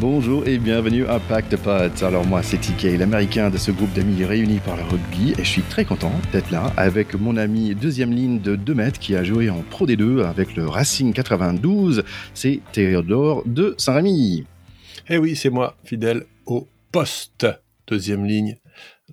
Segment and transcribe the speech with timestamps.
[0.00, 2.04] Bonjour et bienvenue à Pack de.
[2.04, 5.48] Alors moi c'est TK, l'américain de ce groupe d'amis réunis par le rugby et je
[5.48, 9.24] suis très content d'être là avec mon ami deuxième ligne de 2 mètres qui a
[9.24, 14.46] joué en Pro D2 avec le Racing 92, c'est Théodore de Saint-Rémy.
[15.08, 17.48] Eh oui, c'est moi, fidèle au poste,
[17.88, 18.56] deuxième ligne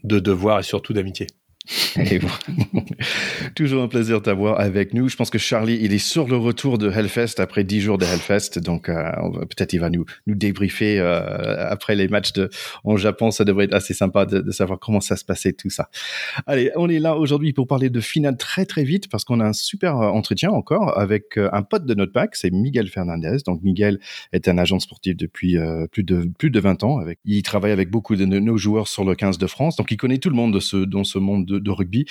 [0.04, 1.26] de devoir et surtout d'amitié.
[3.56, 5.10] Toujours un plaisir de t'avoir avec nous.
[5.10, 8.06] Je pense que Charlie, il est sur le retour de Hellfest après dix jours de
[8.06, 8.60] Hellfest.
[8.60, 12.50] Donc, euh, peut-être il va nous, débriefer euh, après les matchs de,
[12.84, 13.32] en Japon.
[13.32, 15.90] Ça devrait être assez sympa de, savoir comment ça se passait, tout ça.
[16.46, 19.46] Allez, on est là aujourd'hui pour parler de finale très, très vite parce qu'on a
[19.46, 22.36] un super euh, entretien encore avec un pote de notre pack.
[22.36, 23.38] C'est Miguel Fernandez.
[23.46, 24.00] Donc, Miguel
[24.34, 25.58] est un agent sportif depuis
[25.92, 27.00] plus, de, plus de 20 ans.
[27.00, 29.76] Avec, il travaille avec beaucoup de nos joueurs sur le 15 de France.
[29.78, 32.06] Donc, il connaît tout le monde dans ce monde de de, rugby.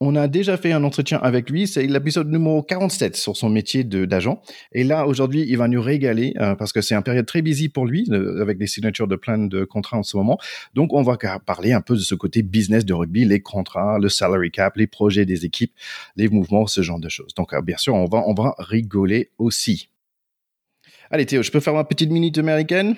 [0.00, 3.82] On a déjà fait un entretien avec lui, c'est l'épisode numéro 47 sur son métier
[3.82, 4.40] d'agent.
[4.70, 7.68] Et là, aujourd'hui, il va nous régaler euh, parce que c'est une période très busy
[7.68, 8.08] pour lui,
[8.40, 10.38] avec des signatures de plein de contrats en ce moment.
[10.74, 14.08] Donc, on va parler un peu de ce côté business de rugby, les contrats, le
[14.08, 15.72] salary cap, les projets des équipes,
[16.14, 17.34] les mouvements, ce genre de choses.
[17.34, 19.88] Donc, euh, bien sûr, on va, on va rigoler aussi.
[21.10, 22.94] Allez Théo, je peux faire ma petite minute américaine?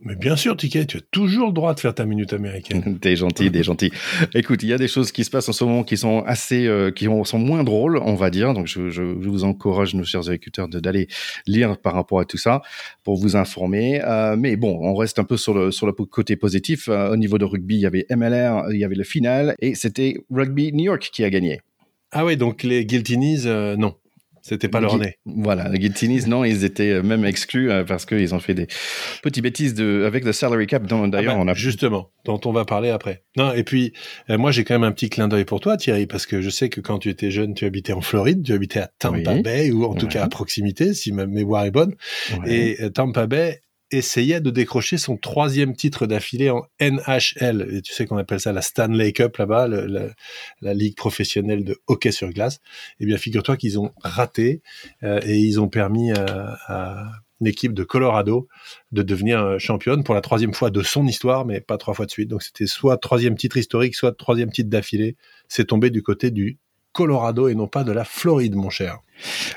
[0.00, 2.98] Mais bien sûr, Ticket, tu as toujours le droit de faire ta minute américaine.
[3.00, 3.90] t'es gentil, t'es gentil.
[4.34, 6.66] Écoute, il y a des choses qui se passent en ce moment qui sont assez,
[6.66, 8.52] euh, qui sont moins drôles, on va dire.
[8.52, 11.08] Donc, je, je, je vous encourage, nos chers agriculteurs, d'aller
[11.46, 12.60] lire par rapport à tout ça
[13.04, 14.02] pour vous informer.
[14.02, 16.88] Euh, mais bon, on reste un peu sur le sur le côté positif.
[16.88, 19.74] Euh, au niveau de rugby, il y avait MLR, il y avait le final, et
[19.74, 21.60] c'était Rugby New York qui a gagné.
[22.12, 23.94] Ah oui, donc les Guiltinis, euh, non.
[24.48, 25.18] C'était pas leur nez.
[25.24, 28.68] Voilà, les Guiltinis, non, ils étaient euh, même exclus euh, parce qu'ils ont fait des
[29.20, 30.86] petites bêtises de, avec le salary cap.
[30.86, 33.24] D'ailleurs, ah bah, on a justement dont on va parler après.
[33.36, 33.92] Non, et puis
[34.30, 36.50] euh, moi j'ai quand même un petit clin d'œil pour toi, Thierry, parce que je
[36.50, 39.72] sais que quand tu étais jeune, tu habitais en Floride, tu habitais à Tampa Bay
[39.72, 41.96] ou en tout cas à proximité, si ma mémoire est bonne.
[42.46, 47.68] Et Tampa Bay essayait de décrocher son troisième titre d'affilée en NHL.
[47.72, 52.12] Et tu sais qu'on appelle ça la Stanley Cup là-bas, la, ligue professionnelle de hockey
[52.12, 52.60] sur glace.
[53.00, 54.62] Eh bien, figure-toi qu'ils ont raté
[55.02, 58.48] euh, et ils ont permis à, à une équipe de Colorado
[58.92, 62.06] de devenir euh, championne pour la troisième fois de son histoire, mais pas trois fois
[62.06, 62.28] de suite.
[62.28, 65.16] Donc c'était soit troisième titre historique, soit troisième titre d'affilée.
[65.48, 66.58] C'est tombé du côté du
[66.96, 69.00] Colorado et non pas de la Floride, mon cher.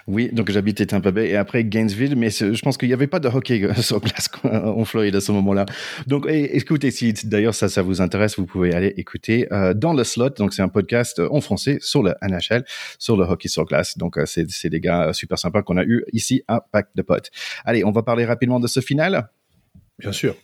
[0.08, 3.22] Oui, donc j'habitais Tampa Bay et après Gainesville, mais je pense qu'il n'y avait pas
[3.22, 5.66] de hockey euh, sur glace en Floride à ce moment-là.
[6.06, 10.04] Donc écoutez, si d'ailleurs ça, ça vous intéresse, vous pouvez aller écouter euh, dans le
[10.04, 10.32] slot.
[10.32, 12.66] Donc c'est un podcast en français sur le NHL,
[12.98, 13.98] sur le hockey sur glace.
[13.98, 17.32] Donc euh, c'est des gars super sympas qu'on a eu ici à Pack de Potes.
[17.64, 19.30] Allez, on va parler rapidement de ce final.
[19.98, 20.36] Bien sûr.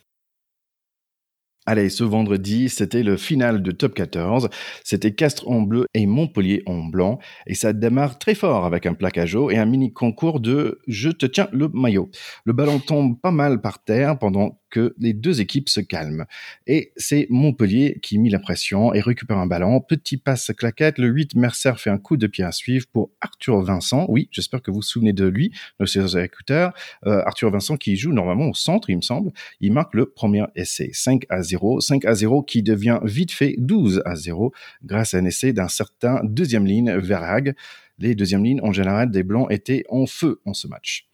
[1.68, 4.50] Allez, ce vendredi, c'était le final de Top 14.
[4.84, 7.18] C'était Castres en bleu et Montpellier en blanc.
[7.48, 11.26] Et ça démarre très fort avec un plaquage et un mini concours de Je te
[11.26, 12.08] tiens le maillot.
[12.44, 16.26] Le ballon tombe pas mal par terre pendant que les deux équipes se calment.
[16.66, 19.80] Et c'est Montpellier qui mit la pression et récupère un ballon.
[19.80, 20.98] Petit passe claquette.
[20.98, 24.06] Le 8, Mercer fait un coup de pied à suivre pour Arthur Vincent.
[24.08, 26.74] Oui, j'espère que vous vous souvenez de lui, nos chers écouteurs.
[27.06, 29.32] Euh, Arthur Vincent qui joue normalement au centre, il me semble.
[29.60, 30.90] Il marque le premier essai.
[30.92, 31.55] 5 à 0.
[31.80, 34.52] 5 à 0 qui devient vite fait 12 à 0
[34.84, 37.54] grâce à un essai d'un certain deuxième ligne, Verhag.
[37.98, 41.08] Les deuxièmes lignes, en général, des Blancs étaient en feu en ce match.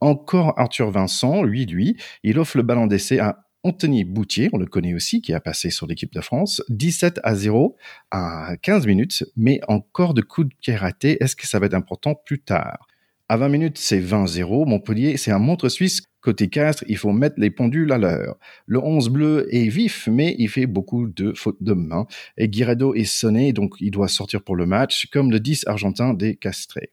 [0.00, 4.64] Encore Arthur Vincent, lui, lui, il offre le ballon d'essai à Anthony Boutier, on le
[4.64, 7.76] connaît aussi, qui a passé sur l'équipe de France, 17 à 0
[8.10, 11.22] à 15 minutes, mais encore de coups de pied ratés.
[11.22, 12.86] Est-ce que ça va être important plus tard?
[13.28, 14.66] À 20 minutes, c'est 20-0.
[14.66, 16.02] Montpellier, c'est un montre suisse.
[16.20, 18.38] Côté Castres, il faut mettre les pendules à l'heure.
[18.66, 22.06] Le 11 bleu est vif, mais il fait beaucoup de fautes de main.
[22.36, 26.12] Et Guirado est sonné, donc il doit sortir pour le match, comme le 10 argentin
[26.12, 26.92] des Castrés.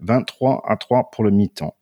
[0.00, 1.76] 23 à 3 pour le mi-temps.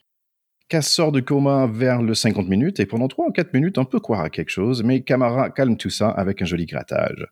[0.68, 3.84] Cass sort de coma vers le 50 minutes et pendant 3 ou 4 minutes, on
[3.84, 7.26] peut croire à quelque chose, mais Camara calme tout ça avec un joli grattage.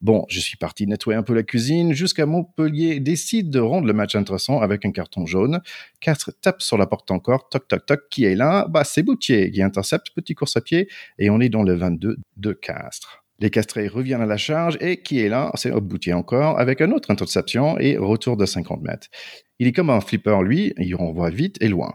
[0.00, 3.00] Bon, je suis parti nettoyer un peu la cuisine jusqu'à Montpellier.
[3.00, 5.60] Décide de rendre le match intéressant avec un carton jaune.
[6.00, 8.66] Castres tape sur la porte encore, toc toc toc, qui est là?
[8.68, 10.88] Bah c'est Boutier qui intercepte, petit course à pied.
[11.18, 13.24] Et on est dans le 22 de Castres.
[13.40, 14.76] Les castrés reviennent à la charge.
[14.80, 15.50] Et qui est là?
[15.54, 19.08] C'est Boutier encore avec un autre interception et retour de 50 mètres.
[19.58, 21.94] Il est comme un flipper lui, il renvoie vite et loin.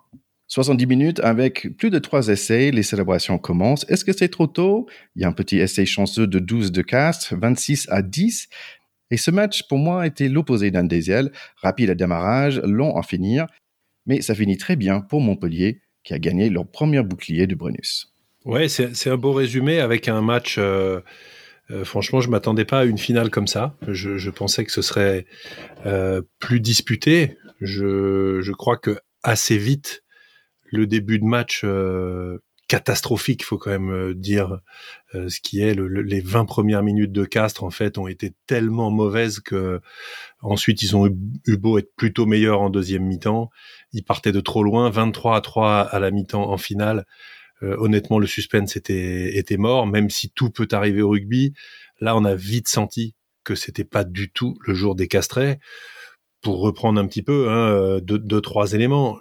[0.50, 3.86] 70 minutes avec plus de trois essais, les célébrations commencent.
[3.88, 4.88] Est-ce que c'est trop tôt?
[5.16, 8.50] Il y a un petit essai chanceux de 12 de Castres, 26 à 10.
[9.12, 13.46] Et ce match, pour moi, était l'opposé d'un Désiel, rapide à démarrage, long à finir.
[14.08, 18.12] Mais ça finit très bien pour Montpellier, qui a gagné leur premier bouclier de Brunus.
[18.44, 20.58] Ouais, c'est un beau résumé avec un match...
[20.58, 21.02] Euh,
[21.72, 23.78] euh, franchement, je m'attendais pas à une finale comme ça.
[23.88, 25.28] Je, pensais que ce serait
[25.86, 27.38] euh, plus disputé.
[27.62, 30.02] Je, je crois que assez vite,
[30.72, 34.60] le début de match euh, catastrophique, faut quand même dire
[35.14, 35.74] ce qui est.
[35.74, 39.82] les 20 premières minutes de Castres, en fait, ont été tellement mauvaises que
[40.42, 43.50] ensuite ils ont eu, beau être plutôt meilleurs en deuxième mi-temps.
[43.92, 47.06] Ils partaient de trop loin, 23 à 3 à la mi-temps en finale.
[47.64, 51.54] honnêtement, le suspense était, était mort, même si tout peut arriver au rugby.
[52.02, 55.60] Là, on a vite senti que c'était pas du tout le jour des castrets.
[56.42, 59.18] Pour reprendre un petit peu, hein, euh, deux, trois éléments.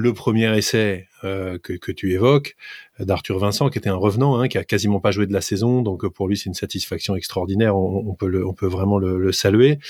[0.00, 2.54] Le premier essai euh, que, tu évoques
[3.00, 5.82] d'Arthur Vincent, qui était un revenant, hein, qui a quasiment pas joué de la saison,
[5.82, 7.76] donc pour lui c'est une satisfaction extraordinaire.
[7.76, 8.28] On, peut,
[8.62, 9.80] vraiment le, saluer.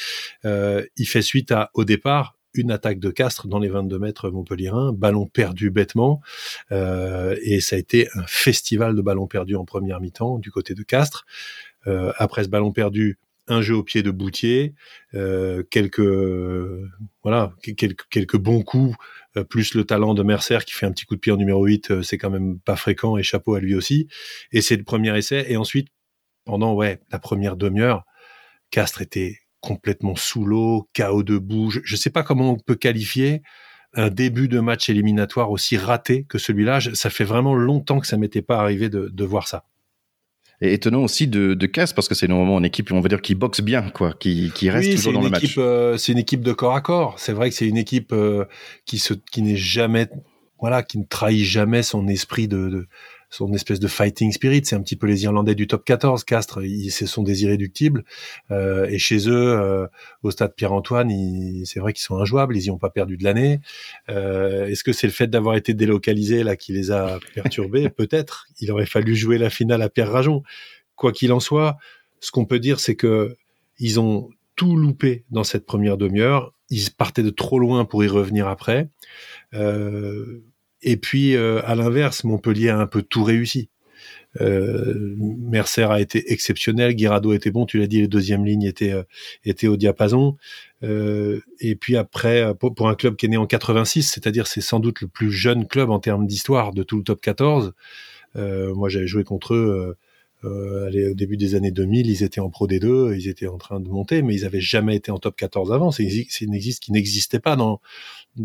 [0.46, 4.31] Euh, il fait suite à, au départ, une attaque de Castres dans les 22 mètres
[4.31, 6.22] montpelliérains, ballon perdu bêtement,
[6.72, 10.72] euh, et ça a été un festival de ballons perdus en première mi-temps du côté
[10.72, 11.26] de Castres.
[11.87, 13.19] Euh, après ce ballon perdu,
[13.49, 14.75] un jeu au pied de Boutier,
[15.15, 16.00] euh, quelques
[17.23, 18.97] voilà quelques, quelques bons coups,
[19.37, 21.65] euh, plus le talent de Mercer qui fait un petit coup de pied en numéro
[21.65, 24.09] 8, c'est quand même pas fréquent et chapeau à lui aussi.
[24.53, 25.47] Et c'est le premier essai.
[25.49, 25.89] Et ensuite,
[26.45, 28.05] pendant ouais la première demi-heure,
[28.71, 31.71] Castres était complètement sous l'eau, chaos debout.
[31.71, 33.43] Je ne sais pas comment on peut qualifier
[33.95, 36.81] un début de match éliminatoire aussi raté que celui-là.
[36.95, 39.65] Ça fait vraiment longtemps que ça m'était pas arrivé de, de voir ça.
[40.60, 43.22] Et étonnant aussi de, de Casse parce que c'est normalement une équipe, on va dire,
[43.22, 45.55] qui boxe bien, quoi, qui, qui reste toujours dans le match.
[45.56, 47.14] Euh, c'est une équipe de corps à corps.
[47.19, 48.44] C'est vrai que c'est une équipe euh,
[48.84, 50.08] qui se, qui n'est jamais,
[50.60, 52.88] voilà, qui ne trahit jamais son esprit de, de
[53.30, 54.62] son espèce de fighting spirit.
[54.64, 56.25] C'est un petit peu les Irlandais du top 14.
[56.25, 58.04] Castres, ils, ce sont des irréductibles.
[58.50, 59.86] Euh, et chez eux, euh,
[60.22, 61.10] au stade Pierre-Antoine,
[61.64, 62.56] c'est vrai qu'ils sont injouables.
[62.56, 63.60] Ils y ont pas perdu de l'année.
[64.08, 67.88] Euh, Est-ce que c'est le fait d'avoir été délocalisé là qui les a perturbés?
[67.96, 68.46] Peut-être.
[68.60, 70.42] Il aurait fallu jouer la finale à Pierre Rajon.
[70.96, 71.76] Quoi qu'il en soit,
[72.20, 73.36] ce qu'on peut dire, c'est que
[73.78, 76.52] ils ont tout loupé dans cette première demi-heure.
[76.70, 78.88] Ils partaient de trop loin pour y revenir après.
[79.54, 80.42] Euh,
[80.82, 83.70] et puis, euh, à l'inverse, Montpellier a un peu tout réussi.
[84.40, 88.92] Euh, Mercer a été exceptionnel, Guirado était bon, tu l'as dit, les deuxièmes lignes étaient,
[88.92, 89.02] euh,
[89.44, 90.36] étaient au diapason.
[90.84, 94.80] Euh, et puis après, pour, un club qui est né en 86, c'est-à-dire c'est sans
[94.80, 97.72] doute le plus jeune club en termes d'histoire de tout le top 14.
[98.34, 99.96] moi, j'avais joué contre eux
[100.44, 103.88] au début des années 2000, ils étaient en Pro D2, ils étaient en train de
[103.88, 105.90] monter, mais ils avaient jamais été en top 14 avant.
[105.90, 106.05] C'est
[106.40, 107.81] une existe qui n'existait pas dans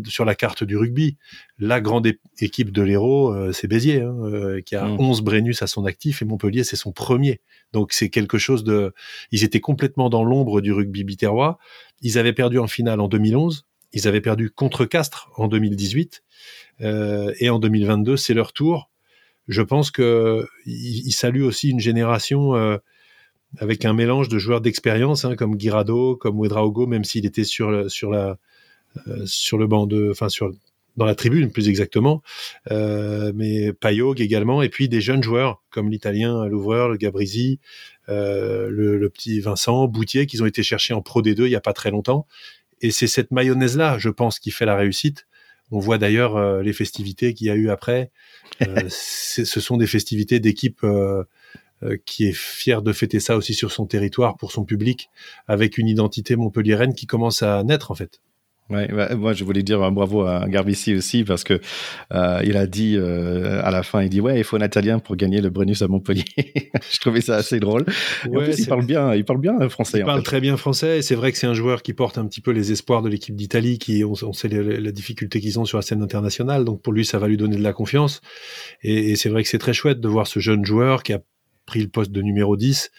[0.06, 1.16] sur la carte du rugby.
[1.58, 2.08] La grande
[2.38, 5.24] équipe de l'Hérault, euh, c'est Béziers, hein, euh, qui a 11 mm.
[5.24, 7.40] Brennus à son actif, et Montpellier, c'est son premier.
[7.72, 8.92] Donc c'est quelque chose de...
[9.30, 11.58] Ils étaient complètement dans l'ombre du rugby biterrois.
[12.02, 16.22] Ils avaient perdu en finale en 2011, ils avaient perdu contre Castres en 2018,
[16.80, 18.90] euh, et en 2022, c'est leur tour.
[19.48, 22.54] Je pense que ils, saluent aussi une génération
[23.58, 27.68] avec un mélange de joueurs d'expérience, hein, comme Guirado, comme Ouedraogo, même s'il était sur,
[29.06, 30.50] euh, sur le banc de, enfin sur
[30.96, 32.22] dans la tribune plus exactement,
[32.70, 37.58] euh, mais Payog également, et puis des jeunes joueurs comme l'Italien l'ouvreur, le Gabrizi,
[38.08, 41.56] euh, le, le, petit Vincent Boutier, qu'ils ont été chercher en Pro D2 il y
[41.56, 42.28] a pas très longtemps.
[42.80, 45.26] Et c'est cette mayonnaise là, je pense, qui fait la réussite.
[45.70, 48.10] On voit d'ailleurs euh, les festivités qu'il y a eu après.
[48.62, 51.24] Euh, ce sont des festivités d'équipe euh,
[52.06, 55.10] qui est fière de fêter ça aussi sur son territoire pour son public,
[55.48, 58.20] avec une identité montpelliéraine qui commence à naître en fait.
[58.70, 61.60] Ouais, moi je voulais dire un bravo à Garbici aussi parce que
[62.14, 65.00] euh, il a dit euh, à la fin, il dit ouais, il faut un Italien
[65.00, 66.24] pour gagner le Brennus à Montpellier.
[66.90, 67.84] je trouvais ça assez drôle.
[68.26, 69.98] Ouais, plus, il parle bien, il parle bien français.
[69.98, 70.98] Il parle très bien français.
[70.98, 73.10] et C'est vrai que c'est un joueur qui porte un petit peu les espoirs de
[73.10, 76.64] l'équipe d'Italie, qui on, sait la difficulté qu'ils ont sur la scène internationale.
[76.64, 78.22] Donc pour lui, ça va lui donner de la confiance.
[78.82, 81.20] Et, et c'est vrai que c'est très chouette de voir ce jeune joueur qui a
[81.66, 82.90] pris le poste de numéro 10,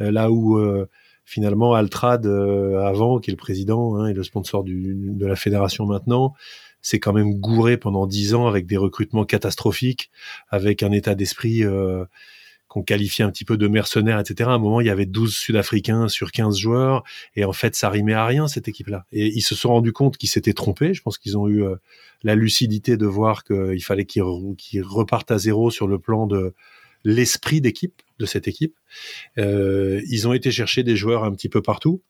[0.00, 0.88] euh, là où euh,
[1.24, 5.36] finalement Altrad euh, avant, qui est le président hein, et le sponsor du, de la
[5.36, 6.34] fédération maintenant,
[6.80, 10.10] c'est quand même gouré pendant dix ans avec des recrutements catastrophiques,
[10.48, 12.04] avec un état d'esprit euh,
[12.66, 14.48] qu'on qualifiait un petit peu de mercenaire, etc.
[14.50, 17.04] À un moment, il y avait 12 Sud-Africains sur 15 joueurs,
[17.36, 19.04] et en fait, ça rimait à rien, cette équipe-là.
[19.12, 20.92] Et ils se sont rendus compte qu'ils s'étaient trompés.
[20.92, 21.76] Je pense qu'ils ont eu euh,
[22.22, 24.22] la lucidité de voir qu'il fallait qu'ils
[24.82, 26.54] repartent à zéro sur le plan de
[27.04, 28.74] l'esprit d'équipe de cette équipe.
[29.38, 32.02] Euh, ils ont été chercher des joueurs un petit peu partout.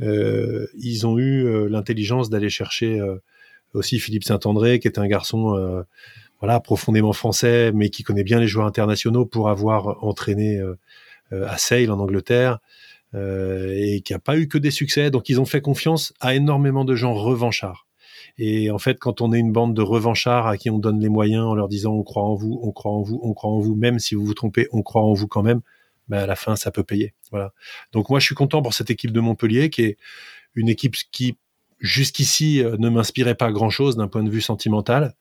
[0.00, 3.00] Euh, ils ont eu euh, l'intelligence d'aller chercher
[3.74, 5.84] aussi Philippe Saint-André, qui est un garçon
[6.40, 10.60] voilà profondément français, mais qui connaît bien les joueurs internationaux pour avoir entraîné
[11.30, 12.58] à Sale en Angleterre.
[13.14, 15.10] et qui a pas eu que des succès.
[15.10, 17.89] Donc ils ont fait confiance à énormément de gens revanchards.
[18.42, 21.10] Et en fait, quand on est une bande de revanchards à qui on donne les
[21.10, 23.58] moyens en leur disant on croit en vous, on croit en vous, on croit en
[23.58, 25.60] vous, même si vous vous trompez, on croit en vous quand même,
[26.08, 27.12] ben à la fin, ça peut payer.
[27.30, 27.52] Voilà.
[27.92, 29.98] Donc moi, je suis content pour cette équipe de Montpellier, qui est
[30.54, 31.36] une équipe qui
[31.80, 35.14] jusqu'ici euh, ne m'inspirait pas grand-chose d'un point de vue sentimental.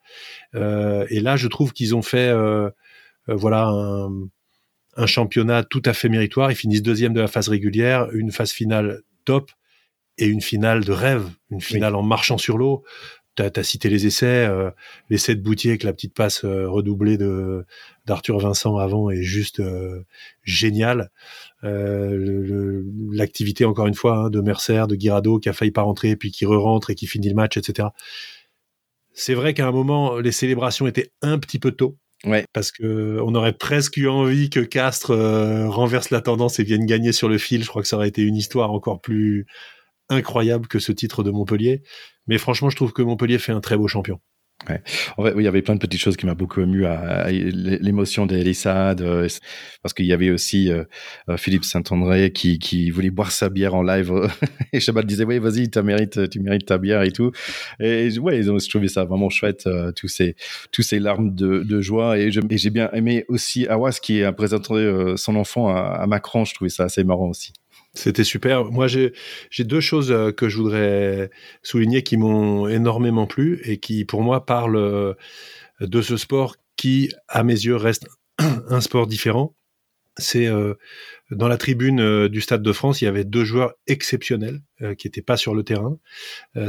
[0.55, 2.69] Euh, et là, je trouve qu'ils ont fait euh,
[3.27, 4.29] voilà un,
[4.95, 6.53] un, championnat tout à fait méritoire.
[6.53, 9.51] Ils finissent deuxième de la phase régulière, une phase finale top
[10.19, 12.83] et une finale de rêve, une finale en marchant sur l'eau.
[13.35, 14.69] Tu as, cité les essais, euh,
[15.09, 17.65] l'essai de Boutier avec la petite passe euh, redoublée de
[18.05, 20.03] d'Arthur Vincent avant est juste euh,
[20.43, 21.09] génial.
[21.63, 22.83] Euh,
[23.13, 26.31] l'activité encore une fois hein, de Mercer, de Guirado qui a failli pas rentrer puis
[26.31, 27.89] qui re-rentre et qui finit le match, etc.
[29.13, 31.97] C'est vrai qu'à un moment les célébrations étaient un petit peu tôt.
[32.25, 32.43] Ouais.
[32.51, 35.15] Parce que on aurait presque eu envie que Castres
[35.69, 37.63] renverse la tendance et vienne gagner sur le fil.
[37.63, 39.47] Je crois que ça aurait été une histoire encore plus
[40.09, 41.83] incroyable que ce titre de Montpellier.
[42.27, 44.19] Mais franchement, je trouve que Montpellier fait un très beau champion.
[45.17, 46.83] Oui, il y avait plein de petites choses qui m'a beaucoup ému
[47.81, 49.01] l'émotion d'Elissade,
[49.81, 50.83] parce qu'il y avait aussi euh,
[51.29, 54.11] euh, Philippe Saint-André qui, voulait boire sa bière en live
[54.73, 57.31] et Chabat disait oui vas-y tu mérites tu mérites ta bière et tout
[57.79, 62.69] et ouais ont trouvé ça vraiment chouette euh, tous ces larmes de, joie et j'ai
[62.69, 67.03] bien aimé aussi Awas qui a présenté son enfant à Macron je trouvais ça assez
[67.03, 67.53] marrant aussi.
[67.93, 68.65] C'était super.
[68.65, 69.13] Moi, j'ai
[69.59, 71.31] deux choses euh, que je voudrais
[71.63, 75.13] souligner qui m'ont énormément plu et qui, pour moi, parlent euh,
[75.81, 78.07] de ce sport qui, à mes yeux, reste
[78.39, 79.55] un sport différent.
[80.17, 80.75] C'est euh,
[81.31, 84.61] dans la tribune du Stade de France, il y avait deux joueurs exceptionnels
[84.97, 85.97] qui n'étaient pas sur le terrain.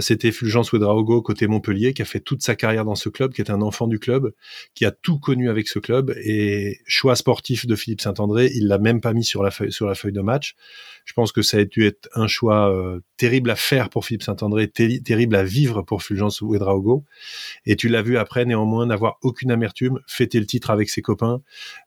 [0.01, 3.41] C'était Fulgence Ouedraogo côté Montpellier, qui a fait toute sa carrière dans ce club, qui
[3.41, 4.33] est un enfant du club,
[4.75, 6.15] qui a tout connu avec ce club.
[6.25, 9.87] Et choix sportif de Philippe Saint-André, il l'a même pas mis sur la feuille, sur
[9.87, 10.57] la feuille de match.
[11.05, 14.23] Je pense que ça a dû être un choix euh, terrible à faire pour Philippe
[14.23, 17.05] Saint-André, terrible à vivre pour Fulgence Ouedraogo.
[17.65, 21.43] Et tu l'as vu après, néanmoins, n'avoir aucune amertume, fêter le titre avec ses copains,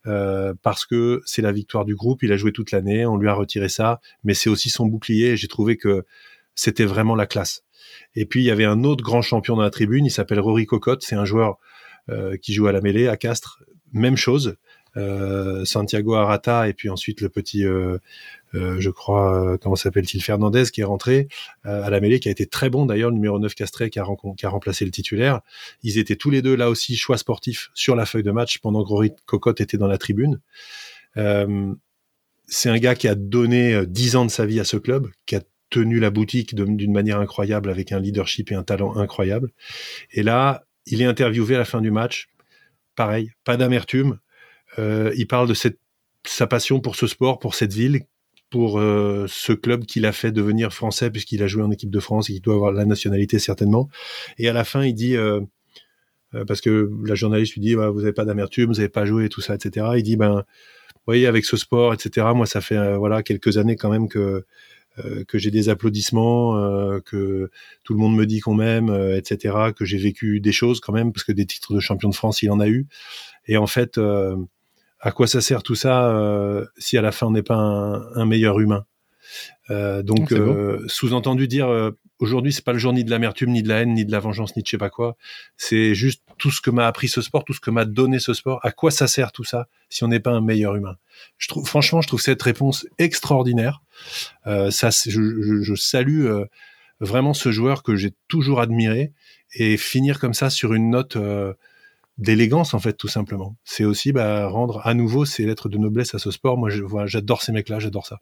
[0.08, 2.24] euh, parce que c'est la victoire du groupe.
[2.24, 5.36] Il a joué toute l'année, on lui a retiré ça, mais c'est aussi son bouclier.
[5.36, 6.05] J'ai trouvé que
[6.55, 7.63] c'était vraiment la classe.
[8.15, 10.65] Et puis il y avait un autre grand champion dans la tribune, il s'appelle Rory
[10.65, 11.58] Cocotte, c'est un joueur
[12.10, 13.63] euh, qui joue à la mêlée à Castres.
[13.91, 14.55] Même chose,
[14.98, 17.98] euh, Santiago Arata et puis ensuite le petit, euh,
[18.53, 21.27] je crois, comment s'appelle-t-il, Fernandez qui est rentré
[21.63, 24.05] à la mêlée, qui a été très bon d'ailleurs, le numéro 9 Castré qui a,
[24.38, 25.41] qui a, remplacé le titulaire.
[25.82, 28.84] Ils étaient tous les deux là aussi choix sportifs sur la feuille de match pendant
[28.84, 30.39] que Rory Cocotte était dans la tribune.
[32.53, 35.36] C'est un gars qui a donné 10 ans de sa vie à ce club, qui
[35.36, 39.50] a tenu la boutique d'une manière incroyable avec un leadership et un talent incroyable.
[40.12, 42.29] Et là, il est interviewé à la fin du match.
[42.95, 44.19] Pareil, pas d'amertume,
[44.77, 45.55] euh, il parle de
[46.25, 48.01] sa passion pour ce sport, pour cette ville,
[48.51, 52.00] pour euh, ce club qu'il a fait devenir français puisqu'il a joué en équipe de
[52.00, 53.89] France et qu'il doit avoir la nationalité certainement.
[54.38, 55.41] Et à la fin, il dit euh,
[56.48, 59.27] parce que la journaliste lui dit bah, vous n'avez pas d'amertume, vous n'avez pas joué
[59.27, 59.88] tout ça, etc.
[59.98, 60.43] Il dit ben
[61.05, 62.27] voyez avec ce sport, etc.
[62.36, 64.45] Moi, ça fait voilà quelques années quand même que
[65.27, 66.53] que j'ai des applaudissements,
[67.01, 67.50] que
[67.83, 69.72] tout le monde me dit qu'on m'aime, etc.
[69.75, 72.43] Que j'ai vécu des choses quand même parce que des titres de champion de France,
[72.43, 72.86] il en a eu.
[73.48, 74.00] Et en fait,
[75.03, 78.25] à quoi ça sert tout ça euh, si à la fin on n'est pas un,
[78.25, 78.86] meilleur humain?
[79.69, 81.67] Euh, Donc, euh, sous-entendu dire
[82.20, 84.20] aujourd'hui c'est pas le jour ni de l'amertume, ni de la haine, ni de la
[84.20, 85.17] vengeance, ni de je sais pas quoi.
[85.58, 88.34] C'est juste tout ce que m'a appris ce sport, tout ce que m'a donné ce
[88.34, 88.60] sport.
[88.63, 90.98] À quoi ça sert tout ça si on n'est pas un meilleur humain
[91.38, 93.82] Je trouve, franchement, je trouve cette réponse extraordinaire.
[94.46, 96.27] ça, je, je salue
[97.00, 99.12] vraiment ce joueur que j'ai toujours admiré
[99.55, 101.17] et finir comme ça sur une note
[102.17, 103.55] d'élégance en fait tout simplement.
[103.63, 106.58] C'est aussi bah, rendre à nouveau ces lettres de noblesse à ce sport.
[106.58, 106.70] Moi,
[107.05, 108.22] j'adore ces mecs-là, j'adore ça.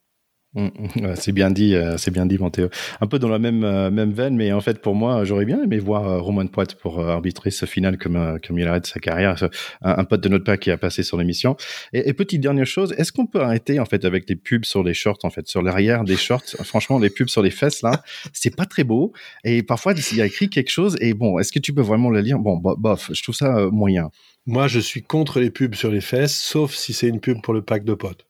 [0.54, 1.16] Mmh, mmh.
[1.16, 2.68] c'est bien dit, euh, c'est bien dit, Montéo.
[3.00, 5.64] Un peu dans la même euh, même veine, mais en fait pour moi, j'aurais bien
[5.64, 9.36] aimé voir euh, Roman Poit pour arbitrer ce final comme comme il arrête sa carrière,
[9.82, 11.56] un, pote de notre père qui a passé sur l'émission.
[11.94, 14.84] Et, et, petite dernière chose, est-ce qu'on peut arrêter en fait avec les pubs sur
[14.84, 16.44] les shorts en fait, sur l'arrière des shorts?
[16.66, 18.04] Franchement, les pubs sur les fesses là,
[18.34, 19.14] c'est pas très beau.
[19.46, 22.10] Et parfois il y a écrit quelque chose et bon, est-ce que tu peux vraiment
[22.10, 22.40] le lire?
[22.40, 24.10] Bon, bof, je trouve ça moyen.
[24.48, 27.54] Moi, je suis contre les pubs sur les fesses, sauf si c'est une pub pour
[27.54, 28.26] le pack de potes.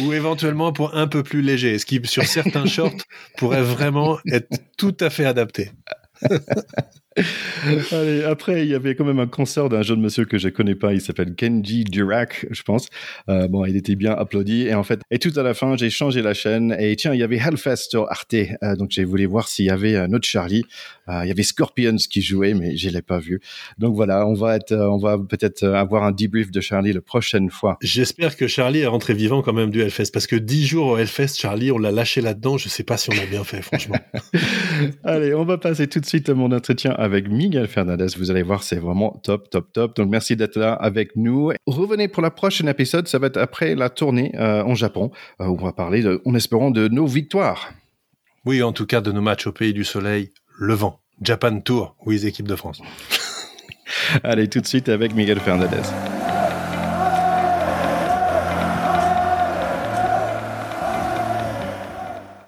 [0.00, 3.02] Ou éventuellement pour un peu plus léger, ce qui sur certains shorts
[3.36, 5.70] pourrait vraiment être tout à fait adapté.
[7.92, 10.74] Allez, après, il y avait quand même un concert d'un jeune monsieur que je connais
[10.74, 10.92] pas.
[10.92, 12.88] Il s'appelle Kenji Durack, je pense.
[13.28, 14.66] Euh, bon, il était bien applaudi.
[14.66, 16.74] Et en fait, et tout à la fin, j'ai changé la chaîne.
[16.78, 18.34] Et tiens, il y avait Hellfest sur Arte.
[18.34, 20.64] Euh, donc, j'ai voulu voir s'il y avait un autre Charlie.
[21.08, 23.40] Euh, il y avait Scorpions qui jouait, mais je l'ai pas vu.
[23.78, 27.50] Donc voilà, on va être, on va peut-être avoir un debrief de Charlie la prochaine
[27.50, 27.76] fois.
[27.82, 30.98] J'espère que Charlie est rentré vivant quand même du Hellfest, parce que dix jours au
[30.98, 32.56] Hellfest, Charlie, on l'a lâché là-dedans.
[32.56, 33.98] Je sais pas si on a bien fait, franchement.
[35.04, 38.06] Allez, on va passer tout de suite à mon entretien avec Miguel Fernandez.
[38.16, 39.96] Vous allez voir, c'est vraiment top, top, top.
[39.96, 41.52] Donc, merci d'être là avec nous.
[41.66, 43.08] Revenez pour la prochaine épisode.
[43.08, 45.10] Ça va être après la tournée euh, en Japon.
[45.40, 47.72] Euh, on va parler, de, en espérant, de nos victoires.
[48.44, 51.00] Oui, en tout cas, de nos matchs au pays du soleil, le vent.
[51.20, 52.80] Japan Tour, oui, équipes de France.
[54.22, 55.82] Allez, tout de suite avec Miguel Fernandez.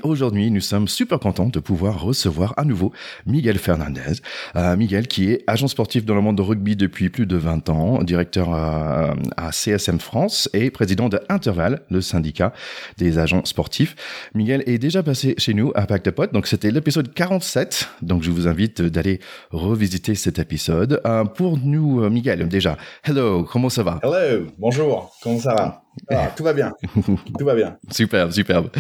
[0.04, 2.92] Aujourd'hui, nous sommes super contents de pouvoir recevoir à nouveau
[3.24, 4.20] Miguel Fernandez.
[4.54, 7.70] Euh, Miguel qui est agent sportif dans le monde de rugby depuis plus de 20
[7.70, 12.52] ans, directeur à, à CSM France et président de Interval, le syndicat
[12.98, 13.96] des agents sportifs.
[14.34, 17.88] Miguel est déjà passé chez nous à Pacte Pot, donc c'était l'épisode 47.
[18.02, 19.20] Donc je vous invite d'aller
[19.52, 21.00] revisiter cet épisode.
[21.06, 24.00] Euh, pour nous, euh, Miguel, déjà, hello, comment ça va?
[24.02, 25.83] Hello, bonjour, comment ça va?
[26.10, 26.72] Ah, tout va bien.
[27.38, 27.78] tout va bien.
[27.90, 28.70] Superbe, superbe.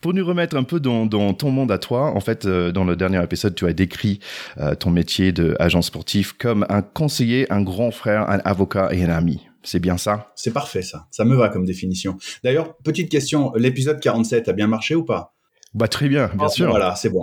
[0.00, 2.84] Pour nous remettre un peu dans, dans ton monde à toi, en fait, euh, dans
[2.84, 4.20] le dernier épisode, tu as décrit
[4.58, 9.10] euh, ton métier d'agent sportif comme un conseiller, un grand frère, un avocat et un
[9.10, 9.46] ami.
[9.62, 10.32] C'est bien ça?
[10.34, 11.06] C'est parfait ça.
[11.10, 12.16] Ça me va comme définition.
[12.44, 15.34] D'ailleurs, petite question, l'épisode 47 a bien marché ou pas?
[15.74, 16.70] Bah très bien, bien oh, sûr.
[16.70, 17.22] Voilà, c'est bon.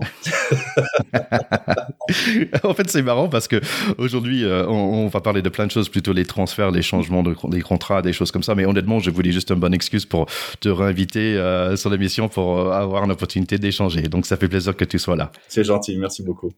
[2.64, 3.60] en fait, c'est marrant parce que
[3.98, 7.36] aujourd'hui, euh, on, va parler de plein de choses, plutôt les transferts, les changements de,
[7.50, 8.54] des contrats, des choses comme ça.
[8.54, 10.28] Mais honnêtement, je voulais juste une bonne excuse pour
[10.60, 14.04] te réinviter euh, sur l'émission pour euh, avoir une opportunité d'échanger.
[14.04, 15.32] Donc, ça fait plaisir que tu sois là.
[15.48, 16.52] C'est gentil, merci beaucoup.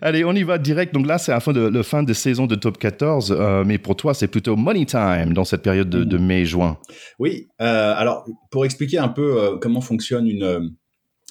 [0.00, 0.94] Allez, on y va direct.
[0.94, 3.96] Donc là, c'est la fin de, le fin de saison de Top 14, mais pour
[3.96, 6.26] toi, c'est plutôt money time dans cette période de, de mmh.
[6.26, 6.78] mai-juin.
[7.18, 10.70] Oui, alors pour expliquer un peu comment fonctionne une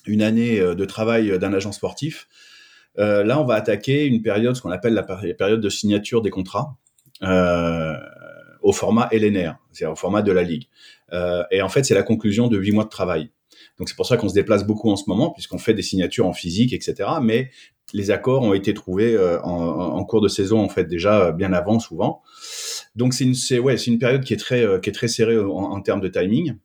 [0.09, 2.27] une année euh, de travail d'un agent sportif.
[2.97, 6.31] Euh, là, on va attaquer une période, ce qu'on appelle la période de signature des
[6.31, 6.77] contrats,
[7.23, 7.93] euh,
[8.61, 10.67] au format LNR, c'est-à-dire au format de la ligue.
[11.51, 13.31] et en fait, c'est la conclusion de huit mois de travail.
[13.77, 16.27] Donc c'est pour ça qu'on se déplace beaucoup en ce moment, puisqu'on fait des signatures
[16.27, 17.09] en physique, etc.
[17.21, 17.51] Mais
[17.93, 22.21] les accords ont été trouvés en, cours de saison, en fait, déjà bien avant, souvent.
[22.95, 26.01] Donc c'est une, ouais, une période qui est très, qui est très serrée en termes
[26.01, 26.55] de timing.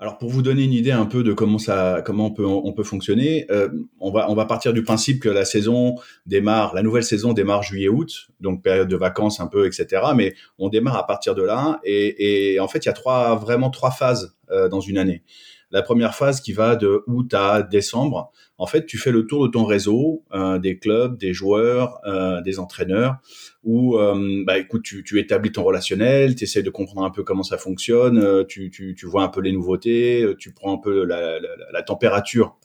[0.00, 2.72] Alors pour vous donner une idée un peu de comment ça, comment on peut on
[2.72, 6.82] peut fonctionner, euh, on va on va partir du principe que la saison démarre, la
[6.82, 10.02] nouvelle saison démarre juillet-août, donc période de vacances un peu, etc.
[10.14, 13.34] Mais on démarre à partir de là et, et en fait il y a trois
[13.34, 15.24] vraiment trois phases euh, dans une année.
[15.70, 19.46] La première phase qui va de août à décembre, en fait, tu fais le tour
[19.46, 23.16] de ton réseau, euh, des clubs, des joueurs, euh, des entraîneurs,
[23.62, 27.22] où, euh, bah, écoute, tu, tu, établis ton relationnel, tu essaies de comprendre un peu
[27.22, 30.74] comment ça fonctionne, euh, tu, tu, tu, vois un peu les nouveautés, euh, tu prends
[30.74, 32.56] un peu la, la, la température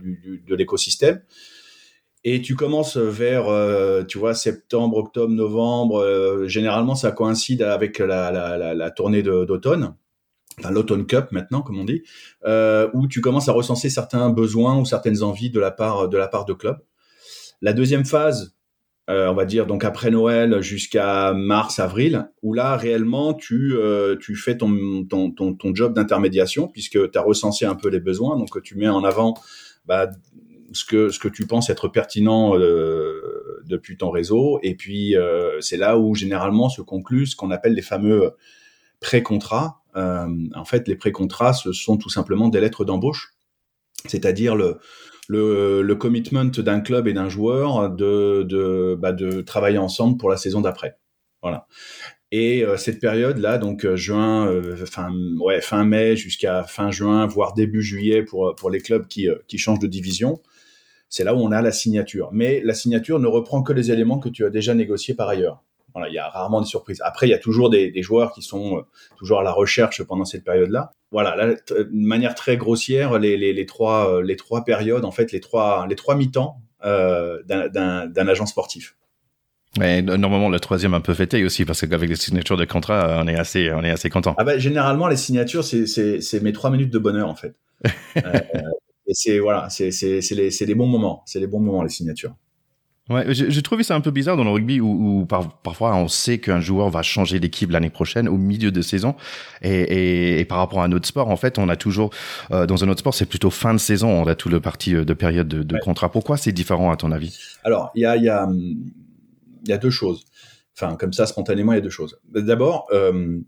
[0.00, 1.20] du, du, de l'écosystème.
[2.24, 3.46] Et tu commences vers,
[4.06, 6.46] tu vois, septembre, octobre, novembre.
[6.46, 9.96] généralement, ça coïncide avec la, la, la tournée d'automne
[10.70, 12.02] l'automne cup maintenant comme on dit,
[12.44, 16.16] euh, où tu commences à recenser certains besoins ou certaines envies de la part de
[16.16, 16.78] la part de club.
[17.60, 18.54] La deuxième phase,
[19.10, 24.16] euh, on va dire donc après Noël jusqu'à mars avril, où là réellement tu euh,
[24.34, 25.06] fais ton
[25.74, 29.34] job d'intermédiation puisque tu as recensé un peu les besoins, donc tu mets en avant
[29.86, 30.10] bah,
[30.72, 32.54] ce que ce que tu penses être pertinent
[33.64, 35.14] depuis ton réseau, et puis
[35.60, 38.32] c'est là où généralement se conclut ce qu'on appelle les fameux
[39.02, 43.34] pré-contrats euh, en fait, les pré-contrats, ce sont tout simplement des lettres d'embauche,
[44.06, 44.78] c'est-à-dire le,
[45.28, 50.36] le, commitment d'un club et d'un joueur de, de, bah, de travailler ensemble pour la
[50.36, 50.96] saison d'après.
[51.42, 51.66] Voilà.
[52.30, 57.52] Et euh, cette période-là, donc euh, juin, fin, ouais, fin mai jusqu'à fin juin, voire
[57.52, 60.40] début juillet pour, pour les clubs qui, qui changent de division,
[61.10, 62.30] c'est là où on a la signature.
[62.32, 65.62] Mais la signature ne reprend que les éléments que tu as déjà négociés par ailleurs.
[65.94, 67.00] Voilà, il y a rarement des surprises.
[67.04, 68.82] Après, il y a toujours des, des joueurs qui sont euh,
[69.18, 70.92] toujours à la recherche pendant cette période-là.
[71.10, 75.10] Voilà, là, de manière très grossière, les, les, les, trois, euh, les trois périodes, en
[75.10, 78.96] fait, les trois, les trois mi-temps euh, d'un agent sportif.
[79.78, 83.26] Mais normalement, le troisième un peu fêté aussi, parce qu'avec les signatures de contrat, on
[83.26, 84.34] est assez, on est assez content.
[84.36, 87.54] Ah bah, généralement, les signatures, c'est mes trois minutes de bonheur, en fait.
[88.16, 88.40] euh,
[89.06, 89.90] et c'est voilà, c'est
[90.30, 92.34] les, les bons moments, c'est les bons moments, les signatures.
[93.10, 95.26] Ouais, j'ai trouvé ça un peu bizarre dans le rugby où,
[95.64, 99.16] parfois on sait qu'un joueur va changer d'équipe l'année prochaine au milieu de saison
[99.60, 102.10] et, et, par rapport à un autre sport, en fait, on a toujours
[102.52, 104.94] euh, dans un autre sport, c'est plutôt fin de saison, on a tout le parti
[104.94, 106.12] euh, de période de, de contrat.
[106.12, 107.36] Pourquoi c'est différent à ton avis?
[107.64, 108.48] Alors, il y a, y, a,
[109.66, 110.24] y a deux choses.
[110.76, 112.20] Enfin, comme ça, spontanément, il y a deux choses.
[112.28, 113.40] D'abord, euh,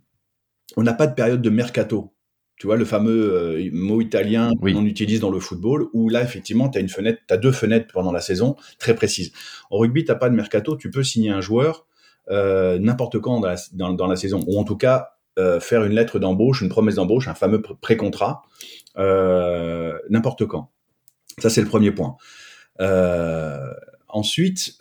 [0.77, 2.14] on n'a pas de période de mercato
[2.57, 6.69] tu vois, le fameux euh, mot italien qu'on utilise dans le football, où là, effectivement,
[6.69, 9.33] tu as une fenêtre, tu as deux fenêtres pendant la saison très précises.
[9.71, 11.87] En rugby, tu pas de mercato, tu peux signer un joueur
[12.31, 15.85] euh, n'importe quand dans la, dans, dans la, saison, ou en tout cas euh, faire
[15.85, 18.43] une lettre d'embauche, une promesse d'embauche, un fameux pré-contrat,
[18.97, 20.71] euh, n'importe quand.
[21.39, 22.17] Ça, c'est le premier point.
[22.81, 23.73] Euh,
[24.09, 24.79] ensuite,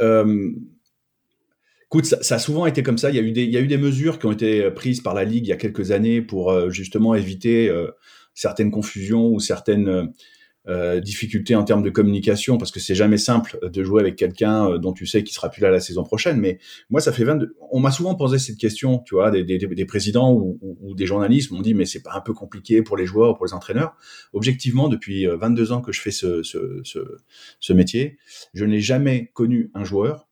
[1.93, 3.11] Écoute, ça, a souvent été comme ça.
[3.11, 5.01] Il y, a eu des, il y a eu des mesures qui ont été prises
[5.01, 7.91] par la Ligue il y a quelques années pour euh, justement éviter euh,
[8.33, 10.11] certaines confusions ou certaines,
[10.69, 14.69] euh, difficulté en termes de communication parce que c'est jamais simple de jouer avec quelqu'un
[14.69, 16.37] euh, dont tu sais qu'il sera plus là la saison prochaine.
[16.37, 16.57] Mais
[16.89, 17.57] moi, ça fait 22.
[17.69, 21.05] On m'a souvent posé cette question, tu vois, des, des, des présidents ou, ou, des
[21.05, 23.51] journalistes m'ont dit mais c'est pas un peu compliqué pour les joueurs ou pour les
[23.53, 23.97] entraîneurs.
[24.31, 26.99] Objectivement, depuis 22 euh, ans que je fais ce, ce, ce,
[27.59, 28.17] ce métier,
[28.53, 30.29] je n'ai jamais connu un joueur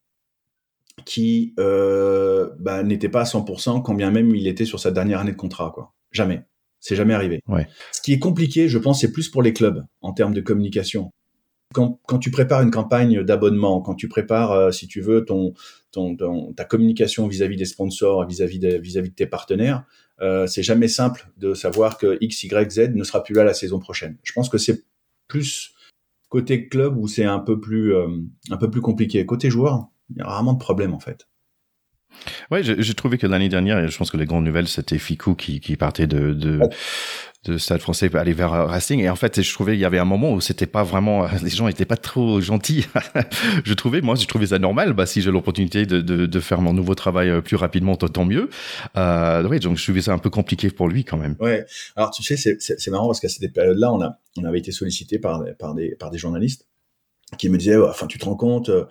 [1.06, 5.20] qui euh, bah, n'était pas à 100% quand bien même il était sur sa dernière
[5.20, 5.94] année de contrat, quoi.
[6.12, 6.44] Jamais.
[6.80, 7.42] C'est jamais arrivé.
[7.48, 7.68] Ouais.
[7.92, 11.12] Ce qui est compliqué, je pense, c'est plus pour les clubs en termes de communication.
[11.74, 15.54] Quand, quand tu prépares une campagne d'abonnement, quand tu prépares, euh, si tu veux, ton,
[15.92, 16.16] ton,
[16.54, 19.86] ta communication vis-à-vis des sponsors, vis-à-vis de, vis-à-vis de tes partenaires,
[20.22, 23.54] euh, c'est jamais simple de savoir que X, Y, Z ne sera plus là la
[23.54, 24.18] saison prochaine.
[24.24, 24.84] Je pense que c'est
[25.28, 25.74] plus
[26.30, 28.08] côté club où c'est un peu plus euh,
[28.50, 29.26] un peu plus compliqué.
[29.26, 31.28] Côté joueur, il y a rarement de problème en fait.
[32.52, 35.60] Ouais, j'ai trouvé que l'année dernière, je pense que les grandes nouvelles, c'était Ficou qui,
[35.60, 36.60] qui partait de, de,
[37.46, 39.00] de Stade français pour aller vers Racing.
[39.00, 41.50] Et en fait, je trouvais il y avait un moment où c'était pas vraiment, les
[41.50, 42.86] gens étaient pas trop gentils.
[43.64, 44.94] je trouvais, moi, je trouvais ça normal.
[44.94, 48.26] Bah, si j'ai l'opportunité de, de, de, faire mon nouveau travail euh, plus rapidement, tant
[48.26, 48.50] mieux.
[48.98, 51.36] Euh, ouais, donc je trouvais ça un peu compliqué pour lui quand même.
[51.40, 51.66] Ouais.
[51.96, 55.18] Alors tu sais, c'est marrant parce qu'à cette période-là, on a, on avait été sollicité
[55.18, 56.68] par, par des, par des journalistes
[57.38, 58.86] qui me disait, enfin, tu te rends compte, euh,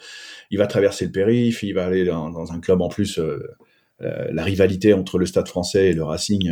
[0.50, 3.18] il va traverser le périph, il va aller dans, un club en plus.
[3.18, 3.38] Euh,
[4.03, 6.50] euh, la rivalité entre le Stade Français et le Racing,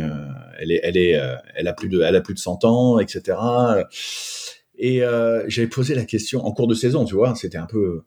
[0.59, 1.19] elle est, elle est,
[1.55, 3.39] elle a plus de, elle a plus de 100 ans, etc.
[4.77, 5.01] Et
[5.47, 8.03] j'avais posé la question en cours de saison, tu vois, c'était un peu.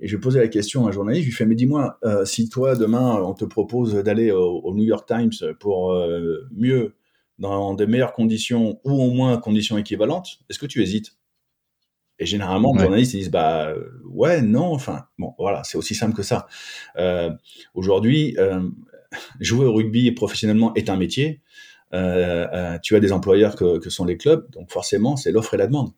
[0.00, 2.74] Et je posé la question à un journaliste, je lui fais, mais dis-moi, si toi
[2.74, 5.94] demain on te propose d'aller au, au, New York Times pour
[6.52, 6.94] mieux,
[7.38, 11.16] dans de meilleures conditions ou au moins conditions équivalentes, est-ce que tu hésites?
[12.18, 13.72] Et généralement, les journalistes ils disent bah
[14.04, 16.46] ouais, non, enfin bon, voilà, c'est aussi simple que ça.
[16.96, 17.30] Euh,
[17.74, 18.60] Aujourd'hui, euh,
[19.40, 21.40] jouer au rugby professionnellement est un métier.
[21.94, 25.54] Euh, euh tu as des employeurs que, que, sont les clubs, donc forcément, c'est l'offre
[25.54, 25.92] et la demande.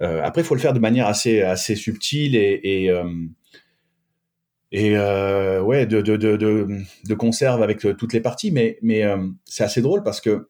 [0.00, 2.90] Euh, après, il faut le faire de manière assez assez subtile et, et
[4.72, 6.66] et euh, ouais de, de, de, de,
[7.06, 10.48] de conserve avec toutes les parties mais mais euh, c'est assez drôle parce que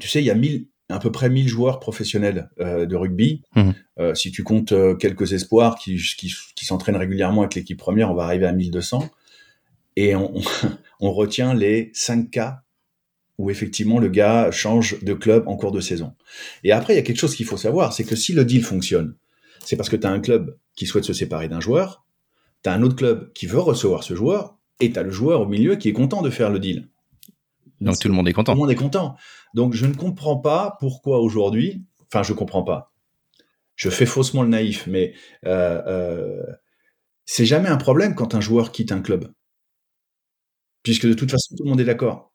[0.00, 3.42] tu sais il y a mille à peu près 1000 joueurs professionnels euh, de rugby.
[3.54, 3.70] Mmh.
[3.98, 8.10] Euh, si tu comptes euh, quelques espoirs qui, qui, qui s'entraînent régulièrement avec l'équipe première,
[8.10, 9.10] on va arriver à 1200.
[9.96, 10.32] Et on,
[11.00, 12.60] on, retient les 5 cas
[13.38, 16.14] où effectivement le gars change de club en cours de saison.
[16.64, 18.62] Et après, il y a quelque chose qu'il faut savoir, c'est que si le deal
[18.62, 19.14] fonctionne,
[19.64, 22.04] c'est parce que tu as un club qui souhaite se séparer d'un joueur,
[22.62, 25.42] tu as un autre club qui veut recevoir ce joueur, et tu as le joueur
[25.42, 26.88] au milieu qui est content de faire le deal.
[27.82, 28.52] Donc tout le monde est content.
[28.52, 29.16] Tout le monde est content.
[29.54, 32.92] Donc je ne comprends pas pourquoi aujourd'hui, enfin je comprends pas.
[33.74, 35.14] Je fais faussement le naïf, mais
[35.46, 36.42] euh, euh,
[37.24, 39.32] c'est jamais un problème quand un joueur quitte un club,
[40.82, 42.32] puisque de toute façon tout le monde est d'accord.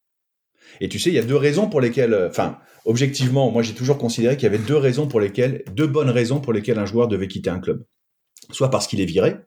[0.81, 3.97] Et tu sais, il y a deux raisons pour lesquelles, enfin, objectivement, moi j'ai toujours
[3.97, 7.07] considéré qu'il y avait deux raisons pour lesquelles, deux bonnes raisons pour lesquelles un joueur
[7.07, 7.85] devait quitter un club.
[8.51, 9.37] Soit parce qu'il est viré,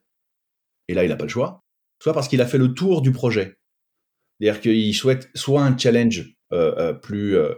[0.88, 1.62] et là il n'a pas le choix,
[1.98, 3.59] soit parce qu'il a fait le tour du projet.
[4.40, 7.55] C'est-à-dire qu'il souhaite soit un challenge euh, euh, plus euh,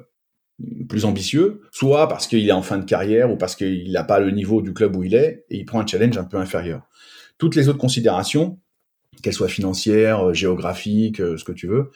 [0.89, 4.21] plus ambitieux, soit parce qu'il est en fin de carrière ou parce qu'il n'a pas
[4.21, 6.83] le niveau du club où il est et il prend un challenge un peu inférieur.
[7.39, 8.61] Toutes les autres considérations,
[9.23, 11.91] qu'elles soient financières, géographiques, ce que tu veux,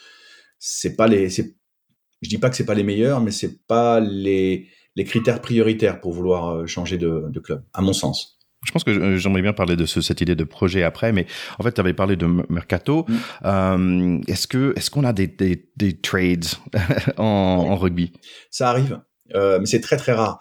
[0.59, 4.67] c'est pas les, je dis pas que c'est pas les meilleurs, mais c'est pas les,
[4.97, 8.36] les critères prioritaires pour vouloir changer de club, à mon sens.
[8.65, 11.27] Je pense que euh, j'aimerais bien parler de ce, cette idée de projet après, mais
[11.59, 13.05] en fait, tu avais parlé de mercato.
[13.09, 13.15] Mm.
[13.45, 16.47] Euh, est-ce que est-ce qu'on a des, des, des trades
[17.17, 18.13] en, en, rugby?
[18.51, 19.01] Ça arrive,
[19.35, 20.41] euh, mais c'est très très rare.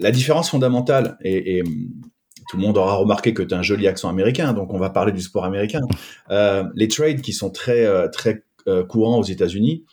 [0.00, 1.62] La différence fondamentale, et, et
[2.48, 4.90] tout le monde aura remarqué que tu as un joli accent américain, donc on va
[4.90, 5.80] parler du sport américain.
[6.30, 8.44] Euh, les trades qui sont très très
[8.86, 9.86] courants aux États-Unis,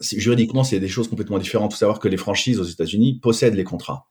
[0.00, 1.72] juridiquement, c'est des choses complètement différentes.
[1.72, 4.06] Il faut savoir que les franchises aux États-Unis possèdent les contrats.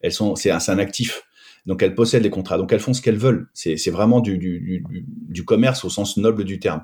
[0.00, 1.22] Elles sont, c'est un, un actif.
[1.68, 3.50] Donc elles possèdent les contrats, donc elles font ce qu'elles veulent.
[3.52, 4.82] C'est vraiment du,
[5.46, 6.82] commerce au sens noble du terme.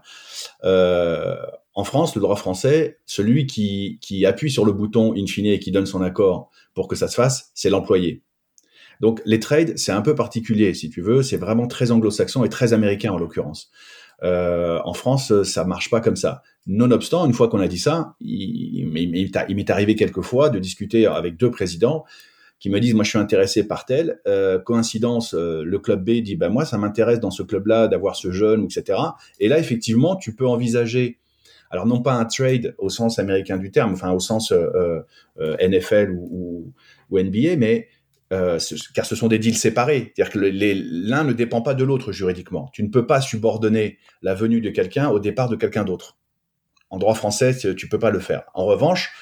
[0.62, 1.36] Euh,
[1.72, 5.72] en France, le droit français, celui qui, appuie sur le bouton in fine et qui
[5.72, 8.22] donne son accord pour que ça se fasse, c'est l'employé.
[9.00, 11.22] Donc les trades, c'est un peu particulier, si tu veux.
[11.22, 13.70] C'est vraiment très anglo-saxon et très américain en l'occurrence.
[14.22, 16.42] Euh, en France, ça marche pas comme ça.
[16.66, 21.38] Nonobstant, une fois qu'on a dit ça, il, il m'est arrivé quelquefois de discuter avec
[21.38, 22.04] deux présidents
[22.64, 26.22] qui me disent moi je suis intéressé par tel euh, coïncidence euh, le club B
[26.22, 28.98] dit bah moi ça m'intéresse dans ce club là d'avoir ce jeune etc
[29.38, 31.18] et là effectivement tu peux envisager
[31.68, 35.02] alors non pas un trade au sens américain du terme enfin au sens euh,
[35.36, 36.72] NFL ou,
[37.10, 37.88] ou, NBA mais
[38.30, 42.68] car ce sont des deals séparés, c'est-à-dire que l'un ne dépend pas de l'autre juridiquement.
[42.72, 46.16] Tu ne peux pas subordonner la venue de quelqu'un au départ de quelqu'un d'autre.
[46.90, 48.42] En droit français, tu peux pas le faire.
[48.54, 49.12] En revanche,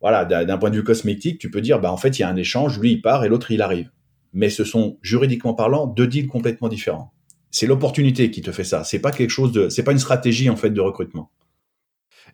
[0.00, 2.28] voilà, d'un point de vue cosmétique, tu peux dire, bah, en fait, il y a
[2.28, 3.90] un échange, lui, il part et l'autre, il arrive.
[4.32, 7.12] Mais ce sont, juridiquement parlant, deux deals complètement différents.
[7.50, 8.84] C'est l'opportunité qui te fait ça.
[8.84, 11.30] C'est pas quelque chose de, c'est pas une stratégie, en fait, de recrutement.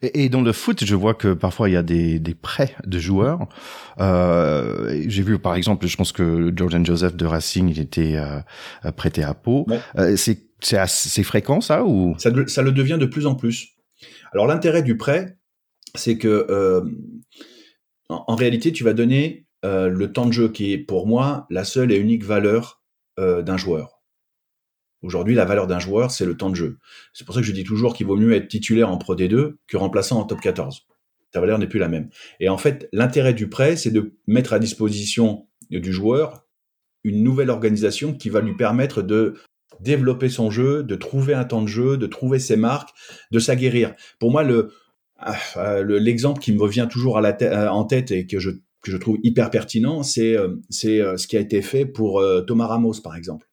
[0.03, 2.99] Et, dans le foot, je vois que parfois il y a des, des prêts de
[2.99, 3.47] joueurs.
[4.01, 8.91] Euh, J'ai vu par exemple, je pense que Jordan Joseph de Racing, il était euh,
[8.93, 9.67] prêté à Pau.
[9.97, 12.15] Euh, c'est fréquent ça ou?
[12.19, 13.69] Ça, ça, le devient de plus en plus.
[14.33, 15.39] Alors l'intérêt du prêt,
[15.95, 16.83] c'est que
[18.27, 21.65] en, réalité, tu vas donner euh, le temps de jeu qui est pour moi la
[21.65, 22.83] seule et unique valeur
[23.19, 24.03] euh, d'un joueur.
[25.03, 26.79] Aujourd'hui, la valeur d'un joueur, c'est le temps de jeu.
[27.13, 29.57] C'est pour ça que je dis toujours qu'il vaut mieux être titulaire en Pro D2
[29.67, 30.87] que remplaçant en Top 14.
[31.31, 32.09] Ta valeur n'est plus la même.
[32.41, 36.47] Et en fait, l'intérêt du prêt, c'est de mettre à disposition du joueur
[37.03, 39.35] une nouvelle organisation qui va lui permettre de
[39.81, 42.91] développer son jeu, de trouver un temps de jeu, de trouver ses marques,
[43.31, 43.95] de s'aguerrir.
[44.19, 44.73] Pour moi, le,
[45.87, 48.51] l'exemple qui me revient toujours euh, en tête et que je,
[48.83, 52.23] que je trouve hyper pertinent, c'est euh, c'est euh, ce qui a été fait pour
[52.47, 53.49] Thomas Ramos, par exemple,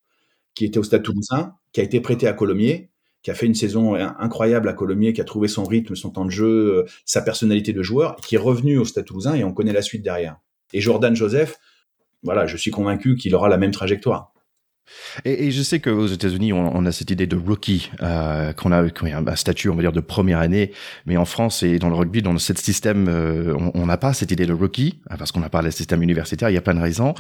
[0.56, 2.92] qui était au Stade Toulousain, qui a été prêté à Colomiers,
[3.24, 6.26] qui a fait une saison incroyable à Colomiers, qui a trouvé son rythme, son temps
[6.26, 9.74] de jeu, sa personnalité de joueur, qui est revenu au Stade Toulousain et on connaît
[9.74, 10.38] la suite derrière.
[10.74, 11.60] Et Jordan Joseph,
[12.24, 14.31] voilà, je suis convaincu qu'il aura la même trajectoire.
[15.26, 18.72] Et, et, je sais qu'aux États-Unis, on, on, a cette idée de rookie, euh, qu'on
[18.72, 20.72] a, qu a un statut, on va dire, de première année.
[21.06, 24.32] Mais en France et dans le rugby, dans ce système, euh, on n'a pas cette
[24.32, 26.50] idée de rookie, hein, parce qu'on n'a pas le système universitaire.
[26.50, 27.14] Il y a plein de raisons.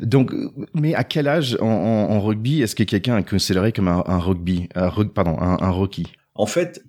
[0.00, 0.04] Mm.
[0.04, 0.32] Donc,
[0.74, 4.18] mais à quel âge en, en, rugby est-ce que quelqu'un est considéré comme un, un
[4.18, 6.12] rugby, un, pardon, un, un rookie?
[6.34, 6.82] En fait,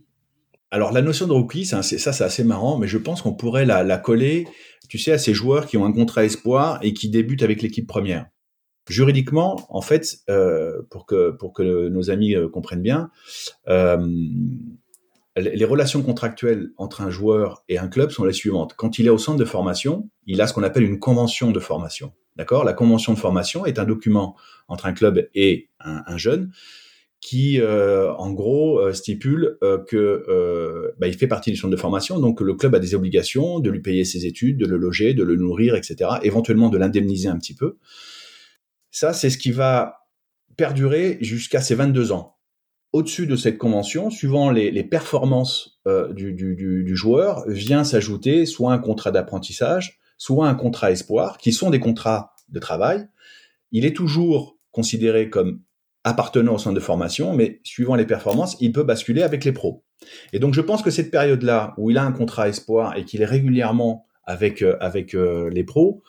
[0.71, 3.83] alors la notion de rookie, ça c'est assez marrant, mais je pense qu'on pourrait la,
[3.83, 4.47] la coller,
[4.89, 7.87] tu sais, à ces joueurs qui ont un contrat espoir et qui débutent avec l'équipe
[7.87, 8.25] première.
[8.89, 13.11] Juridiquement, en fait, euh, pour que pour que nos amis euh, comprennent bien,
[13.69, 14.05] euh,
[15.37, 18.73] les relations contractuelles entre un joueur et un club sont les suivantes.
[18.75, 21.59] Quand il est au centre de formation, il a ce qu'on appelle une convention de
[21.59, 22.11] formation.
[22.35, 22.65] D'accord?
[22.65, 24.35] La convention de formation est un document
[24.67, 26.51] entre un club et un, jeune
[27.19, 32.53] qui, en gros, stipule que bah, il fait partie du centre de formation, donc le
[32.53, 35.73] club a des obligations de lui payer ses études, de le loger, de le nourrir,
[35.73, 36.11] etc.
[36.21, 37.77] Éventuellement de l'indemniser un petit peu.
[38.93, 40.05] Ça, c'est ce qui va
[40.55, 42.37] perdurer jusqu'à ses 22 ans.
[42.93, 49.09] Au-dessus de cette convention, suivant les, performances euh, du, joueur, vient s'ajouter soit un contrat
[49.09, 53.07] d'apprentissage, soit un contrat espoir, qui sont des contrats de travail.
[53.71, 55.63] Il est toujours considéré comme
[56.03, 59.83] appartenant au centre de formation, mais suivant les performances, il peut basculer avec les pros.
[60.33, 63.23] Et donc je pense que cette période-là, où il a un contrat espoir et qu'il
[63.23, 66.03] est régulièrement avec, euh, avec euh, les pros,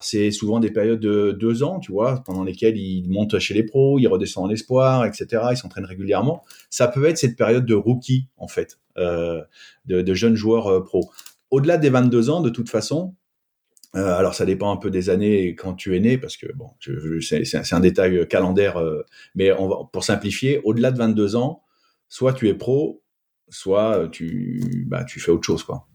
[0.00, 3.64] c'est souvent des périodes de deux ans, tu vois, pendant lesquelles il monte chez les
[3.64, 5.42] pros, il redescend en espoir, etc.
[5.50, 6.44] Il s'entraîne régulièrement.
[6.70, 9.42] Ça peut être cette période de rookie, en fait, euh,
[9.86, 11.10] de, jeunes joueurs euh, pros.
[11.50, 13.14] Au-delà des 22 ans, de toute façon,
[13.96, 16.70] euh, alors ça dépend un peu des années quand tu es né, parce que bon,
[17.20, 18.80] c'est un détail calendaire,
[19.34, 19.50] mais
[19.92, 21.62] pour simplifier, au-delà de 22 ans,
[22.08, 23.02] soit tu es pro,
[23.48, 25.88] soit tu, bah, tu fais autre chose, quoi.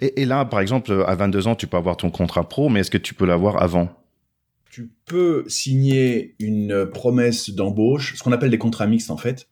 [0.00, 2.90] Et, là, par exemple, à 22 ans, tu peux avoir ton contrat pro, mais est-ce
[2.90, 3.88] que tu peux l'avoir avant?
[4.70, 9.48] Tu peux signer une promesse d'embauche, ce qu'on appelle des contrats mixtes en fait.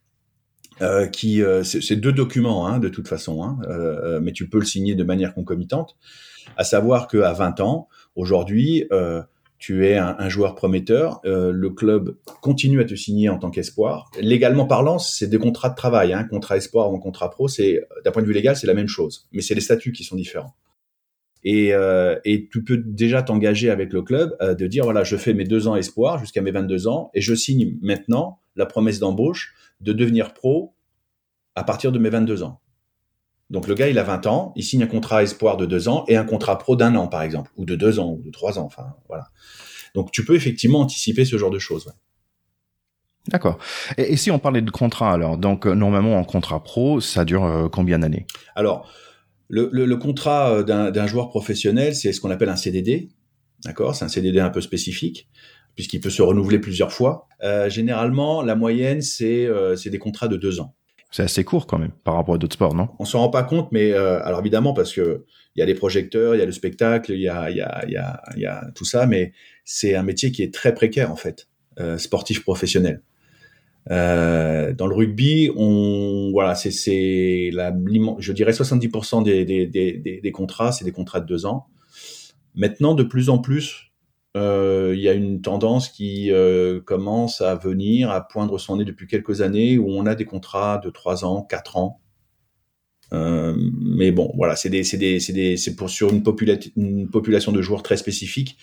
[0.81, 4.59] Euh, qui euh, c'est deux documents hein, de toute façon, hein, euh, mais tu peux
[4.59, 5.95] le signer de manière concomitante.
[6.57, 8.83] À savoir que à 20 ans, aujourd'hui,
[9.65, 14.11] tu es un, joueur prometteur, euh, le club continue à te signer en tant qu'espoir.
[14.21, 18.11] Légalement parlant, c'est des contrats de travail, hein, contrat espoir ou contrat pro, c'est d'un
[18.11, 20.53] point de vue légal, c'est la même chose, mais c'est les statuts qui sont différents.
[21.43, 25.33] Et, euh, tu peux déjà t'engager avec le club euh, de dire voilà, je fais
[25.33, 29.55] mes deux ans espoir jusqu'à mes 22 ans et je signe maintenant la promesse d'embauche
[29.81, 30.75] de devenir pro
[31.55, 32.61] à partir de mes 22 ans.
[33.49, 36.03] Donc le gars, il a 20 ans, il signe un contrat espoir de deux ans
[36.07, 38.57] et un contrat pro d'un an, par exemple, ou de deux ans, ou de trois
[38.57, 39.25] ans, enfin voilà.
[39.93, 41.93] Donc tu peux effectivement anticiper ce genre de choses.
[43.27, 43.57] D'accord.
[43.97, 47.43] Et, si on parlait de contrat alors, donc euh, normalement en contrat pro, ça dure
[47.45, 48.27] euh, combien d'années?
[48.55, 48.91] Alors,
[49.49, 53.09] le, contrat euh, d'un joueur professionnel, c'est ce qu'on appelle un CDD.
[53.63, 53.95] D'accord?
[53.95, 55.27] C'est un CDD un peu spécifique
[55.75, 57.27] puisqu'il peut se renouveler plusieurs fois.
[57.67, 59.49] généralement, la moyenne, c'est
[59.89, 60.73] des contrats de deux ans.
[61.11, 62.89] C'est assez court quand même par rapport à d'autres sports, non?
[62.99, 65.73] On s'en rend pas compte, mais euh, alors évidemment parce que il y a les
[65.73, 68.65] projecteurs, il y a le spectacle, il y a, y, a, y, a, y a
[68.75, 69.31] tout ça, mais
[69.63, 71.47] c'est un métier qui est très précaire en fait,
[71.79, 73.01] euh, sportif professionnel.
[73.91, 77.73] Euh, dans le rugby, on voilà, c'est la
[78.19, 81.67] je dirais 70% des, des, des, des contrats, c'est des contrats de deux ans.
[82.55, 83.91] Maintenant, de plus en plus,
[84.35, 89.07] il y a une tendance qui euh, commence à venir, à poindre son nez depuis
[89.07, 92.01] quelques années, où on a des contrats de 3 ans, 4 ans.
[93.11, 96.23] mais bon, voilà, c'est des, c'est des, c'est des, c'est pour sur une,
[96.75, 98.57] une population de joueurs très spécifique,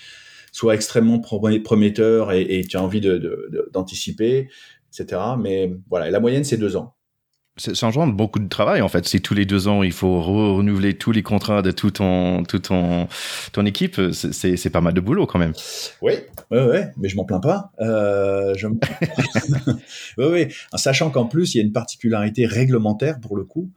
[0.52, 4.48] soit extrêmement prometteur et, et tu as envie de, d'anticiper,
[4.92, 5.20] etc.
[5.38, 6.94] Mais voilà, la moyenne c'est deux ans
[7.56, 9.06] ça engendre beaucoup de travail en fait.
[9.06, 12.60] Si tous les deux ans il faut renouveler tous les contrats de tout ton, tout
[12.60, 13.08] ton,
[13.52, 15.52] ton équipe, c'est pas mal de boulot quand même.
[16.00, 16.14] Oui,
[16.50, 17.72] ouais, ouais, mais je m'en plains pas.
[17.80, 18.68] Euh, je...
[18.68, 18.78] oui,
[20.18, 23.70] oui, en sachant qu'en plus il y a une particularité réglementaire pour le coup.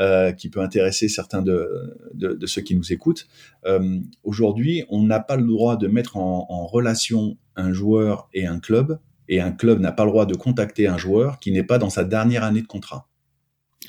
[0.00, 1.68] Euh, qui peut intéresser certains de,
[2.14, 3.26] de, de ceux qui nous écoutent.
[3.66, 8.46] Euh, Aujourd'hui, on n'a pas le droit de mettre en, en relation un joueur et
[8.46, 11.64] un club, et un club n'a pas le droit de contacter un joueur qui n'est
[11.64, 13.07] pas dans sa dernière année de contrat.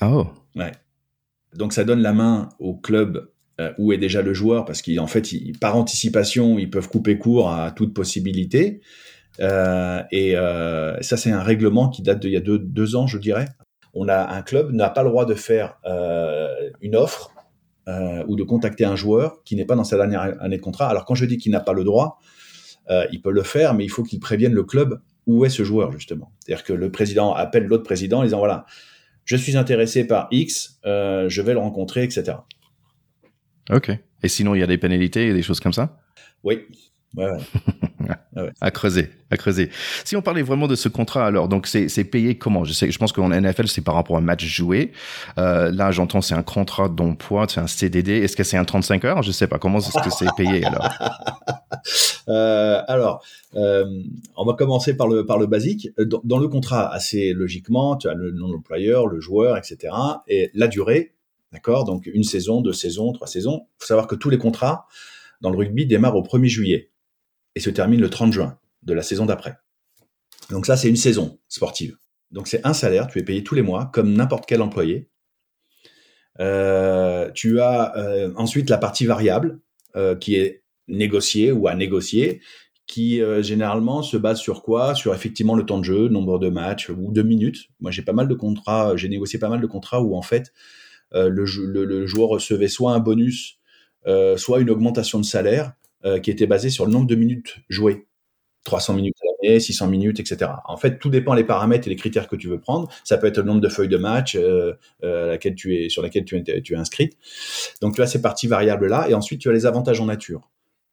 [0.01, 0.27] Oh.
[1.55, 5.07] Donc ça donne la main au club euh, où est déjà le joueur parce qu'en
[5.07, 5.27] fait,
[5.59, 8.81] par anticipation, ils peuvent couper court à toute possibilité.
[9.41, 13.17] Euh, et euh, ça, c'est un règlement qui date d'il y a deux, ans, je
[13.17, 13.47] dirais.
[13.93, 15.79] On a un club n'a pas le droit de faire
[16.81, 17.33] une offre
[18.27, 20.87] ou de contacter un joueur qui n'est pas dans sa dernière année de contrat.
[20.87, 22.19] Alors quand je dis qu'il n'a pas le droit,
[23.11, 25.91] il peut le faire, mais il faut qu'il prévienne le club où est ce joueur
[25.91, 26.31] justement.
[26.39, 28.67] C'est-à-dire que le président appelle l'autre président en disant voilà,
[29.29, 32.37] je suis intéressé par X, euh, je vais le rencontrer, etc.
[33.69, 33.91] Ok.
[34.23, 35.99] Et sinon, il y a des pénalités et des choses comme ça?
[36.43, 36.65] Oui.
[37.17, 37.25] Ouais,
[38.35, 38.51] ouais.
[38.61, 39.71] à creuser, à creuser.
[40.05, 42.63] Si on parlait vraiment de ce contrat, alors donc c'est payé comment?
[42.65, 44.91] Je sais, je pense qu'en NFL c'est par rapport à un match joué.
[45.39, 48.17] Euh, là, j'entends c'est un contrat d'emploi, c'est un CDD.
[48.17, 49.23] Est-ce que c'est un 35 heures?
[49.23, 49.57] Je sais pas.
[49.57, 50.89] Comment est-ce que c'est payé alors?
[52.27, 53.23] Euh, Alors,
[53.55, 53.85] euh,
[54.35, 55.89] on va commencer par le par le basique.
[55.97, 59.93] Dans, dans, le contrat, assez logiquement, tu as le nom de l'employeur, le joueur, etc.
[60.27, 61.13] Et la durée,
[61.53, 61.85] d'accord?
[61.85, 63.61] Donc une saison, deux saisons, trois saisons.
[63.63, 64.85] Il faut savoir que tous les contrats
[65.41, 66.89] dans le rugby démarrent au 1er juillet
[67.55, 69.57] et se termine le 30 juin de la saison d'après.
[70.49, 71.97] Donc ça, c'est une saison sportive.
[72.31, 75.09] Donc c'est un salaire, tu es payé tous les mois comme n'importe quel employé.
[76.39, 79.59] Euh, tu as euh, ensuite la partie variable
[79.95, 82.41] euh, qui est négociée ou à négocier,
[82.87, 84.95] qui généralement se base sur quoi?
[84.95, 87.67] Sur effectivement le temps de jeu, nombre de matchs ou de minutes.
[87.79, 90.51] Moi j'ai pas mal de contrats, j'ai négocié pas mal de contrats où en fait
[91.11, 93.59] le, le, joueur recevait soit un bonus,
[94.37, 95.73] soit une augmentation de salaire
[96.05, 98.07] euh, qui était basé sur le nombre de minutes jouées.
[98.65, 100.51] 300 minutes à l'année, 600 minutes, etc.
[100.65, 102.89] En fait, tout dépend des paramètres et les critères que tu veux prendre.
[103.03, 106.01] Ça peut être le nombre de feuilles de match euh, euh, laquelle tu es, sur
[106.01, 107.11] laquelle tu es, tu es inscrit.
[107.81, 109.09] Donc, tu as ces parties variables-là.
[109.09, 110.49] Et ensuite, tu as les avantages en nature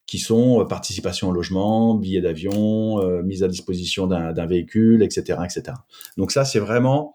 [0.06, 5.40] qui sont euh, participation au logement, billets d'avion, euh, mise à disposition d'un véhicule, etc.,
[5.44, 5.76] etc.
[6.16, 7.14] Donc ça, c'est vraiment,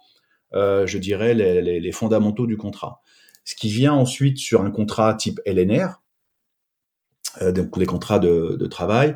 [0.53, 3.01] je dirais, les, les, les fondamentaux du contrat.
[3.45, 6.00] Ce qui vient ensuite sur un contrat type LNR, euh,
[7.39, 9.15] donc les contrats de, de travail,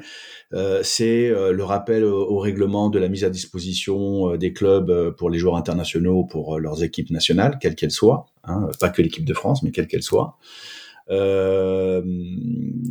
[0.54, 5.12] euh, c'est euh, le rappel au, règlement de la mise à disposition euh, des clubs
[5.17, 9.25] pour les joueurs internationaux, pour leurs équipes nationales, quelles qu'elles soient, hein, pas que l'équipe
[9.25, 10.38] de France, mais quelles qu'elles soient.
[11.10, 12.01] Euh,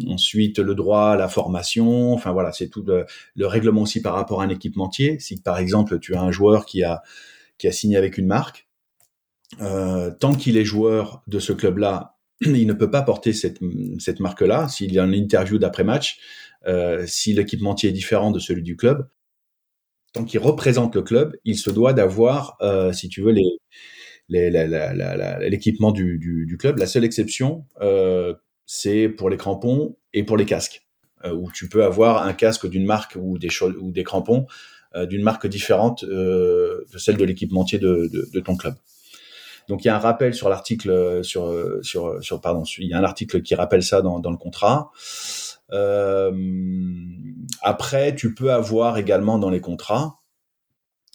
[0.09, 2.13] ensuite, le droit à la formation.
[2.13, 5.19] Enfin voilà, c'est tout le, le, règlement aussi par rapport à un équipementier.
[5.19, 7.03] Si par exemple tu as un joueur qui a
[7.59, 8.69] qui a signé avec une marque,
[9.61, 13.59] euh, tant qu'il est joueur de ce club-là, il ne peut pas porter cette,
[13.99, 14.68] cette marque-là.
[14.68, 16.18] S'il y a une interview d'après-match,
[16.66, 19.09] euh, si l'équipementier est différent de celui du club,
[20.12, 23.35] tant qu'il représente le club, il se doit d'avoir, euh, si tu veux,
[24.29, 26.79] l'équipement du, club.
[26.79, 28.35] La seule exception, euh,
[28.66, 30.87] c'est pour les crampons et pour les casques,
[31.25, 34.47] où tu peux avoir un casque d'une marque ou des, ou des crampons
[35.09, 38.75] d'une marque différente de celle de l'équipementier de ton club.
[39.68, 42.88] Donc il y a un rappel sur l'article euh, sur euh, sur sur pardon, il
[42.88, 44.90] y a un article qui rappelle ça dans, dans le contrat.
[45.72, 46.31] Euh,
[47.62, 50.20] après, tu peux avoir également dans les contrats,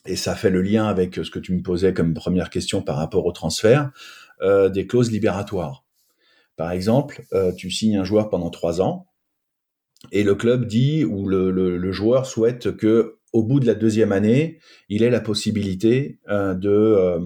[0.05, 2.97] et ça fait le lien avec ce que tu me posais comme première question par
[2.97, 3.91] rapport au transfert,
[4.41, 5.85] euh, des clauses libératoires.
[6.55, 9.05] Par exemple, euh, tu signes un joueur pendant trois ans,
[10.11, 13.75] et le club dit ou le, le, le joueur souhaite que au bout de la
[13.75, 17.19] deuxième année, il ait la possibilité euh, de euh,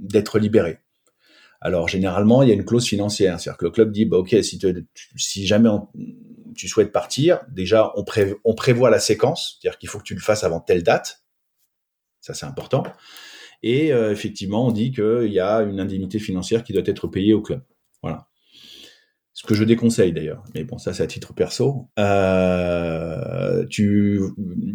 [0.00, 0.78] d'être libéré.
[1.60, 4.36] Alors généralement, il y a une clause financière, c'est-à-dire que le club dit bah, ok
[4.42, 5.68] si, jamais
[6.54, 8.04] tu souhaites partir, déjà on,
[8.44, 11.24] on prévoit la séquence, c'est-à-dire qu'il faut que tu le fasses avant telle date,
[12.20, 12.84] ça c'est important.
[13.62, 17.34] Et euh, effectivement, on dit qu'il y a une indemnité financière qui doit être payée
[17.34, 17.62] au club.
[18.02, 18.27] Voilà
[19.38, 20.42] ce que je déconseille d'ailleurs.
[20.52, 21.86] Mais bon, ça c'est à titre perso.
[21.96, 24.20] Euh, tu,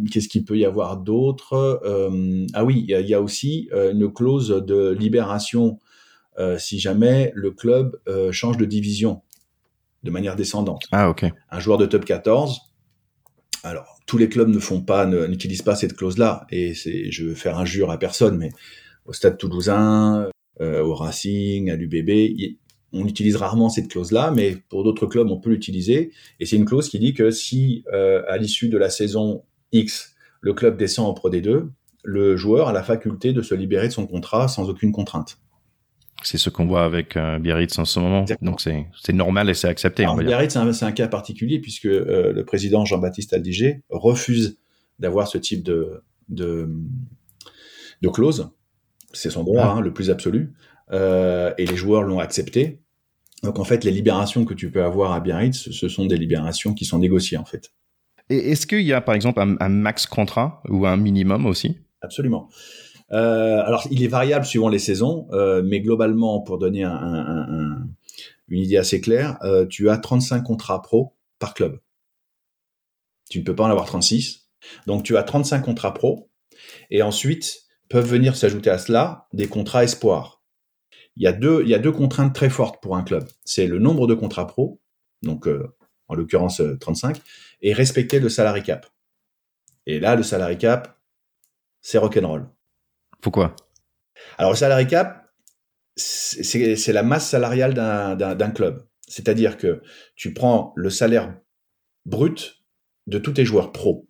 [0.10, 1.82] qu'est-ce qu'il peut y avoir d'autre?
[1.84, 5.80] Euh, Ah oui, il y, a aussi euh, une clause de libération
[6.40, 9.22] euh, si jamais le club euh, change de division
[10.04, 10.84] de manière descendante.
[10.94, 11.26] Ah ok.
[11.52, 12.62] Un joueur de top 14.
[13.64, 16.48] Alors tous les clubs ne font pas, n'utilisent pas cette clause-là.
[16.52, 18.52] Et c'est, je veux faire injure à personne, mais
[19.06, 20.30] au Stade Toulousain,
[20.62, 22.10] au Racing, à l'UBB.
[22.94, 26.12] On utilise rarement cette clause-là, mais pour d'autres clubs, on peut l'utiliser.
[26.40, 30.54] Et c'est une clause qui dit que si, à l'issue de la saison X, le
[30.54, 31.70] club descend en Pro D2,
[32.04, 35.38] le joueur a la faculté de se libérer de son contrat sans aucune contrainte.
[36.22, 38.26] C'est ce qu'on voit avec euh, Biarritz en ce moment.
[38.42, 40.04] Donc c'est normal et c'est accepté.
[40.04, 44.60] Alors, Biarritz, c'est un, cas particulier puisque euh, le président Jean-Baptiste Aldiger refuse
[45.00, 46.70] d'avoir ce type de, de,
[48.02, 48.52] de clause.
[49.12, 49.72] C'est son droit ah.
[49.78, 50.54] hein, le plus absolu.
[50.92, 52.83] Euh, et les joueurs l'ont accepté.
[53.44, 56.74] Donc en fait, les libérations que tu peux avoir à Biarritz, ce sont des libérations
[56.74, 57.74] qui sont négociées en fait.
[58.30, 61.78] Et est-ce qu'il y a par exemple un, un max contrat ou un minimum aussi?
[62.02, 62.50] Absolument.
[63.14, 68.78] Euh, alors, il est variable suivant les saisons, euh, mais globalement, pour donner une idée
[68.78, 71.80] assez claire, euh, tu as 35 contrats pro par club.
[73.30, 74.50] Tu ne peux pas en avoir 36.
[74.88, 76.30] Donc, tu as 35 contrats pro.
[76.90, 80.43] Et ensuite, peuvent venir s'ajouter à cela des contrats espoirs.
[81.16, 83.28] Il y, a deux, il y a deux contraintes très fortes pour un club.
[83.46, 84.82] C'est le nombre de contrats pro,
[85.22, 85.48] donc
[86.08, 87.22] en l'occurrence 35,
[87.62, 88.88] et respecter le salary cap.
[89.86, 91.00] Et là, le salary cap,
[91.82, 92.50] c'est rock'n'roll.
[93.22, 93.56] Pourquoi?
[94.38, 95.32] Alors, le salary cap,
[95.96, 98.88] c'est la masse salariale d'un club.
[99.08, 99.82] C'est-à-dire que
[100.16, 101.36] tu prends le salaire
[102.06, 102.64] brut
[103.08, 104.10] de tous tes joueurs pro,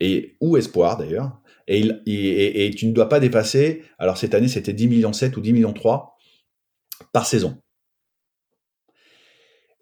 [0.00, 4.88] et ou espoir d'ailleurs, et, tu ne dois pas dépasser, alors cette année c'était 10
[4.88, 6.15] millions 7 ou 10 millions 3
[7.12, 7.58] par saison.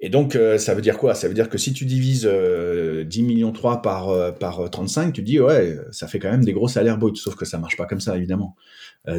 [0.05, 1.15] Et donc, euh, ça veut dire quoi?
[1.15, 5.15] Ça veut dire que si tu divises 10 euh, millions 3 par, euh, par 35,
[5.15, 7.17] tu dis, ouais, ça fait quand même des gros salaires bruts.
[7.17, 8.55] Sauf que ça marche pas comme ça, évidemment.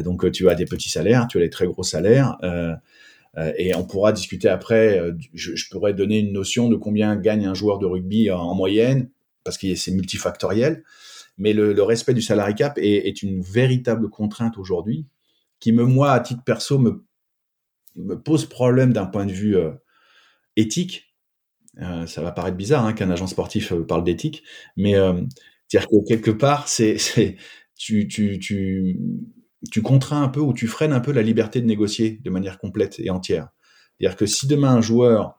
[0.04, 2.36] donc, tu as des petits salaires, tu as des très gros salaires.
[3.58, 5.00] et on pourra discuter après,
[5.34, 9.10] je, pourrais donner une notion de combien gagne un joueur de rugby en, moyenne,
[9.42, 10.84] parce que c'est multifactoriel.
[11.36, 15.06] Mais le, respect du salary cap est, est une véritable contrainte aujourd'hui,
[15.58, 17.05] qui me, moi, à titre perso, me,
[17.96, 19.56] me pose problème d'un point de vue
[20.56, 21.06] éthique.
[21.80, 24.42] Euh, ça va paraître bizarre hein, qu'un agent sportif euh, parle d'éthique,
[24.76, 25.20] mais euh,
[25.68, 26.96] dire que quelque part, c'est,
[27.76, 28.98] tu, tu, tu,
[29.70, 32.58] tu contrains un peu ou tu freines un peu la liberté de négocier de manière
[32.58, 33.48] complète et entière.
[33.98, 35.36] C'est-à-dire que si demain un joueur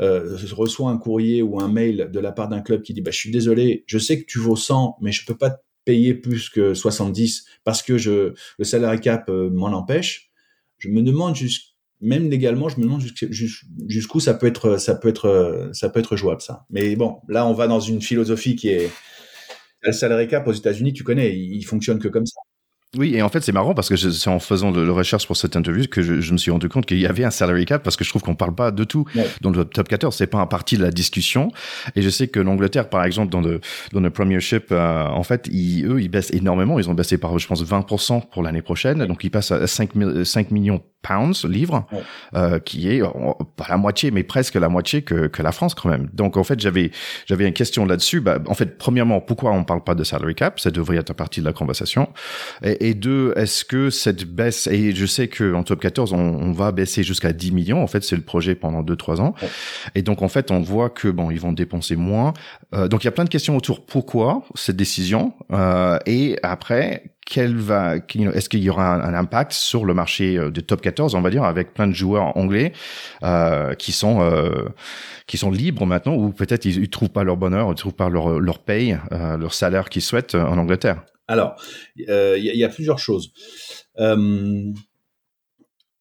[0.00, 3.10] euh, reçoit un courrier ou un mail de la part d'un club qui dit bah,
[3.10, 6.14] Je suis désolé, je sais que tu vaux 100, mais je peux pas te payer
[6.14, 10.30] plus que 70 parce que je, le salary cap m'en empêche,
[10.78, 11.69] je me demande juste
[12.00, 13.02] même légalement, je me demande
[13.88, 16.64] jusqu'où ça peut être, ça peut être, ça peut être jouable ça.
[16.70, 18.90] Mais bon, là, on va dans une philosophie qui est
[19.82, 22.40] le salary cap aux États-Unis, tu connais, il fonctionne que comme ça.
[22.96, 25.36] Oui, et en fait, c'est marrant parce que c'est en faisant de, la recherche pour
[25.36, 27.96] cette interview que je, me suis rendu compte qu'il y avait un salary cap parce
[27.96, 29.04] que je trouve qu'on parle pas de tout
[29.42, 30.12] dans le top 14.
[30.12, 31.52] C'est pas un partie de la discussion.
[31.94, 33.60] Et je sais que l'Angleterre, par exemple, dans le,
[33.92, 36.80] dans le Premiership, euh, en fait, ils, eux, ils baissent énormément.
[36.80, 39.06] Ils ont baissé par, je pense, 20% pour l'année prochaine.
[39.06, 39.90] Donc, ils passent à 5,
[40.24, 41.86] 5 millions pounds livres,
[42.34, 43.02] euh, qui est
[43.56, 46.08] pas la moitié, mais presque la moitié que, que la France quand même.
[46.12, 46.90] Donc en fait, j'avais
[47.26, 48.20] j'avais une question là-dessus.
[48.20, 50.60] Bah, en fait, premièrement, pourquoi on parle pas de salary cap?
[50.60, 52.08] Ça devrait être partie de la conversation.
[52.62, 56.16] Et, et deux, est-ce que cette baisse et je sais que en top 14, on,
[56.16, 57.82] on va baisser jusqu'à 10 millions.
[57.82, 59.34] En fait, c'est le projet pendant 2-3 ans.
[59.94, 62.32] Et donc en fait, on voit que bon, ils vont dépenser moins.
[62.74, 65.34] Euh, donc il y a plein de questions autour pourquoi cette décision.
[65.52, 70.50] Euh, et après, quel va, est-ce qu'il y aura un, impact sur le marché euh,
[70.50, 72.72] de top 14, on va dire, avec plein de joueurs anglais
[73.22, 74.64] euh, qui sont euh,
[75.28, 78.08] qui sont libres maintenant, ou peut-être ils, ils trouvent pas leur bonheur, ils trouvent pas
[78.08, 81.02] leur leur paye, euh, leur salaire qu'ils souhaitent en Angleterre?
[81.30, 81.62] Alors,
[81.96, 82.04] il
[82.38, 83.32] y, a plusieurs choses.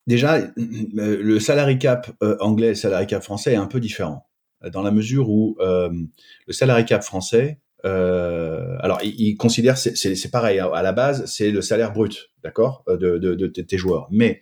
[0.08, 4.28] déjà, le salary cap anglais et le salary cap français est un peu différent,
[4.72, 10.82] dans la mesure où le salary cap français euh, alors, ils, considèrent, c'est pareil, à
[10.82, 14.08] la base, c'est le salaire brut, d'accord, euh, de, de, tes joueurs.
[14.12, 14.42] Mais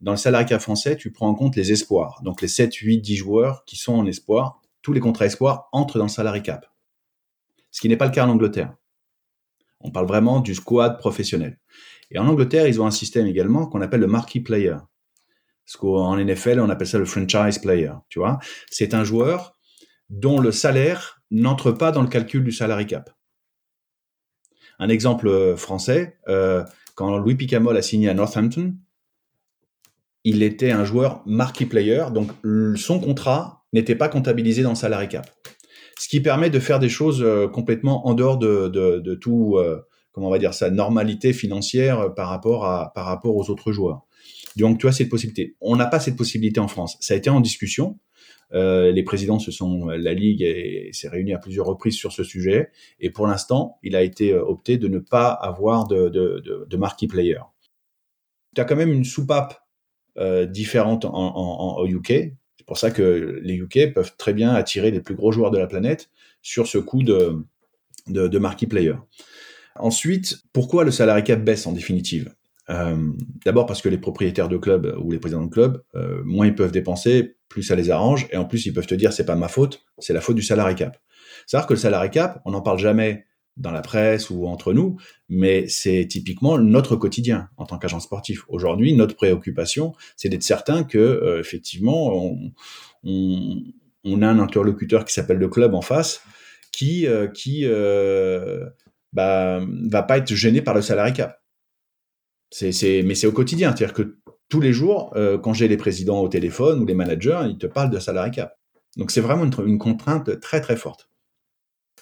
[0.00, 2.20] dans le salariat français, tu prends en compte les espoirs.
[2.24, 5.98] Donc, les 7, 8, 10 joueurs qui sont en espoir, tous les contrats espoirs entrent
[5.98, 6.66] dans le salarié cap.
[7.70, 8.74] Ce qui n'est pas le cas en Angleterre.
[9.84, 11.58] On parle vraiment du squad professionnel.
[12.10, 14.76] Et en Angleterre, ils ont un système également qu'on appelle le marquee player.
[15.66, 18.38] Parce qu'en NFL, on appelle ça le franchise player, tu vois.
[18.70, 19.56] C'est un joueur
[20.10, 23.10] dont le salaire n'entre pas dans le calcul du salary cap.
[24.78, 26.64] Un exemple euh, français, euh,
[26.94, 28.74] quand Louis Picamol a signé à Northampton,
[30.24, 32.30] il était un joueur marquee player, donc
[32.76, 35.30] son contrat n'était pas comptabilisé dans le salary cap.
[35.98, 39.58] Ce qui permet de faire des choses euh, complètement en dehors de, tout,
[40.12, 44.02] comment on va dire, sa normalité financière par rapport, à, par rapport aux autres joueurs.
[44.56, 45.56] Donc tu as cette possibilité.
[45.60, 46.96] On n'a pas cette possibilité en France.
[47.00, 47.98] Ça a été en discussion.
[48.52, 50.44] Euh, les présidents se sont, la ligue
[50.92, 52.70] s'est réunie à plusieurs reprises sur ce sujet,
[53.00, 56.76] et pour l'instant, il a été euh, opté de ne pas avoir de, de, de,
[56.76, 57.38] marquee player.
[58.54, 59.60] Tu as quand même une soupape
[60.48, 62.36] différentes en, en, UK.
[62.64, 65.58] C'est pour ça que les UK peuvent très bien attirer les plus gros joueurs de
[65.58, 66.08] la planète
[66.40, 67.36] sur ce coup de,
[68.06, 68.94] de, marquee player.
[69.76, 72.32] Ensuite, pourquoi le salary cap baisse en définitive?
[72.70, 73.10] Euh,
[73.44, 76.54] D'abord parce que les propriétaires de clubs ou les présidents de clubs, euh, moins ils
[76.54, 79.36] peuvent dépenser, plus ça les arrange, et en plus ils peuvent te dire c'est pas
[79.36, 80.96] ma faute, c'est la faute du salary cap.
[81.46, 83.26] C'est-à-dire que le salary cap, on n'en parle jamais
[83.56, 84.96] dans la presse ou entre nous,
[85.28, 88.44] mais c'est typiquement notre quotidien en tant qu'agent sportif.
[88.48, 92.36] Aujourd'hui, notre préoccupation, c'est d'être certain que euh, effectivement,
[93.04, 96.22] on, a un interlocuteur qui s'appelle le club en face,
[96.72, 97.28] qui euh,
[97.64, 98.68] euh,
[99.12, 101.40] bah, va pas être gêné par le salary cap.
[102.60, 102.72] Mais
[103.14, 106.80] c'est au quotidien, c'est-à-dire que tous les jours, euh, quand j'ai les présidents au téléphone
[106.80, 108.56] ou les managers, ils te parlent de salary cap.
[108.96, 111.10] Donc c'est vraiment une, contrainte très très forte.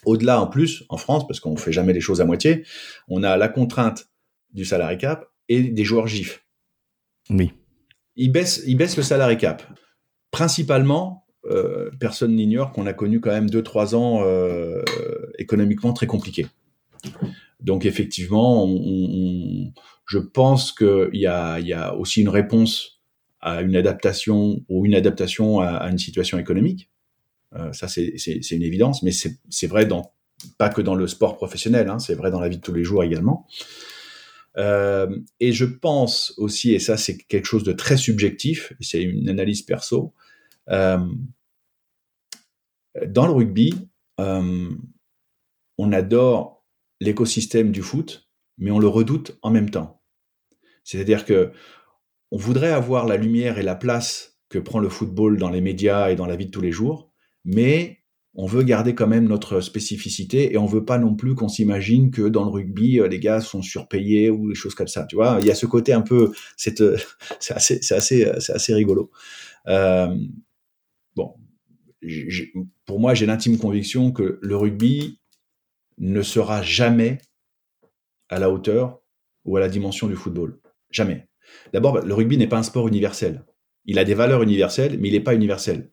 [0.05, 2.64] Au-delà, en plus, en France, parce qu'on fait jamais les choses à moitié,
[3.09, 4.09] on a la contrainte
[4.53, 6.44] du salary cap et des joueurs GIF.
[7.30, 7.53] Oui.
[8.16, 9.62] Ils baissent, ils baissent le salary cap.
[10.30, 14.82] Principalement, euh, personne n'ignore qu'on a connu quand même 2-3 ans euh,
[15.38, 16.46] économiquement très compliqués.
[17.61, 19.72] Donc effectivement, on, on,
[20.07, 23.00] je pense qu'il y a, il y a aussi une réponse
[23.40, 26.91] à une adaptation ou une adaptation à, à une situation économique.
[27.57, 29.88] Euh, ça, c'est une évidence, mais c'est vrai
[30.59, 32.84] pas que dans le sport professionnel, hein, c'est vrai dans la vie de tous les
[32.84, 33.46] jours également.
[34.59, 35.09] Euh,
[35.40, 39.62] et je pense aussi, et ça c'est quelque chose de très subjectif, c'est une analyse
[39.62, 40.14] perso,
[40.68, 40.98] euh,
[43.07, 43.74] dans le rugby,
[44.18, 46.64] on adore
[47.00, 48.28] l'écosystème du foot,
[48.59, 50.03] mais on le redoute en même temps.
[50.84, 51.53] C'est-à-dire que
[52.30, 56.11] on voudrait avoir la lumière et la place que prend le football dans les médias
[56.11, 57.11] et dans la vie de tous les jours,
[57.45, 57.99] mais
[58.34, 62.11] on veut garder quand même notre spécificité et on veut pas non plus qu'on s'imagine
[62.11, 65.05] que dans le rugby les gars sont surpayés ou des choses comme ça.
[65.05, 66.80] Tu vois, il y a ce côté un peu, c'est
[67.51, 69.11] assez, c'est assez, c'est assez rigolo.
[69.68, 70.16] Euh,
[71.14, 71.34] bon,
[72.86, 75.20] pour moi, j'ai l'intime conviction que le rugby
[75.99, 77.18] ne sera jamais
[78.28, 79.01] à la hauteur
[79.45, 80.59] ou à la dimension du football.
[80.90, 81.28] Jamais.
[81.72, 83.45] D'abord, le rugby n'est pas un sport universel.
[83.84, 85.90] Il a des valeurs universelles, mais il n'est pas universel.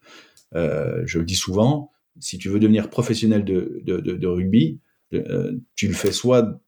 [0.55, 4.79] Euh, je le dis souvent, si tu veux devenir professionnel de, rugby,
[5.13, 6.59] euh, tu le fais soit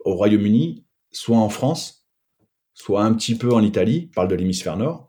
[0.00, 2.06] au Royaume-Uni, soit en France,
[2.74, 5.06] soit un petit peu en Italie, parle de l'hémisphère nord.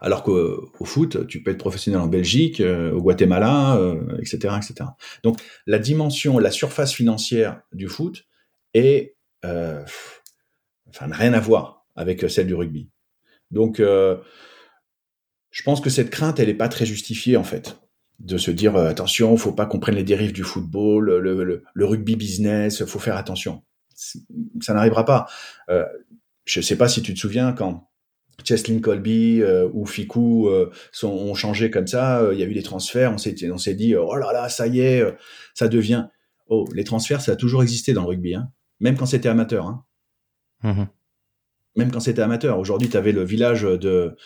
[0.00, 3.80] Alors qu'au foot, tu peux être professionnel en Belgique, euh, au Guatemala,
[4.18, 4.90] etc., etc.
[5.22, 8.26] Donc la dimension, la surface financière du foot
[8.74, 12.90] est, enfin, rien à voir avec celle du rugby.
[13.50, 13.80] Donc
[15.54, 17.78] je pense que cette crainte, elle n'est pas très justifiée en fait,
[18.18, 21.62] de se dire euh, attention, faut pas qu'on prenne les dérives du football, le, le,
[21.72, 23.62] le rugby business, faut faire attention.
[24.60, 25.28] Ça n'arrivera pas.
[25.70, 25.84] Euh,
[26.44, 27.88] je sais pas si tu te souviens quand
[28.42, 32.46] Cheslin Colby euh, ou Fiku euh, sont, ont changé comme ça, euh, il y a
[32.46, 35.04] eu des transferts, on s'est on s'est dit oh là là, ça y est,
[35.54, 36.08] ça devient.
[36.48, 38.50] Oh, les transferts, ça a toujours existé dans le rugby, hein,
[38.80, 39.66] même quand c'était amateur.
[39.66, 39.84] Hein.
[40.64, 40.84] Mmh.
[41.76, 42.58] Même quand c'était amateur.
[42.58, 44.16] Aujourd'hui, tu avais le village de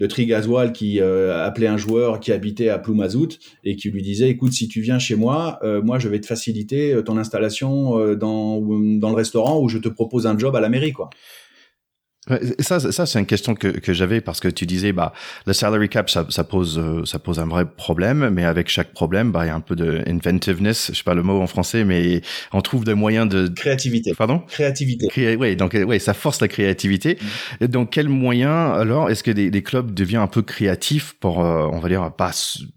[0.00, 4.30] de Trigasoil qui euh, appelait un joueur qui habitait à Ploumazout et qui lui disait
[4.30, 8.16] écoute si tu viens chez moi euh, moi je vais te faciliter ton installation euh,
[8.16, 11.10] dans dans le restaurant où je te propose un job à la mairie quoi
[12.58, 15.12] ça, ça c'est une question que, que j'avais parce que tu disais bah
[15.46, 18.92] le salary cap ça, ça pose euh, ça pose un vrai problème mais avec chaque
[18.92, 21.46] problème bah il y a un peu de inventiveness je sais pas le mot en
[21.46, 22.22] français mais
[22.52, 24.14] on trouve des moyens de créativité.
[24.14, 24.40] Pardon?
[24.48, 25.08] Créativité.
[25.08, 25.36] Cré...
[25.36, 27.18] oui donc ouais ça force la créativité.
[27.60, 27.66] Mmh.
[27.66, 31.68] donc quel moyen alors est-ce que des, des, clubs deviennent un peu créatifs pour euh,
[31.72, 32.30] on va dire pas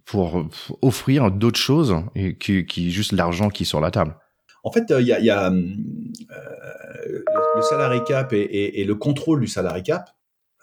[0.05, 0.45] pour,
[0.81, 4.15] offrir d'autres choses et qui, qui juste l'argent qui est sur la table?
[4.65, 5.61] En fait, il y a, y a euh,
[7.05, 10.09] le salary cap et, et, et, le contrôle du salary cap,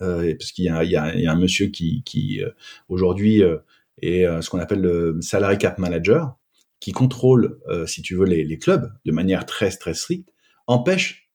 [0.00, 2.50] euh, parce qu'il y, y, y, a un monsieur qui, qui euh,
[2.88, 3.58] aujourd'hui euh,
[4.02, 6.36] est ce qu'on appelle le salary cap manager,
[6.80, 10.30] qui contrôle, si tu veux, les, les, clubs de manière très très stricte,
[10.66, 11.28] empêche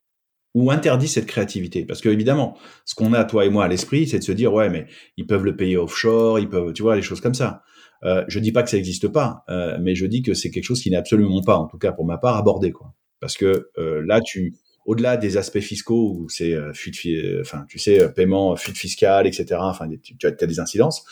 [0.55, 1.85] ou interdit cette créativité.
[1.85, 4.51] Parce que évidemment, ce qu'on a toi et moi à l'esprit, c'est de se dire
[4.51, 4.87] ouais, mais
[5.17, 7.61] ils peuvent le payer offshore, ils peuvent, tu vois, les choses comme ça.
[8.03, 10.63] Euh, je dis pas que ça n'existe pas, euh, mais je dis que c'est quelque
[10.63, 12.93] chose qui n'est absolument pas, en tout cas pour ma part, abordé, quoi.
[13.19, 14.55] Parce que euh, là, tu,
[14.85, 16.97] au-delà des aspects fiscaux où c'est euh, fuite,
[17.41, 19.57] enfin, tu sais, paiement, fuite fiscale, etc.
[19.59, 21.05] Enfin, tu, tu as, des incidences.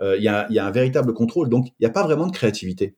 [0.00, 2.32] Il y a, y, a, un véritable contrôle, donc il n'y a pas vraiment de
[2.32, 2.94] créativité.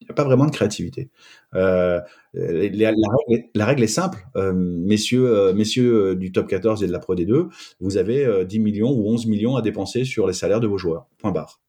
[0.00, 1.10] Il n'y a pas vraiment de créativité.
[1.54, 2.00] Euh,
[2.32, 7.14] la, règle, est simple, euh, messieurs, euh, messieurs du top 14 et de la Pro
[7.14, 7.48] D2,
[7.80, 11.06] vous avez 10 millions ou 11 millions à dépenser sur les salaires de vos joueurs.
[11.18, 11.60] Point barre.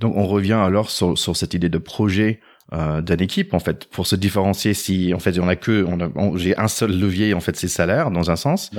[0.00, 2.40] Donc on revient alors sur, sur cette idée de projet
[2.74, 6.36] euh, d'une équipe en fait pour se différencier si en fait on a que on
[6.36, 8.70] j'ai un seul levier en fait c'est salaire dans un sens.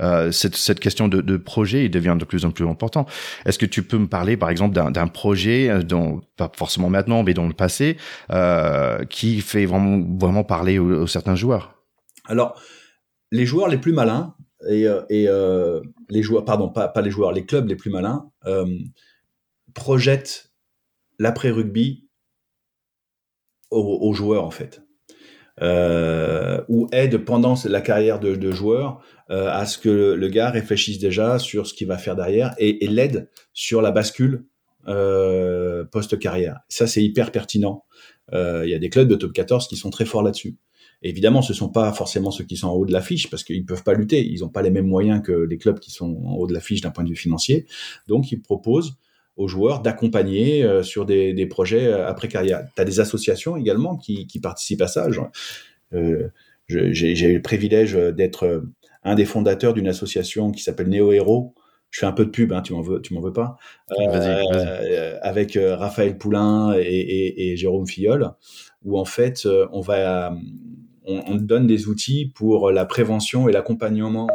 [0.00, 3.06] Euh, cette, cette question de, de, projet il devient de plus en plus important.
[3.44, 7.22] Est-ce que tu peux me parler par exemple d'un projet euh, dont pas forcément maintenant
[7.22, 7.96] mais dans le passé
[8.32, 11.84] euh, qui fait vraiment vraiment parler aux, certains joueurs?
[12.24, 12.60] Alors
[13.30, 14.34] les joueurs les plus malins
[14.68, 15.28] et, euh, et
[16.08, 18.28] les joueurs pardon pas, pas les joueurs les clubs les plus malins
[19.72, 20.50] projettent
[21.20, 22.05] l'après rugby
[23.70, 24.82] aux, joueurs en fait.
[25.62, 30.50] Euh, ou aide pendant la carrière de, de joueur euh, à ce que le, gars
[30.50, 34.44] réfléchisse déjà sur ce qu'il va faire derrière et, et l'aide sur la bascule
[34.88, 36.60] euh, post-carrière.
[36.68, 37.84] Ça, c'est hyper pertinent.
[38.32, 40.58] Euh, il y a des clubs de top 14 qui sont très forts là-dessus.
[41.02, 43.66] Évidemment, ce sont pas forcément ceux qui sont en haut de la fiche parce qu'ils
[43.66, 44.24] peuvent pas lutter.
[44.24, 46.60] Ils n'ont pas les mêmes moyens que les clubs qui sont en haut de la
[46.60, 47.66] fiche d'un point de vue financier.
[48.06, 48.96] Donc, ils proposent
[49.36, 52.64] aux joueurs d'accompagner euh, sur des, des, projets euh, après carrière.
[52.74, 55.08] Tu as des associations également qui, qui participent à ça.
[55.92, 56.28] Euh,
[56.68, 58.64] J'ai eu le privilège d'être
[59.02, 61.54] un des fondateurs d'une association qui s'appelle Néo Héros.
[61.90, 63.56] Je fais un peu de pub, hein, tu m'en veux, tu m'en veux pas.
[63.92, 68.32] Euh, avec Raphaël Poulain et, et, et, Jérôme Filleul,
[68.84, 70.36] où en fait on va,
[71.04, 74.26] on, on, donne des outils pour la prévention et l'accompagnement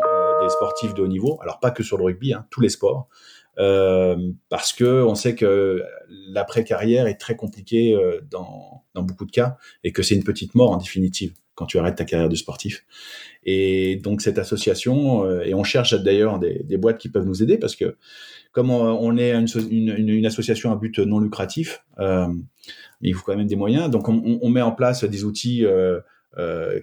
[0.42, 1.38] des sportifs de haut niveau.
[1.42, 3.10] Alors pas que sur le rugby, hein, tous les sports.
[3.60, 4.16] Euh,
[4.50, 9.32] parce que on sait que l'après carrière est très compliqué euh, dans, dans beaucoup de
[9.32, 12.36] cas et que c'est une petite mort en définitive quand tu arrêtes ta carrière de
[12.36, 12.86] sportif.
[13.44, 17.44] Et donc cette association, euh, et on cherche d'ailleurs des, des, boîtes qui peuvent nous
[17.44, 17.98] aider parce que
[18.52, 22.28] comme on, est une, une, une, association à but non lucratif, euh,
[23.02, 23.90] il faut quand même des moyens.
[23.90, 26.02] Donc on, on met en place des outils euh,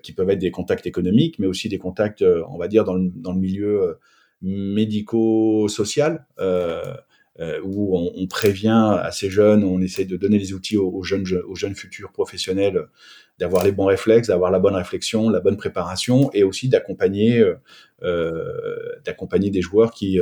[0.02, 3.10] qui peuvent être des contacts économiques, mais aussi des contacts, on va dire, dans le,
[3.16, 3.98] dans le milieu
[4.42, 6.94] médico-social euh,
[7.40, 11.24] euh, où on, prévient à ces jeunes, on essaie de donner les outils aux, jeunes,
[11.46, 12.88] aux jeunes futurs professionnels
[13.38, 17.44] d'avoir les bons réflexes, d'avoir la bonne réflexion, la bonne préparation, et aussi d'accompagner
[18.02, 20.18] euh, d'accompagner des joueurs qui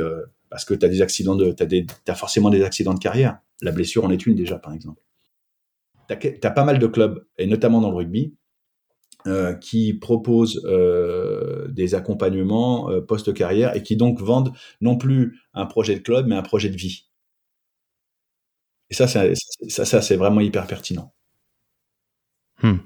[0.49, 3.39] parce que tu as des accidents de t'as des as forcément des accidents de carrière.
[3.63, 5.01] La blessure en est une déjà par exemple.
[6.07, 8.35] Tu as, pas mal de clubs et notamment dans le rugby
[9.25, 15.65] euh, qui proposent euh, des accompagnements euh, post-carrière et qui donc vendent non plus un
[15.65, 17.07] projet de club, mais un projet de vie.
[18.89, 19.07] Et ça,
[20.01, 21.13] c'est vraiment hyper pertinent.
[22.63, 22.77] Hmm.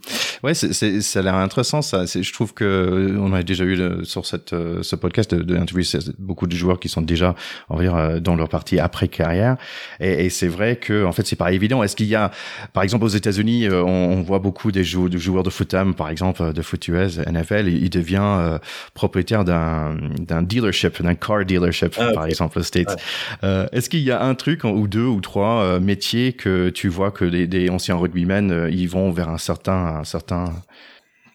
[0.43, 1.81] Ouais, c'est, c'est, ça a l'air intéressant.
[1.81, 4.97] Ça, c'est, je trouve que euh, on a déjà eu le, sur cette euh, ce
[4.97, 7.35] podcast de, de beaucoup de joueurs qui sont déjà,
[7.69, 9.55] on va dire, euh, dans leur partie après carrière.
[10.01, 11.83] Et, et, c'est vrai que en fait, c'est pas évident.
[11.83, 12.31] Est-ce qu'il y a,
[12.73, 16.09] par exemple, aux États-Unis, on, on, voit beaucoup des joueurs de joueurs de foot par
[16.09, 18.59] exemple, de foot US, NFL, il devient
[18.93, 22.93] propriétaire d'un d'un dealership, d'un car dealership, ah, par exemple, aux States.
[23.41, 27.23] est-ce qu'il y a un truc ou deux ou trois métiers que tu vois que
[27.23, 30.53] des, des anciens rugbymen ils vont vers un certain un certain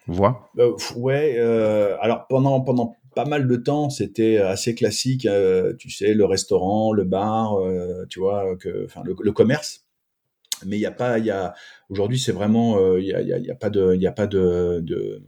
[0.07, 5.73] voie euh, Ouais, euh, alors pendant, pendant pas mal de temps, c'était assez classique, euh,
[5.77, 7.57] tu sais, le restaurant, le bar,
[8.09, 9.85] tu vois, que, enfin, le, commerce.
[10.65, 11.53] Mais il n'y a pas, il a,
[11.89, 15.23] aujourd'hui, c'est vraiment, il n'y a, y a, pas de, il a pas de,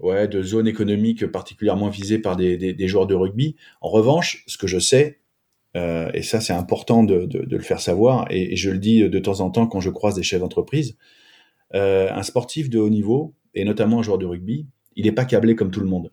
[0.00, 3.56] ouais, de zone économique particulièrement visée par des, des, joueurs de rugby.
[3.80, 5.20] En revanche, ce que je sais,
[5.74, 9.40] et ça c'est important de, de, le faire savoir, et, je le dis de temps
[9.40, 10.98] en temps quand je croise des chefs d'entreprise,
[11.74, 15.24] euh, un sportif de haut niveau, et notamment un joueur de rugby, il n'est pas
[15.24, 16.10] câblé comme tout le monde.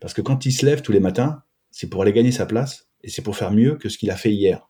[0.00, 2.88] Parce que quand il se lève tous les matins, c'est pour aller gagner sa place,
[3.02, 4.68] et c'est pour faire mieux que ce qu'il a fait hier.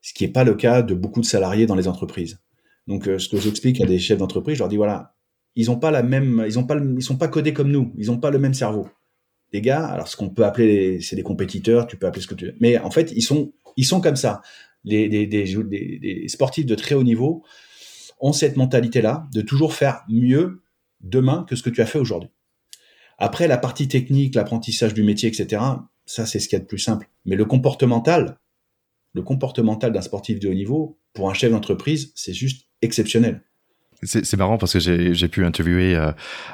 [0.00, 2.40] Ce qui n'est pas le cas de beaucoup de salariés dans les entreprises.
[2.86, 5.14] Donc, euh, ce que j'explique à des chefs d'entreprise, je leur dis voilà,
[5.54, 8.10] ils ont pas la même, ils ont pas, ils sont pas codés comme nous, ils
[8.10, 8.88] ont pas le même cerveau.
[9.52, 12.34] Les gars, alors ce qu'on peut appeler, c'est des compétiteurs, tu peux appeler ce que
[12.34, 14.40] tu veux, mais en fait, ils sont, ils sont comme ça.
[14.84, 17.44] Les, des sportifs de très haut niveau,
[18.22, 20.62] ont cette mentalité-là de toujours faire mieux
[21.00, 22.30] demain que ce que tu as fait aujourd'hui.
[23.18, 25.62] Après, la partie technique, l'apprentissage du métier, etc.,
[26.06, 27.10] ça, c'est ce qu'il y a de plus simple.
[27.24, 28.38] Mais le comportemental,
[29.12, 33.44] le comportemental d'un sportif de haut niveau, pour un chef d'entreprise, c'est juste exceptionnel.
[34.04, 36.10] C'est marrant parce que j'ai pu interviewer euh,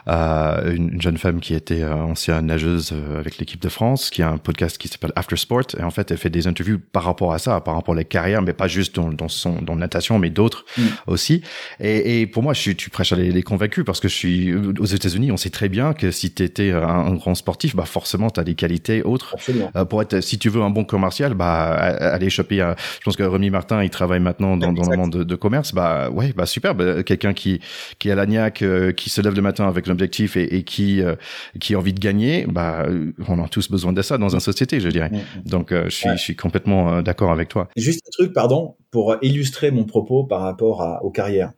[0.06, 4.22] euh, une jeune femme qui était euh, ancienne nageuse euh, avec l'équipe de France, qui
[4.22, 5.64] a un podcast qui s'appelle After Sport.
[5.78, 8.04] Et en fait, elle fait des interviews par rapport à ça, par rapport à les
[8.04, 10.82] carrières, mais pas juste dans, dans son dans natation, mais d'autres mm.
[11.06, 11.42] aussi.
[11.80, 14.14] Et, et, pour moi, je suis, tu prêches à les, les, convaincus parce que je
[14.14, 15.32] suis aux États-Unis.
[15.32, 18.40] On sait très bien que si tu étais un, un, grand sportif, bah forcément, tu
[18.40, 19.36] as des qualités autres.
[19.74, 22.56] Euh, pour être, si tu veux un bon commercial, bah aller choper.
[22.56, 25.72] je pense que Rémi Martin, il travaille maintenant dans, dans le monde de, de, commerce.
[25.72, 26.74] Bah ouais, bah super.
[26.74, 27.60] Bah, Quelqu'un qui
[27.98, 31.14] qui a l'agnac, euh, qui se lève le matin avec l'objectif et, et, qui euh,
[31.60, 32.86] qui a envie de gagner, bah
[33.28, 35.10] on a tous besoin de ça dans une société, je dirais.
[35.10, 35.42] Mm, mm.
[35.46, 37.68] Donc euh, je suis je suis complètement d'accord avec toi.
[37.76, 41.52] Juste un truc, pardon, pour illustrer mon propos par rapport à, aux carrières.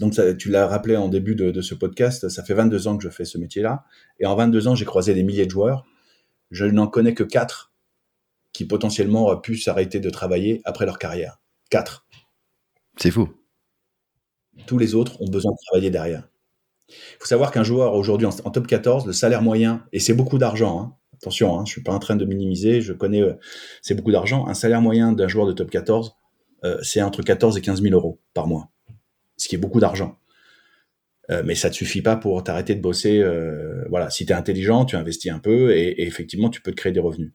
[0.00, 3.08] Donc, tu l'as rappelé en début de, ce podcast, ça fait 22 ans que je
[3.08, 3.84] fais ce métier-là.
[4.18, 5.84] Et en 22 ans, j'ai croisé des milliers de joueurs.
[6.50, 7.72] Je n'en connais que 4
[8.52, 11.40] qui potentiellement auraient pu s'arrêter de travailler après leur carrière.
[11.70, 12.06] 4.
[12.96, 13.28] C'est fou.
[14.66, 16.28] Tous les autres ont besoin de travailler derrière.
[16.88, 20.38] Il faut savoir qu'un joueur aujourd'hui en, top 14, le salaire moyen, et c'est beaucoup
[20.38, 20.96] d'argent, hein.
[21.14, 23.34] attention, hein, je ne suis pas en train de minimiser, je connais, euh,
[23.82, 26.14] c'est beaucoup d'argent, un salaire moyen d'un joueur de top 14,
[26.64, 28.70] euh, c'est entre 14 et 15 000 euros par mois
[29.36, 30.18] ce qui est beaucoup d'argent.
[31.30, 33.22] Euh, mais ça ne te suffit pas pour t'arrêter de bosser.
[33.90, 36.92] Voilà, si tu es intelligent, tu investis un peu et, effectivement, tu peux te créer
[36.92, 37.32] des revenus.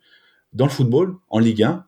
[0.53, 1.86] Dans le football, en Ligue 1,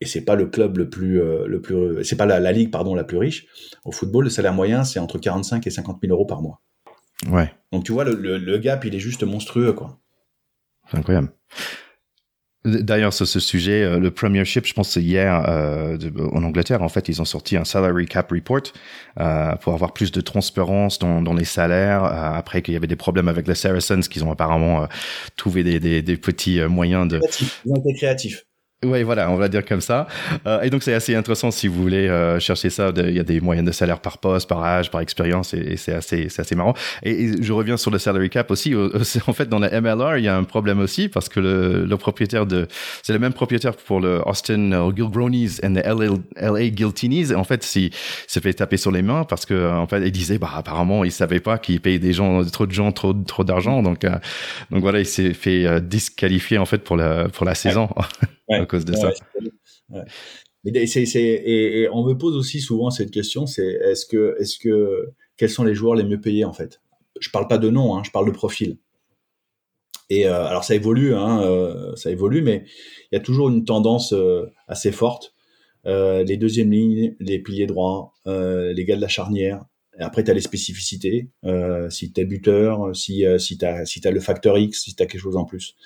[0.00, 2.94] et c'est pas le club le plus, euh, le plus, c'est pas la, ligue pardon
[2.94, 3.46] la plus riche.
[3.84, 6.60] Au football, le salaire moyen c'est entre 45 et 50 000 euros par mois.
[7.28, 7.52] Ouais.
[7.72, 10.00] Donc tu vois, le, le gap il est juste monstrueux quoi.
[10.90, 11.32] C'est incroyable.
[12.62, 15.96] D'ailleurs, sur ce sujet, euh, le Premiership, je pense hier euh,
[16.32, 18.64] en Angleterre, en fait, ils ont sorti un salary cap report
[19.18, 22.04] euh, pour avoir plus de transparence dans, dans les salaires.
[22.04, 24.86] Euh, après qu'il y avait des problèmes avec les Saracens, qu'ils ont apparemment
[25.36, 27.18] trouvé des, des, des, petits moyens de.
[27.64, 28.44] Ils ont été créatifs.
[28.82, 30.06] Oui, voilà, on va dire comme ça.
[30.46, 32.90] Euh, et donc c'est assez intéressant si vous voulez euh, chercher ça.
[32.96, 35.92] Il y a des moyens de salaire par poste, par âge, par expérience, et, c'est
[35.92, 36.72] assez, c'est assez marrant.
[37.02, 38.74] Et, je reviens sur le salary cap aussi.
[38.74, 41.96] en fait, dans la MLR, il y a un problème aussi parce que le, le
[41.98, 42.68] propriétaire de,
[43.02, 47.34] c'est le même propriétaire pour le Austin uh, Gilbronies et le LA, LA Guiltinies.
[47.34, 47.90] En fait, s'il
[48.26, 51.12] se fait taper sur les mains parce que en fait, il disait, bah apparemment, il
[51.12, 53.82] savait pas qu'il payait des gens, trop de gens, trop, trop d'argent.
[53.82, 54.16] Donc, euh,
[54.70, 57.90] donc voilà, il s'est fait disqualifier en fait pour la pour la saison
[58.50, 59.12] à cause de ça.
[60.64, 65.64] et, on me pose aussi souvent cette question, c'est est-ce que, est-ce que, quels sont
[65.64, 66.80] les joueurs les mieux payés en fait?
[67.20, 68.78] Je parle pas de nom, hein, je parle de profil.
[70.10, 72.64] Et euh, alors ça évolue, hein, euh, ça évolue, mais
[73.10, 75.34] il y a toujours une tendance euh, assez forte.
[75.84, 79.64] les deuxièmes lignes, les piliers droits, les gars de la charnière.
[79.98, 81.30] Et après, tu as les spécificités.
[81.90, 85.02] si tu es buteur, si, si tu as, si as le facteur X, si tu
[85.02, 85.76] as quelque chose en plus.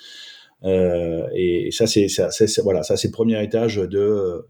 [0.63, 2.07] Euh, et, ça, c'est
[2.61, 4.41] voilà, ça c'est le premier étage de, euh,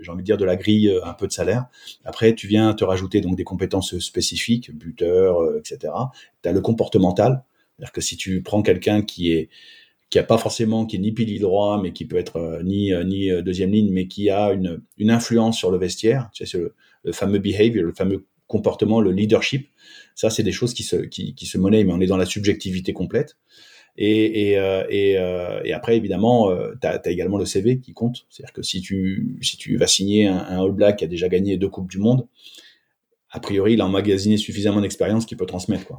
[0.00, 1.66] j'ai envie de dire, de la grille euh, un peu de salaire.
[2.04, 5.92] Après, tu viens te rajouter donc des compétences spécifiques, buteur, etc.
[6.42, 7.44] Tu as le comportemental,
[7.76, 9.48] c'est-à-dire que si tu prends quelqu'un qui est
[10.10, 13.30] qui a pas forcément, qui est ni pilier droit, mais qui peut être ni ni
[13.42, 17.12] deuxième ligne, mais qui a une, une influence sur le vestiaire, tu sais, le, le
[17.12, 19.68] fameux behavior, le fameux comportement, le leadership.
[20.16, 22.26] Ça, c'est des choses qui se qui, qui se monnaient, mais on est dans la
[22.26, 23.36] subjectivité complète.
[24.00, 28.26] Euh, euh, et, après, évidemment, euh, tu as, également le CV qui compte.
[28.30, 31.28] C'est-à-dire que si tu, si tu vas signer un, un, All Black qui a déjà
[31.28, 32.26] gagné deux Coupes du Monde,
[33.30, 35.86] a priori, il a emmagasiné suffisamment d'expérience qu'il peut transmettre.
[35.86, 35.98] Quoi.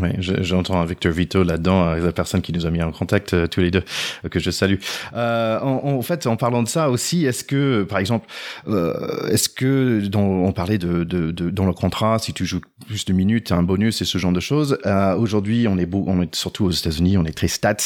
[0.00, 3.60] Oui, j'entends Victor Vito là-dedans, la personne qui nous a mis en contact euh, tous
[3.60, 3.84] les deux,
[4.24, 4.76] euh, que je salue.
[5.14, 8.26] Euh, en, en, fait, en parlant de ça aussi, est-ce que, par exemple,
[8.68, 12.62] euh, est-ce que, dans, on parlait de, de, de, dans le contrat, si tu joues
[12.86, 14.78] plus de minutes, un bonus et ce genre de choses.
[14.86, 17.76] Euh, Aujourd'hui, on est beau, on est surtout aux États-Unis, on est très stats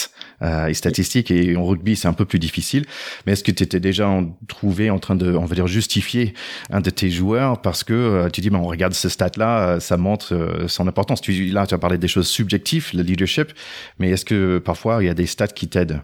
[0.42, 2.86] euh, et statistiques, et en rugby, c'est un peu plus difficile.
[3.26, 6.34] Mais est-ce que tu étais déjà en, trouvé en train de, on va dire, justifier
[6.70, 10.66] un de tes joueurs parce que tu dis, ben, on regarde ce stat-là, ça montre
[10.68, 11.20] son importance.
[11.20, 13.52] Tu, là, tu parler des choses subjectives, le leadership,
[13.98, 16.02] mais est-ce que parfois il y a des stats qui t'aident?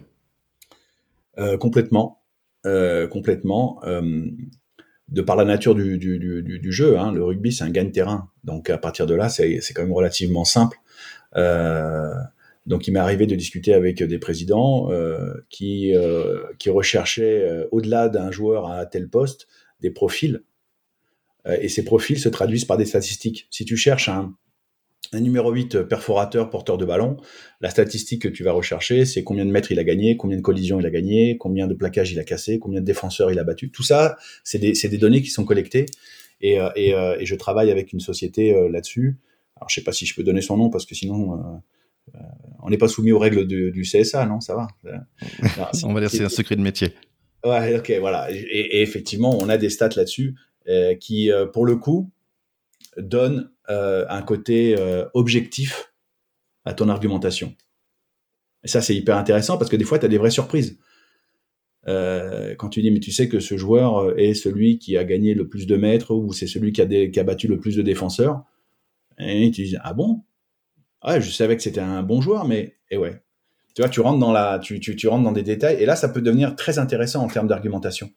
[1.38, 2.22] Euh, Complètement,
[2.64, 3.80] euh, complètement.
[3.84, 4.24] Euh,
[5.08, 9.06] de par la nature du, jeu, hein, le rugby c'est un gagne-terrain, donc à partir
[9.06, 10.78] de là c'est quand même relativement simple.
[12.66, 14.88] donc il m'est arrivé de discuter avec des présidents
[15.48, 15.94] qui,
[16.58, 19.46] qui recherchaient au-delà d'un joueur à tel poste
[19.80, 20.42] des profils
[21.46, 23.46] et ces profils se traduisent par des statistiques.
[23.52, 24.34] Si tu cherches un,
[25.12, 27.16] un numéro 8 euh, perforateur, porteur de ballon,
[27.60, 30.42] la statistique que tu vas rechercher, c'est combien de mètres il a gagné, combien de
[30.42, 33.44] collisions il a gagné, combien de plaquages il a cassé, combien de défenseurs il a
[33.44, 33.70] battu.
[33.70, 35.86] Tout ça, c'est des, des, données qui sont collectées.
[36.40, 39.18] Et, euh, et, euh, et je travaille avec une société là-dessus.
[39.56, 41.62] Alors, je sais pas si je peux donner son nom parce que sinon,
[42.62, 44.68] on n'est pas soumis aux règles du CSA, non Ça va.
[45.84, 46.92] on va dire c'est un secret de métier.
[47.44, 48.30] Ouais, ok, voilà.
[48.30, 50.34] Et, et effectivement, on a des stats là-dessus
[51.00, 52.10] qui, pour le coup,
[52.96, 55.92] donne euh, un côté euh, objectif
[56.64, 57.54] à ton argumentation.
[58.64, 60.78] Et ça, c'est hyper intéressant parce que des fois, tu as des vraies surprises.
[61.88, 65.34] Euh, quand tu dis, mais tu sais que ce joueur est celui qui a gagné
[65.34, 68.42] le plus de mètres ou c'est celui qui a, battu le plus de défenseurs,
[69.18, 70.24] et tu dis, ah bon?
[71.06, 73.22] Ouais, je savais que c'était un bon joueur, mais et ouais.
[73.74, 75.94] Tu vois, tu rentres dans la, tu, tu, tu rentres dans des détails, et là,
[75.94, 78.10] ça peut devenir très intéressant en termes d'argumentation.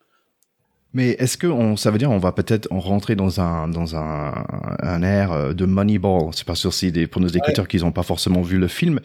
[0.94, 4.46] Mais est-ce que on, ça veut dire on va peut-être rentrer dans un dans un,
[4.82, 6.32] un air euh, de Moneyball?
[6.34, 9.00] C'est pas sûr si des, pour nos écouteurs qui n'ont pas forcément vu le film.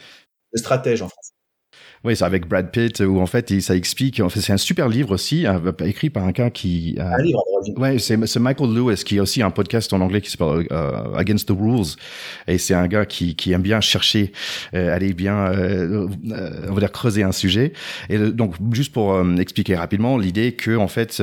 [0.52, 1.32] Le stratège en France.
[2.04, 4.20] Oui, c'est avec Brad Pitt où en fait ça explique.
[4.20, 6.96] En fait, c'est un super livre aussi, euh, écrit par un gars qui.
[7.00, 7.42] un livre.
[7.76, 11.48] Ouais, c'est Michael Lewis qui a aussi un podcast en anglais qui s'appelle uh, Against
[11.48, 11.96] the Rules,
[12.46, 14.32] et c'est un gars qui, qui aime bien chercher,
[14.74, 16.06] euh, aller bien, euh,
[16.68, 17.72] on va dire creuser un sujet.
[18.10, 21.22] Et donc juste pour expliquer rapidement l'idée que en fait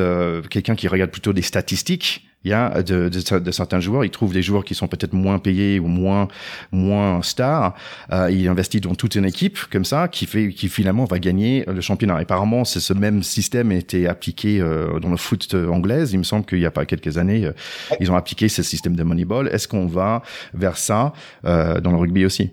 [0.49, 4.09] quelqu'un qui regarde plutôt des statistiques il y a de, de, de, certains joueurs, ils
[4.09, 6.27] trouvent des joueurs qui sont peut-être moins payés ou moins
[6.71, 7.75] moins stars.
[8.11, 11.63] Euh, il investit dans toute une équipe comme ça qui fait qui finalement va gagner
[11.67, 12.15] le championnat.
[12.15, 16.09] Apparemment, c'est ce même système a été appliqué euh, dans le foot anglais.
[16.09, 17.53] Il me semble qu'il y a pas quelques années, euh,
[17.99, 19.47] ils ont appliqué ce système de Moneyball.
[19.47, 20.21] Est-ce qu'on va
[20.53, 21.13] vers ça
[21.45, 22.51] euh, dans le rugby aussi?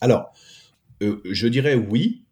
[0.00, 0.32] Alors,
[1.02, 2.24] euh, je dirais oui,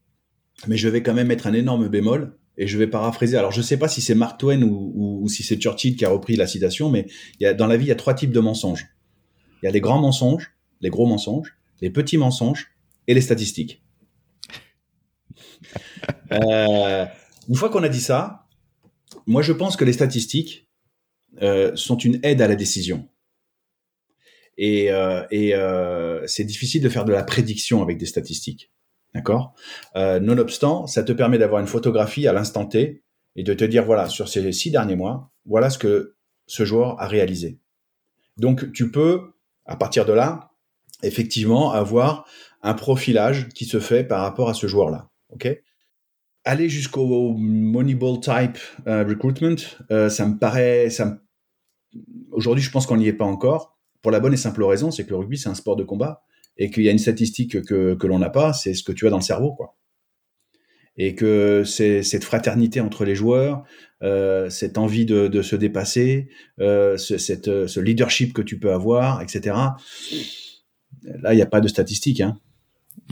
[0.66, 3.36] mais je vais quand même mettre un énorme bémol et je vais paraphraser.
[3.36, 6.04] Alors, je ne sais pas si c'est Mark Twain ou, ou, si c'est Churchill qui
[6.04, 7.06] a repris la citation, mais
[7.40, 8.86] il y a, dans la vie, il y a trois types de mensonges.
[9.62, 12.72] Il y a les grands mensonges, les gros mensonges, les petits mensonges
[13.06, 13.82] et les statistiques.
[16.32, 17.06] euh,
[17.48, 18.46] une fois qu'on a dit ça,
[19.26, 20.68] moi, je pense que les statistiques
[21.42, 23.08] euh, sont une aide à la décision.
[24.56, 28.70] Et, euh, et euh, c'est difficile de faire de la prédiction avec des statistiques.
[29.14, 29.54] D'accord?
[29.96, 33.04] Euh, Nonobstant, ça te permet d'avoir une photographie à l'instant T
[33.36, 37.00] et de te dire, voilà, sur ces six derniers mois, voilà ce que ce joueur
[37.00, 37.58] a réalisé.
[38.36, 39.32] Donc, tu peux,
[39.66, 40.50] à partir de là,
[41.02, 42.26] effectivement, avoir
[42.62, 45.10] un profilage qui se fait par rapport à ce joueur-là.
[45.30, 45.48] OK?
[46.44, 49.56] Aller jusqu'au Moneyball type euh, recruitment,
[49.90, 50.88] euh, ça me paraît.
[52.32, 53.78] Aujourd'hui, je pense qu'on n'y est pas encore.
[54.02, 56.22] Pour la bonne et simple raison, c'est que le rugby, c'est un sport de combat
[56.56, 59.06] et qu'il y a une statistique que, que l'on n'a pas, c'est ce que tu
[59.06, 59.76] as dans le cerveau, quoi.
[60.96, 63.64] Et que c'est cette fraternité entre les joueurs,
[64.02, 66.28] euh, cette envie de, de se dépasser,
[66.60, 69.56] euh, ce, cette, ce leadership que tu peux avoir, etc.
[71.02, 72.20] Là, il n'y a pas de statistiques.
[72.20, 72.38] Hein.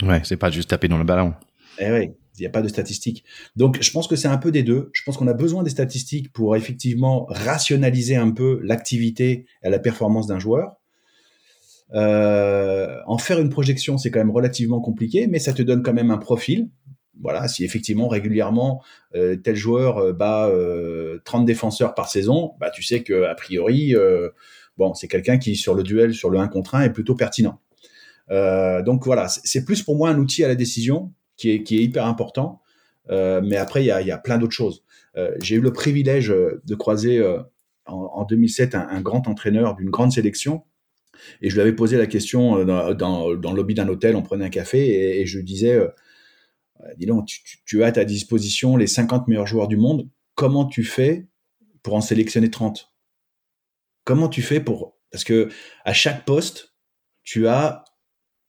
[0.01, 1.33] Ouais, c'est pas juste taper dans le ballon.
[1.79, 3.23] Eh oui, il n'y a pas de statistiques.
[3.55, 4.89] Donc, je pense que c'est un peu des deux.
[4.93, 9.79] Je pense qu'on a besoin des statistiques pour effectivement rationaliser un peu l'activité et la
[9.79, 10.77] performance d'un joueur.
[11.93, 15.93] Euh, en faire une projection, c'est quand même relativement compliqué, mais ça te donne quand
[15.93, 16.69] même un profil.
[17.21, 18.83] Voilà, si effectivement régulièrement
[19.15, 20.49] euh, tel joueur euh, bat
[21.23, 23.93] 30 défenseurs par saison, bah tu sais que a priori,
[24.77, 27.59] bon, c'est quelqu'un qui sur le duel, sur le 1 contre 1 est plutôt pertinent.
[28.29, 32.61] donc voilà, c'est plus pour moi un outil à la décision qui est, hyper important.
[33.09, 34.83] mais après, il y a, y a, plein d'autres choses.
[35.39, 37.23] J'ai eu le privilège de croiser
[37.85, 40.63] en, en, 2007 un, un grand entraîneur d'une grande sélection
[41.41, 44.15] et je lui avais posé la question euh, dans, dans, dans le lobby d'un hôtel,
[44.15, 45.87] on prenait un café, et, et je lui disais, euh,
[46.97, 50.65] dis donc, tu, tu, as à ta disposition les 50 meilleurs joueurs du monde, comment
[50.65, 51.27] tu fais
[51.81, 52.91] pour en sélectionner 30
[54.05, 54.97] Comment tu fais pour...
[55.11, 55.49] Parce que
[55.85, 56.73] à chaque poste,
[57.23, 57.85] tu as,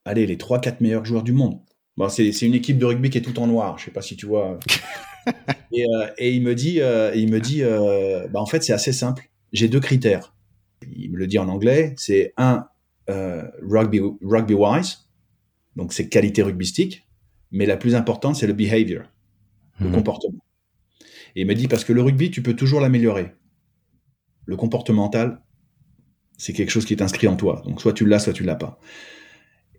[0.04, 1.60] allez, les 3-4 meilleurs joueurs du monde.
[1.96, 4.16] Bon, c'est une équipe de rugby qui est tout en noir, je sais pas si
[4.16, 4.58] tu vois.
[5.72, 7.62] et, euh, et, il me dit, euh, il me dit,
[8.32, 9.30] bah en fait c'est assez simple.
[9.52, 10.33] J'ai deux critères
[10.96, 12.66] il me le dit en anglais, c'est un
[13.10, 15.08] euh, rugby, rugby wise,
[15.76, 17.06] donc c'est qualité rugbystique,
[17.50, 19.02] mais la plus importante c'est le behavior,
[19.78, 19.94] le mhm.
[19.94, 20.44] comportement.
[21.36, 23.32] Et il me dit parce que le rugby tu peux toujours l'améliorer.
[24.46, 25.42] Le comportemental,
[26.36, 28.56] c'est quelque chose qui est inscrit en toi, donc soit tu l'as, soit tu l'as
[28.56, 28.78] pas.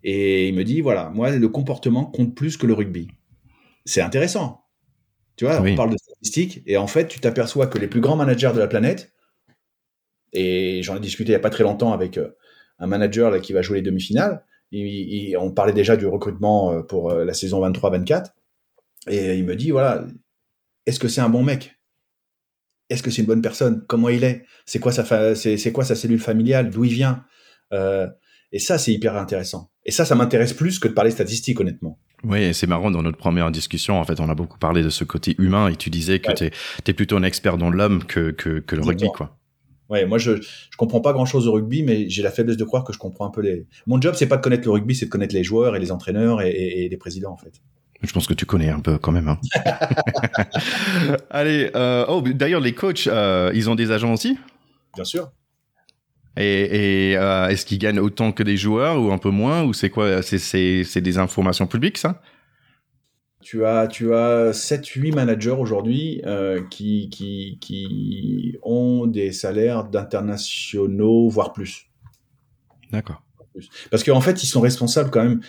[0.03, 3.07] Et il me dit voilà, moi le comportement compte plus que le rugby.
[3.85, 4.65] C'est intéressant.
[5.35, 8.15] Tu vois, on parle de statistiques et en fait tu t'aperçois que les plus grands
[8.15, 9.14] managers de la planète
[10.35, 12.35] et j'en ai discuté il n'y a pas très longtemps avec euh,
[12.77, 14.43] un manager là, qui va jouer les demi-finales.
[14.73, 18.31] on parlait déjà du recrutement euh, pour euh, la saison 23-24.
[19.07, 20.05] Et il me dit, voilà,
[20.85, 21.79] est-ce que c'est un bon mec?
[22.89, 23.83] Est-ce que c'est une bonne personne?
[23.87, 24.45] Comment il est?
[24.65, 26.69] C'est quoi, c'est, quoi sa cellule familiale?
[26.69, 27.23] D'où il vient?
[28.51, 29.71] Et ça, c'est hyper intéressant.
[29.85, 31.99] Et ça, ça m'intéresse plus que de parler statistiques, honnêtement.
[32.23, 35.03] Oui, c'est marrant, dans notre première discussion, en fait, on a beaucoup parlé de ce
[35.03, 38.59] côté humain et tu disais que tu es, plutôt un expert dans l'homme que, que,
[38.59, 39.37] que le rugby, quoi.
[39.89, 42.63] Ouais, moi je je comprends pas grand chose au rugby, mais j'ai la faiblesse de
[42.63, 43.67] croire que je comprends un peu les.
[43.85, 45.91] Mon job c'est pas de connaître le rugby, c'est de connaître les joueurs et les
[45.91, 47.61] entraîneurs et, et, les présidents en fait.
[48.01, 49.27] Je pense que tu connais un peu quand même.
[49.27, 49.39] Hein.
[51.29, 54.37] Allez, euh, oh d'ailleurs les coachs, euh, ils ont des agents aussi?
[54.95, 55.31] Bien sûr.
[56.37, 59.73] Et, et euh, est-ce qu'ils gagnent autant que des joueurs ou un peu moins ou
[59.73, 60.21] c'est quoi?
[60.21, 62.21] C'est c'est des informations publiques ça?
[63.45, 71.29] Tu as, tu as 7-8 managers aujourd'hui euh, qui, qui, qui ont des salaires d'internationaux,
[71.29, 71.85] voire plus.
[72.91, 73.21] D'accord.
[73.91, 75.41] Parce qu'en fait, ils sont responsables quand même.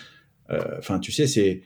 [0.51, 1.63] Euh, enfin, tu sais, c'est.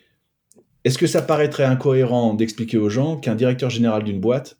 [0.86, 4.58] Est-ce que ça paraîtrait incohérent d'expliquer aux gens qu'un directeur général d'une boîte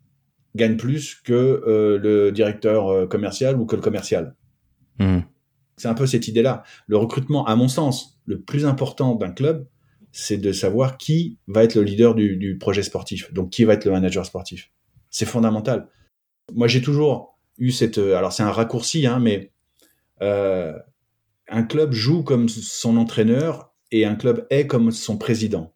[0.56, 4.36] gagne plus que euh, le directeur commercial ou que le commercial?
[5.00, 5.20] Mmh.
[5.78, 6.64] C'est un peu cette idée-là.
[6.88, 9.68] Le recrutement, à mon sens, le plus important d'un club,
[10.12, 13.32] c'est de savoir qui va être le leader du, projet sportif.
[13.34, 14.72] Donc, qui va être le manager sportif.
[15.10, 15.88] C'est fondamental.
[16.54, 17.98] Moi, j'ai toujours eu cette.
[17.98, 19.52] Euh, alors, c'est un raccourci, hein, mais
[20.22, 20.74] euh,
[21.48, 25.74] un club joue comme son entraîneur et un club est comme son président.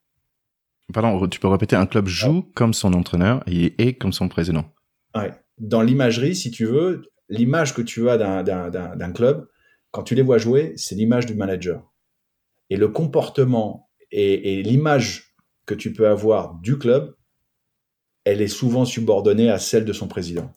[0.93, 4.65] Pardon, tu peux répéter un club joue comme son entraîneur et est comme son président.
[5.15, 5.31] Ouais.
[5.57, 9.47] Dans l'imagerie, si tu veux, l'image que tu as d'un club,
[9.91, 11.91] quand tu les vois jouer, c'est l'image du manager.
[12.69, 15.35] Et le comportement et, l'image
[15.65, 17.15] que tu peux avoir du club,
[18.23, 20.53] elle est souvent subordonnée à celle de son président.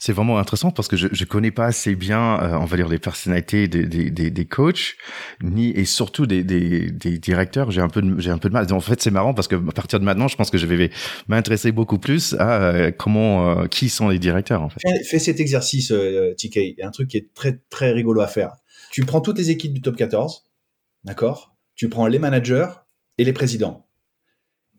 [0.00, 2.88] C'est vraiment intéressant parce que je ne connais pas assez bien, euh, on va dire,
[2.88, 4.96] les personnalités des, des, des, coachs,
[5.42, 7.70] ni et surtout des, des, directeurs.
[7.70, 8.72] J'ai un peu j'ai un peu de mal.
[8.72, 10.90] En fait, c'est marrant parce que à partir de maintenant, je pense que je vais
[11.26, 14.62] m'intéresser beaucoup plus à euh, comment, euh, qui sont les directeurs.
[14.62, 14.80] En fait.
[15.04, 16.56] Fais, cet exercice, TK.
[16.56, 18.52] Il y a un truc qui est très très rigolo à faire.
[18.92, 20.44] Tu prends toutes les équipes du top 14,
[21.04, 21.57] d'accord?
[21.78, 22.66] Tu prends les managers
[23.18, 23.86] et les présidents.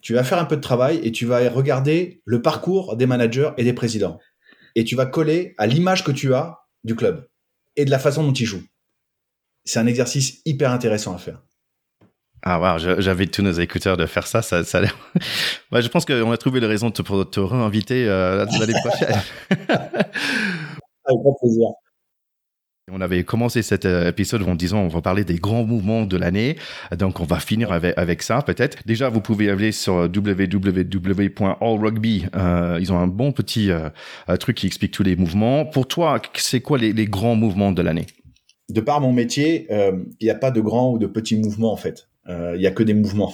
[0.01, 3.51] Tu vas faire un peu de travail et tu vas regarder le parcours des managers
[3.57, 4.19] et des présidents.
[4.75, 7.27] Et tu vas coller à l'image que tu as du club
[7.77, 8.65] et de la façon dont ils jouent.
[9.63, 11.41] C'est un exercice hyper intéressant à faire.
[12.41, 14.41] Ah wow, j'invite tous nos écouteurs de faire ça.
[14.41, 14.81] ça, ça
[15.71, 19.21] je pense qu'on a trouvé la raison de pour te réinviter euh, l'année prochaine.
[19.49, 21.67] Avec grand plaisir.
[22.91, 26.17] On avait commencé cet euh, épisode en disant on va parler des grands mouvements de
[26.17, 26.55] l'année.
[26.97, 28.79] Donc on va finir avec, avec ça peut-être.
[28.85, 32.25] Déjà, vous pouvez aller sur www.allrugby.
[32.35, 33.89] Euh, ils ont un bon petit euh,
[34.39, 35.65] truc qui explique tous les mouvements.
[35.65, 38.07] Pour toi, c'est quoi les, grands mouvements de l'année?
[38.69, 41.77] De par mon métier, il n'y a pas de grands ou de petits mouvements en
[41.77, 42.07] fait.
[42.27, 43.33] Il n'y a que des mouvements.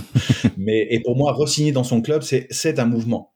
[0.56, 3.32] Mais et pour moi, re-signer dans son club, c'est un mouvement.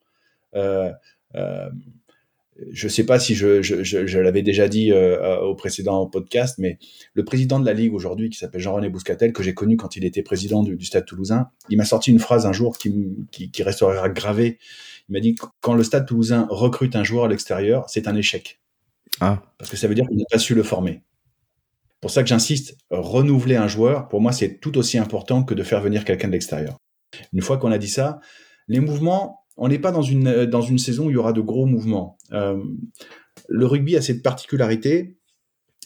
[2.61, 6.79] Euh, je ne sais pas si je, l'avais déjà dit euh, au précédent podcast, mais
[7.15, 10.05] le président de la Ligue aujourd'hui, qui s'appelle Jean-René Bouscatel, que j'ai connu quand il
[10.05, 12.95] était président du, Stade toulousain, il m'a sorti une phrase un jour qui,
[13.31, 14.59] qui, restera gravée.
[15.09, 18.61] Il m'a dit quand le Stade toulousain recrute un joueur à l'extérieur, c'est un échec.
[19.21, 19.43] Ah.
[19.59, 21.03] Parce que ça veut dire qu'il n'a pas su le former.
[22.01, 25.63] Pour ça que j'insiste, renouveler un joueur, pour moi, c'est tout aussi important que de
[25.63, 26.77] faire venir quelqu'un de l'extérieur.
[27.33, 28.21] Une fois qu'on a dit ça,
[28.69, 31.33] les mouvements, on n'est pas dans une, euh, dans une saison où il y aura
[31.33, 32.19] de gros mouvements.
[32.33, 32.63] Euh,
[33.49, 35.19] le rugby a cette particularité,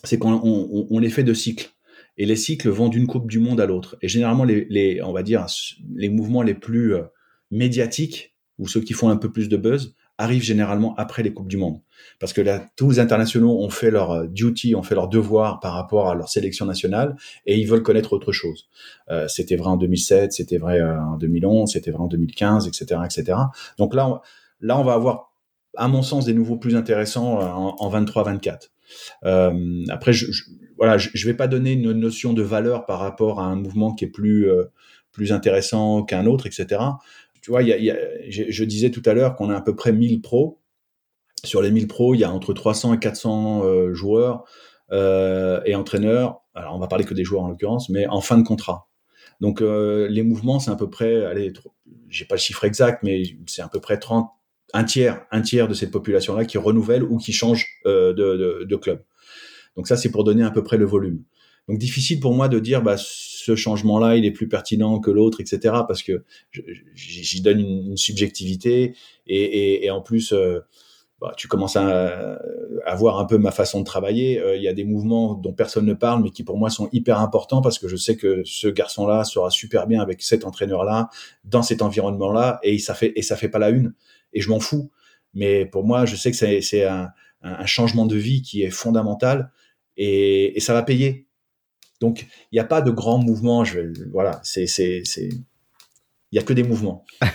[0.04, 1.70] c'est qu'on les fait de cycles.
[2.16, 3.96] Et les cycles vont d'une Coupe du Monde à l'autre.
[4.02, 5.46] Et généralement, les, on va dire,
[5.94, 7.02] les mouvements les plus euh,
[7.50, 11.48] médiatiques, ou ceux qui font un peu plus de buzz, arrivent généralement après les Coupes
[11.48, 11.80] du Monde.
[12.18, 12.42] Parce que
[12.76, 16.14] tous les internationaux ont fait leur euh, duty, ont fait leur devoir par rapport à
[16.14, 17.16] leur sélection nationale
[17.46, 18.68] et ils veulent connaître autre chose.
[19.10, 23.00] Euh, c'était vrai en 2007, c'était vrai euh, en 2011, c'était vrai en 2015, etc.,
[23.04, 23.38] etc.
[23.78, 24.20] Donc là, on,
[24.60, 25.32] là, on va avoir,
[25.76, 28.68] à mon sens, des nouveaux plus intéressants en, en 23-24.
[29.24, 30.44] Euh, après, je, je,
[30.76, 34.04] voilà, je vais pas donner une notion de valeur par rapport à un mouvement qui
[34.04, 34.48] est plus
[35.12, 36.78] plus intéressant qu'un autre, etc
[37.40, 40.60] tu vois, je, disais tout à l'heure qu'on a à peu près 1000 pros.
[41.44, 44.44] Sur les 1000 pros, il y a entre 300 et 400 euh, joueurs
[44.92, 46.42] euh, et entraîneurs.
[46.54, 48.88] Alors, on va parler que des joueurs en l'occurrence, mais en fin de contrat.
[49.40, 51.52] Donc, euh, les mouvements, c'est à peu près, allez,
[52.08, 54.28] j'ai pas le chiffre exact, mais c'est à peu près 30,
[54.74, 59.02] un tiers, un tiers de cette population-là qui renouvelle ou qui change de club.
[59.76, 61.22] Donc ça, c'est pour donner à peu près le volume.
[61.68, 65.40] Donc difficile pour moi de dire bah, ce changement-là, il est plus pertinent que l'autre,
[65.40, 65.74] etc.
[65.86, 66.24] Parce que
[66.94, 68.94] j'y donne une, subjectivité
[69.26, 70.60] et, en plus, euh,
[71.20, 72.38] bah, tu commences à,
[72.86, 74.40] à, voir un peu ma façon de travailler.
[74.40, 76.88] Euh, il y a des mouvements dont personne ne parle, mais qui pour moi sont
[76.92, 81.08] hyper importants parce que je sais que ce garçon-là sera super bien avec cet entraîneur-là,
[81.44, 83.94] dans cet environnement-là, et ça fait et ça fait pas la une.
[84.32, 84.90] Et je m'en fous.
[85.34, 87.10] Mais pour moi, je sais que c'est un,
[87.42, 89.52] un, changement de vie qui est fondamental
[89.96, 91.28] et, et ça va payer
[92.00, 93.64] donc, il n'y a pas de grands mouvements.
[93.64, 93.80] Je,
[94.12, 95.44] voilà, c'est, c'est, c'est, il
[96.32, 97.04] n'y a que des mouvements.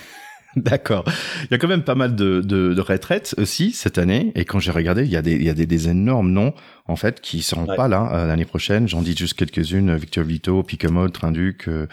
[0.56, 1.04] D'accord.
[1.44, 4.32] Il y a quand même pas mal de, de, retraites aussi cette année.
[4.36, 6.54] Et quand j'ai regardé, il y a des, il y a des, énormes noms
[6.88, 8.88] en fait qui seront pas là euh, l'année prochaine.
[8.88, 11.88] J'en dis juste quelques-unes Victor Vito, Picamol, Trinduc, euh,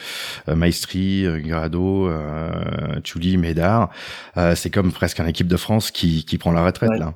[0.49, 3.91] euh, Maestri, Grado, euh, Chuli, Médard.
[4.55, 7.15] c'est comme presque une équipe de France qui, qui prend la retraite là.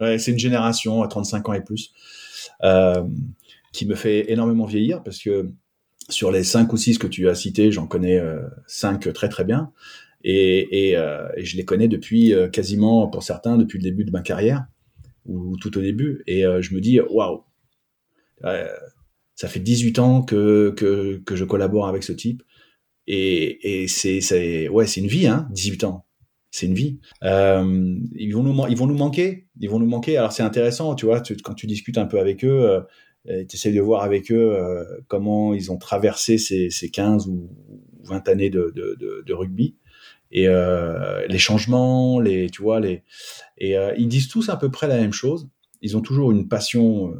[0.00, 1.92] Ouais, c'est une génération à 35 ans et plus.
[3.76, 5.50] Qui me fait énormément vieillir parce que
[6.08, 9.44] sur les cinq ou six que tu as cités, j'en connais euh, cinq très très
[9.44, 9.70] bien.
[10.24, 14.22] Et, euh, je les connais depuis euh, quasiment, pour certains, depuis le début de ma
[14.22, 14.64] carrière,
[15.26, 16.22] ou, tout au début.
[16.26, 17.44] Et je me dis, waouh,
[18.40, 22.42] ça fait 18 ans que, que, je collabore avec ce type.
[23.06, 26.06] Et, c'est, ouais, c'est une vie, hein, 18 ans.
[26.50, 26.98] C'est une vie.
[27.20, 29.48] ils, vont nous, ils vont nous manquer.
[29.60, 30.16] Ils vont nous manquer.
[30.16, 32.80] Alors c'est intéressant, tu vois, quand tu discutes un peu avec eux,
[33.26, 34.56] tu essayes de voir avec eux
[35.08, 37.48] comment ils ont traversé ces, ces 15 ou
[38.04, 39.76] 20 années de, de, rugby
[40.30, 43.02] et les changements, les, tu vois, les,
[43.58, 45.48] et ils disent tous à peu près la même chose.
[45.82, 47.14] Ils ont toujours une passion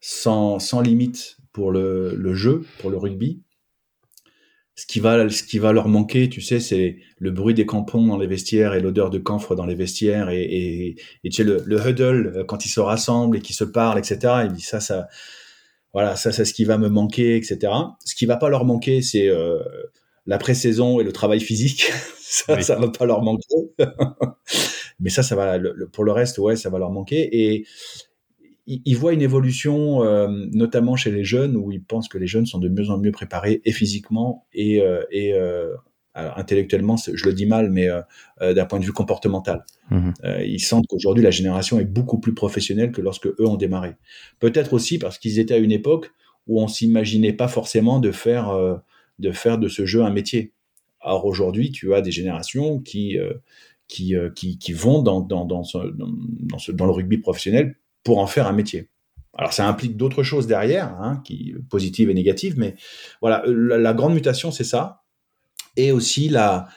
[0.00, 3.42] sans, sans limite pour le, le, jeu, pour le rugby
[4.78, 8.06] ce qui va, ce qui va leur manquer, tu sais, c'est le bruit des crampons
[8.06, 11.42] dans les vestiaires et l'odeur de camphre dans les vestiaires et, et, et tu sais,
[11.42, 14.46] le, le, huddle euh, quand ils se rassemblent et qu'ils se parlent, etc.
[14.54, 15.08] Dit ça, ça,
[15.92, 17.72] voilà, ça, c'est ce qui va me manquer, etc.
[18.04, 19.58] Ce qui va pas leur manquer, c'est euh,
[20.26, 21.90] la pré-saison et le travail physique.
[22.20, 23.56] ça, ça va pas leur manquer.
[25.00, 25.58] Mais ça, ça va,
[25.92, 27.28] pour le reste, ouais, ça va leur manquer.
[27.32, 27.66] Et,
[28.68, 32.44] il, voit une évolution, euh, notamment chez les jeunes, où il pense que les jeunes
[32.44, 35.74] sont de mieux en mieux préparés, et physiquement, et, euh, et euh,
[36.14, 37.88] intellectuellement, je le dis mal, mais
[38.40, 39.64] d'un point de vue comportemental.
[39.90, 40.10] Mmh.
[40.44, 43.94] ils sentent qu'aujourd'hui, la génération est beaucoup plus professionnelle que lorsque eux ont démarré.
[44.40, 46.10] Peut-être aussi parce qu'ils étaient à une époque
[46.48, 48.52] où on s'imaginait pas forcément de faire,
[49.20, 50.52] de faire de ce jeu un métier.
[51.00, 53.16] Alors aujourd'hui, tu as des générations qui,
[53.86, 57.76] qui, qui, qui, vont dans, dans, dans, ce, dans, ce, dans le rugby professionnel
[58.08, 58.88] pour en faire un métier.
[59.36, 62.74] Alors ça implique d'autres choses derrière, hein, qui positives et négatives, mais
[63.20, 65.02] voilà, la, grande mutation c'est ça,
[65.76, 66.68] et aussi la,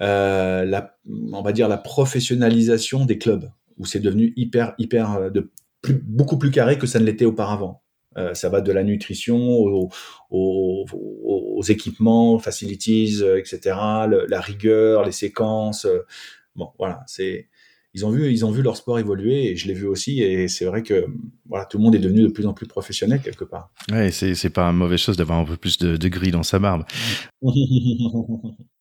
[0.00, 0.96] euh, la,
[1.30, 5.30] on va dire la professionnalisation des clubs, où c'est devenu hyper, hyper, euh,
[6.04, 7.82] beaucoup plus carré que ça ne l'était auparavant.
[8.16, 9.36] Euh, ça va de la nutrition
[10.30, 13.76] aux équipements, facilities, etc.,
[14.26, 15.86] la rigueur, les séquences.
[16.54, 17.50] bon, voilà, c'est
[17.96, 20.20] ils ont vu, ils ont vu leur sport évoluer et je l'ai vu aussi.
[20.20, 21.06] Et c'est vrai que
[21.48, 23.70] voilà, tout le monde est devenu de plus en plus professionnel quelque part.
[23.90, 26.42] Ouais, c'est, c'est pas une mauvaise chose d'avoir un peu plus de, de gris dans
[26.42, 26.84] sa barbe.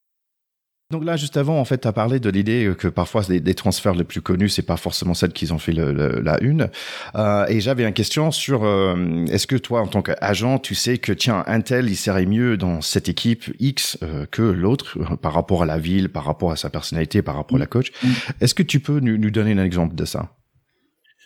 [0.91, 3.95] Donc là, juste avant, en fait, tu as parlé de l'idée que parfois des, transferts
[3.95, 6.69] les plus connus, c'est pas forcément celles qui ont fait la une.
[7.15, 10.99] Euh, et j'avais une question sur euh, est-ce que toi, en tant qu'agent, tu sais
[10.99, 15.33] que tiens, un tel, il serait mieux dans cette équipe X euh, que l'autre par
[15.33, 17.91] rapport à la ville, par rapport à sa personnalité, par rapport à la coach?
[18.03, 18.07] Mm.
[18.41, 20.29] Est-ce que tu peux nous, donner un exemple de ça?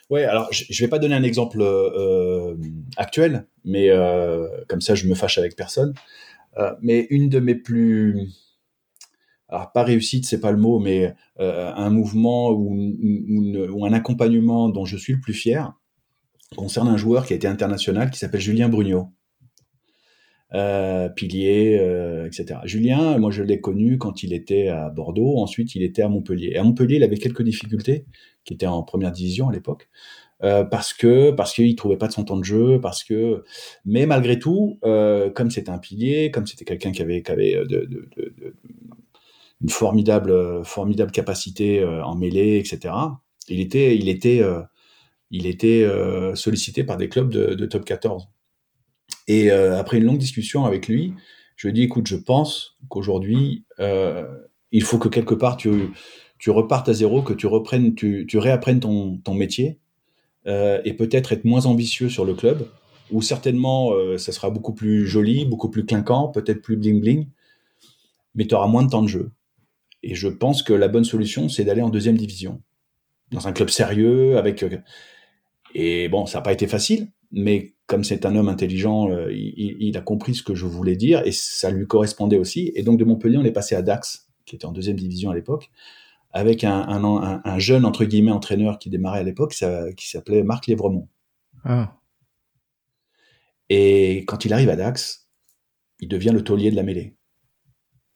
[0.10, 1.62] Ouais, alors je, je vais pas donner un exemple
[2.96, 3.90] actuel, mais
[4.70, 5.94] comme ça, je me fâche avec personne.
[6.82, 8.30] mais une de mes plus
[9.50, 14.70] alors pas réussite, c'est pas le mot, mais euh, un mouvement ou, ou, un accompagnement
[14.70, 15.74] dont je suis le plus fier
[16.56, 19.10] concerne un joueur qui a été international qui s'appelle Julien Brugnot.
[20.56, 22.60] Euh, pilier, euh, etc.
[22.64, 26.54] Julien, moi je l'ai connu quand il était à Bordeaux, ensuite il était à Montpellier.
[26.54, 28.06] Et à Montpellier, il avait quelques difficultés,
[28.46, 29.90] qui étaient en première division à l'époque,
[30.44, 33.44] euh, parce que parce qu'il trouvait pas de son temps de jeu, parce que,
[33.86, 37.56] mais malgré tout, euh, comme c'était un pilier, comme c'était quelqu'un qui avait, qui avait
[37.58, 38.56] de, de, de,
[39.62, 42.94] une formidable, euh, formidable capacité euh, en mêlée, etc.
[43.48, 44.62] Il était, il était, euh,
[45.32, 45.88] il était
[46.34, 48.30] sollicité par des clubs de, top 14.
[49.28, 51.14] Et après une longue discussion avec lui,
[51.56, 53.64] je lui ai dit, écoute, je pense qu'aujourd'hui,
[54.72, 55.92] il faut que quelque part tu,
[56.40, 59.80] tu repartes à zéro, que tu reprennes, tu, tu réapprennes ton, métier
[60.48, 62.68] et peut-être être moins ambitieux sur le club,
[63.12, 67.28] où certainement ça sera beaucoup plus joli, beaucoup plus clinquant, peut-être plus bling bling,
[68.34, 69.32] mais tu auras moins de temps de jeu.
[70.04, 72.62] Et je pense que la bonne solution, c'est d'aller en deuxième division,
[73.32, 74.64] dans un club sérieux, avec.
[74.64, 74.78] Euh,
[75.76, 79.96] et bon, ça n'a pas été facile, mais comme c'est un homme intelligent, euh, il,
[79.98, 82.72] a compris ce que je voulais dire et ça lui correspondait aussi.
[82.76, 85.36] Et donc de Montpellier, on est passé à Dax, qui était en deuxième division à
[85.36, 85.70] l'époque,
[86.32, 89.56] avec un, un, jeune entre guillemets entraîneur qui démarrait à l'époque,
[89.96, 91.08] qui s'appelait Marc Lévremont.
[91.66, 91.96] Ah.
[93.70, 95.30] Et quand il arrive à Dax,
[96.00, 97.16] il devient le taulier de la mêlée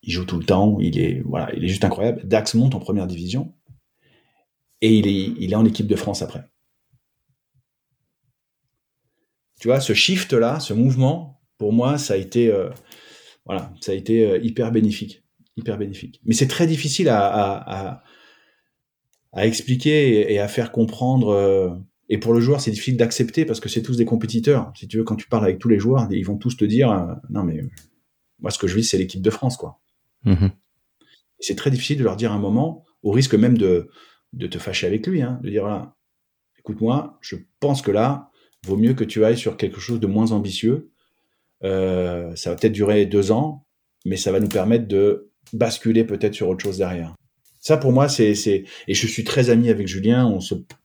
[0.04, 2.22] il joue tout le temps, il est, voilà, il est juste incroyable.
[2.26, 3.54] Dax monte en première division
[4.82, 6.44] et il est, il est en équipe de France après.
[9.60, 12.70] Tu vois, ce shift-là, ce mouvement, pour moi, ça a été, euh,
[13.46, 15.24] voilà, ça a été euh, hyper bénéfique,
[15.56, 16.20] hyper bénéfique.
[16.26, 18.04] Mais c'est très difficile à, à,
[19.32, 21.30] à, expliquer et, à faire comprendre.
[21.30, 21.70] Euh,
[22.10, 24.74] et pour le joueur, c'est difficile d'accepter parce que c'est tous des compétiteurs.
[24.76, 27.18] Si tu veux, quand tu parles avec tous les joueurs, ils vont tous te dire,
[27.30, 27.62] non mais
[28.40, 29.80] moi, ce que je vis, c'est l'équipe de France, quoi.
[30.24, 30.52] Mhm.
[31.40, 33.90] C'est très difficile de leur dire un moment, au risque même de,
[34.34, 35.96] de te fâcher avec lui, hein, de dire voilà,
[36.60, 38.30] écoute-moi, je pense que là,
[38.66, 40.92] vaut mieux que tu ailles sur quelque chose de moins ambitieux.
[41.64, 43.66] Euh, ça va peut-être durer deux ans,
[44.06, 47.14] mais ça va nous permettre de basculer peut-être sur autre chose derrière.
[47.60, 50.26] Ça, pour moi, c'est, et je suis très ami avec Julien.
[50.26, 50.40] On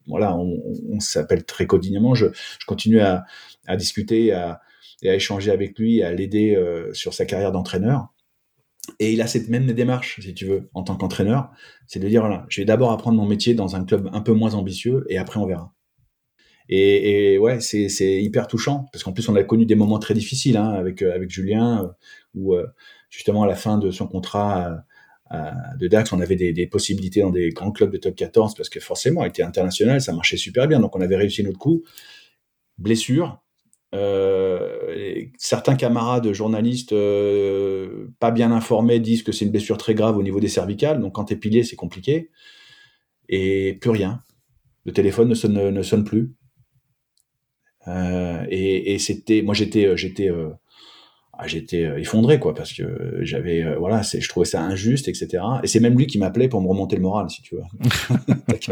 [0.07, 2.15] voilà, on s'appelle très quotidiennement.
[2.15, 3.25] Je, je continue à,
[3.67, 4.61] à discuter à,
[5.03, 8.09] et à échanger avec lui, à l'aider euh, sur sa carrière d'entraîneur.
[8.99, 11.51] Et il a cette même démarche, si tu veux, en tant qu'entraîneur,
[11.87, 14.33] c'est de dire, voilà, je vais d'abord apprendre mon métier dans un club un peu
[14.33, 15.75] moins ambitieux et après on verra.
[16.71, 20.59] Et, ouais, c'est hyper touchant parce qu'en plus on a connu des moments très difficiles
[20.59, 21.95] hein, avec avec Julien
[22.35, 22.55] où
[23.09, 24.85] justement à la fin de son contrat
[25.31, 28.81] de Dax, on avait des, possibilités dans des grands clubs de top 14 parce que
[28.81, 30.81] forcément, il était international, ça marchait super bien.
[30.81, 31.83] Donc, on avait réussi notre coup.
[32.79, 33.43] Blessure.
[33.95, 40.17] Euh, certains camarades journalistes euh, pas bien informés disent que c'est une blessure très grave
[40.19, 41.01] au niveau des cervicales.
[41.01, 42.31] Donc, quand t'es pilé, c'est compliqué.
[43.29, 44.23] Et plus rien.
[44.85, 46.35] Le téléphone ne sonne, ne sonne plus.
[47.87, 50.31] Euh, et, et c'était, moi j'étais, j'étais
[51.41, 55.07] ah, j'étais euh, effondré quoi parce que j'avais euh, voilà c'est je trouvais ça injuste
[55.07, 57.63] etc et c'est même lui qui m'appelait pour me remonter le moral si tu veux.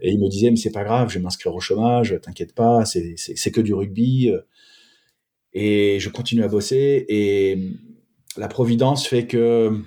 [0.00, 2.86] Et il me disait mais c'est pas grave je vais m'inscrire au chômage t'inquiète pas
[2.86, 4.32] c'est c'est que du rugby.
[5.52, 7.58] Et je continue à bosser et
[8.38, 9.82] la providence fait que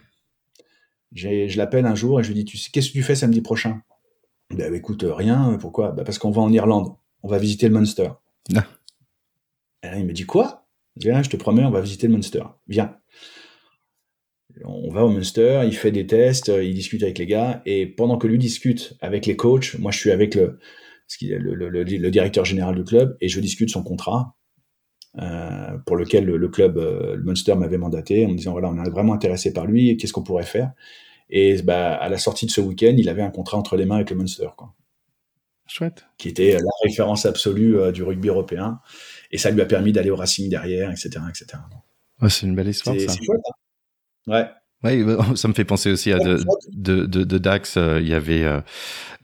[1.13, 3.81] je l'appelle un jour et je lui dis tu qu'est-ce que tu fais samedi prochain?
[4.51, 5.91] Ben écoute rien pourquoi?
[5.91, 6.93] Ben, parce qu'on va en Irlande.
[7.23, 8.09] On va visiter le Munster.
[8.55, 8.65] Ah.
[9.81, 10.62] et là, il me dit quoi?
[10.95, 12.43] Viens, je te promets, on va visiter le Munster.
[12.67, 12.97] Viens.
[14.65, 18.17] On va au Munster, il fait des tests, il discute avec les gars, et pendant
[18.17, 20.59] que lui discute avec les coachs, moi je suis avec le,
[21.21, 24.35] le, le, directeur général du club, et je discute son contrat,
[25.19, 28.83] euh, pour lequel le, club, euh, le Munster m'avait mandaté, en me disant voilà, on
[28.83, 30.71] est vraiment intéressé par lui, qu'est-ce qu'on pourrait faire?
[31.29, 33.95] Et bah, à la sortie de ce week-end, il avait un contrat entre les mains
[33.95, 34.49] avec le Munster.
[34.55, 34.73] Quoi.
[35.67, 36.05] Chouette.
[36.17, 38.79] Qui était la référence absolue euh, du rugby européen
[39.33, 41.59] et ça lui a permis d'aller au Racing derrière, etc., etc.
[42.29, 42.95] c'est une belle histoire.
[42.97, 43.41] C'est chouette.
[44.27, 44.45] Hein ouais.
[44.83, 45.03] Oui,
[45.35, 46.37] ça me fait penser aussi à de,
[46.73, 47.77] de, de, Dax.
[47.77, 48.59] Euh, il y avait euh,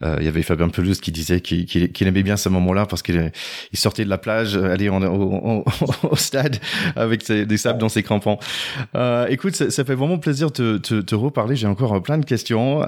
[0.02, 3.30] euh, il y avait Fabien Pelouse qui disait qu'il aimait bien ce moment-là parce qu'il
[3.70, 4.96] il sortait de la plage, allait au,
[6.10, 6.56] au, stade
[6.96, 8.38] avec des sables dans ses crampons.
[9.28, 11.54] écoute, ça, fait vraiment plaisir de te, te, reparler.
[11.54, 12.80] J'ai encore plein de questions,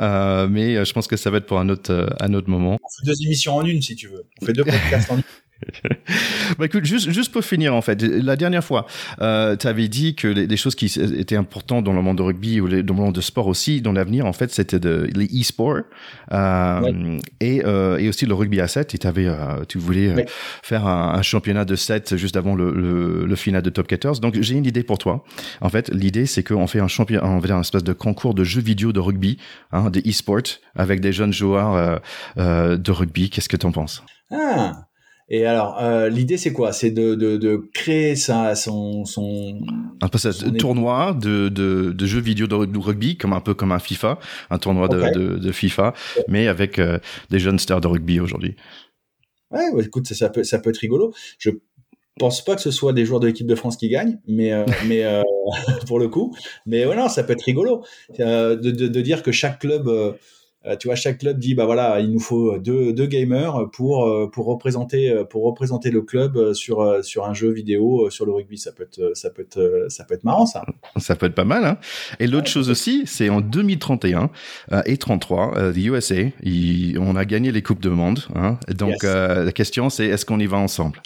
[0.49, 2.78] mais je pense que ça va être pour un autre un autre moment.
[2.82, 4.24] On fait deux émissions en une si tu veux.
[4.40, 5.23] On fait deux podcasts en une.
[6.59, 8.86] bah écoute, juste, juste pour finir, en fait, la dernière fois,
[9.20, 10.86] euh, tu avais dit que les, choses qui
[11.16, 13.93] étaient importantes dans le monde de rugby ou dans le monde de sport aussi, dans
[13.93, 15.82] l'avenir, en fait, c'était de, les e-sports
[16.32, 18.94] euh, et, euh, et aussi le rugby à 7.
[18.94, 20.24] Et avais, euh, tu voulais euh,
[20.62, 24.20] faire un, un, championnat de 7 juste avant le, le, le final de Top 14.
[24.20, 25.24] Donc, j'ai une idée pour toi.
[25.60, 28.44] En fait, l'idée, c'est qu'on fait un championnat, on fait un espèce de concours de
[28.44, 29.39] jeux vidéo de rugby,
[29.72, 32.01] hein, des e-sports, avec des jeunes joueurs
[32.39, 33.30] euh, de rugby.
[33.30, 34.02] Qu'est-ce que tu en penses?
[34.30, 34.86] Ah
[35.28, 36.73] et alors, euh, l'idée, c'est quoi?
[36.73, 39.61] C'est de, de, de, créer ça, son, son
[40.01, 43.73] un peu ça, tournoi de, de, de, jeux vidéo de rugby, comme un peu comme
[43.73, 44.19] un FIFA,
[44.51, 45.94] un tournoi de, de, FIFA,
[46.28, 46.99] mais avec euh,
[47.31, 48.57] des jeunes stars de rugby aujourd'hui.
[49.51, 51.15] Ouais, écoute, ça, ça, peut, ça peut être rigolo.
[51.39, 51.51] Je
[52.19, 54.65] pense pas que ce soit des joueurs de l'équipe de France qui gagnent, mais euh,
[54.86, 55.23] mais
[55.86, 56.36] pour le coup,
[56.66, 57.85] mais ouais, non, ça peut être rigolo
[58.19, 59.89] de, de, dire que chaque club
[60.78, 64.30] tu vois, chaque club dit bah voilà, il nous faut deux, deux gamers pour euh,
[64.30, 68.59] pour représenter euh, pour représenter le club sur sur un jeu vidéo sur le rugby.
[68.59, 70.64] Ça peut être ça peut être ça peut être marrant ça.
[70.98, 71.64] Ça peut être pas mal.
[71.64, 71.78] Hein
[72.20, 74.30] et l'autre chose aussi, c'est en 2031
[74.86, 76.22] et 33, the USA,
[76.98, 78.20] on a gagné les coupes de monde.
[78.34, 81.02] Hein donc la question c'est est-ce qu'on y va ensemble?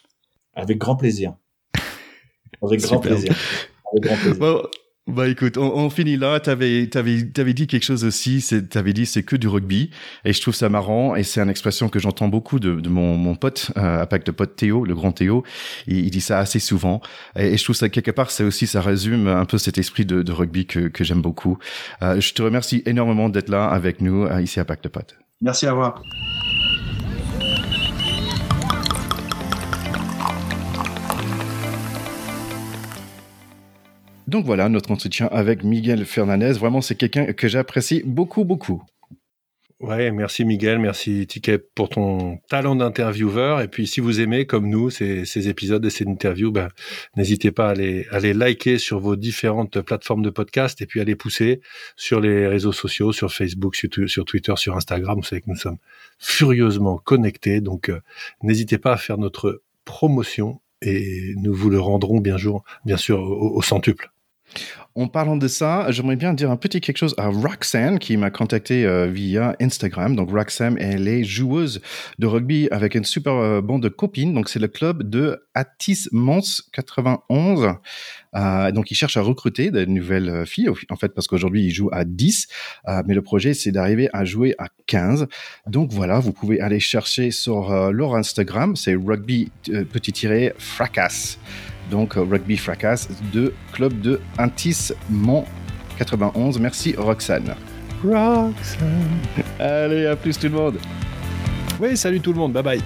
[0.54, 1.34] Avec grand plaisir.
[2.62, 3.34] Avec grand plaisir.
[3.92, 4.68] Avec grand plaisir.
[5.06, 6.40] Bah écoute, on, finit là.
[6.40, 8.44] T'avais avais, avais dit quelque chose aussi.
[8.68, 9.90] T'avais dit c'est que du rugby
[10.24, 13.16] et je trouve ça marrant et c'est une expression que j'entends beaucoup de, de mon,
[13.16, 15.44] mon pote, euh, de pote Théo, le grand Théo.
[15.86, 17.00] Il, il dit ça assez souvent
[17.36, 20.22] et, je trouve ça quelque part c'est aussi ça résume un peu cet esprit de,
[20.22, 21.58] de rugby que, que j'aime beaucoup.
[22.02, 25.16] Euh, je te remercie énormément d'être là avec nous euh, ici à Pacte de Pote.
[25.40, 25.82] Merci à vous.
[34.26, 36.52] Donc voilà notre entretien avec Miguel Fernandez.
[36.52, 38.82] Vraiment, c'est quelqu'un que j'apprécie beaucoup, beaucoup.
[39.78, 43.60] Ouais, merci Miguel, merci Ticket pour ton talent d'intervieweur.
[43.60, 46.70] Et puis si vous aimez, comme nous, ces, épisodes et ces interviews, ben,
[47.14, 51.00] n'hésitez pas à les, à les liker sur vos différentes plateformes de podcast et puis
[51.02, 51.60] à les pousser
[51.94, 55.18] sur les réseaux sociaux, sur Facebook, sur, Twitter, sur Instagram.
[55.18, 55.78] Vous savez que nous sommes
[56.18, 57.60] furieusement connectés.
[57.60, 58.00] Donc euh,
[58.42, 63.20] n'hésitez pas à faire notre promotion et nous vous le rendrons bien, jour, bien sûr
[63.20, 64.10] au centuple.
[64.96, 68.30] En parlant de ça, j'aimerais bien dire un petit quelque chose à Roxanne qui m'a
[68.30, 70.16] contacté euh, via Instagram.
[70.16, 71.82] Donc Roxanne, elle est joueuse
[72.18, 74.32] de rugby avec une super euh, bande de copines.
[74.32, 77.74] Donc c'est le club de Atis Mons 91.
[78.34, 81.88] Euh, donc il cherche à recruter de nouvelles filles en fait parce qu'aujourd'hui il joue
[81.92, 82.48] à 10
[83.06, 85.26] mais le projet c'est d'arriver à jouer à 15.
[85.66, 91.38] Donc voilà, vous pouvez aller chercher sur leur Instagram, c'est rugby petit tiré fracas
[91.90, 95.44] donc euh, Rugby Fracas de Club de Intis Mont
[95.98, 96.58] 91.
[96.58, 97.54] Merci Roxane.
[98.02, 99.18] Roxane.
[99.58, 100.78] Allez, à plus tout le monde.
[101.80, 102.52] Oui, salut tout le monde.
[102.52, 102.82] Bye bye.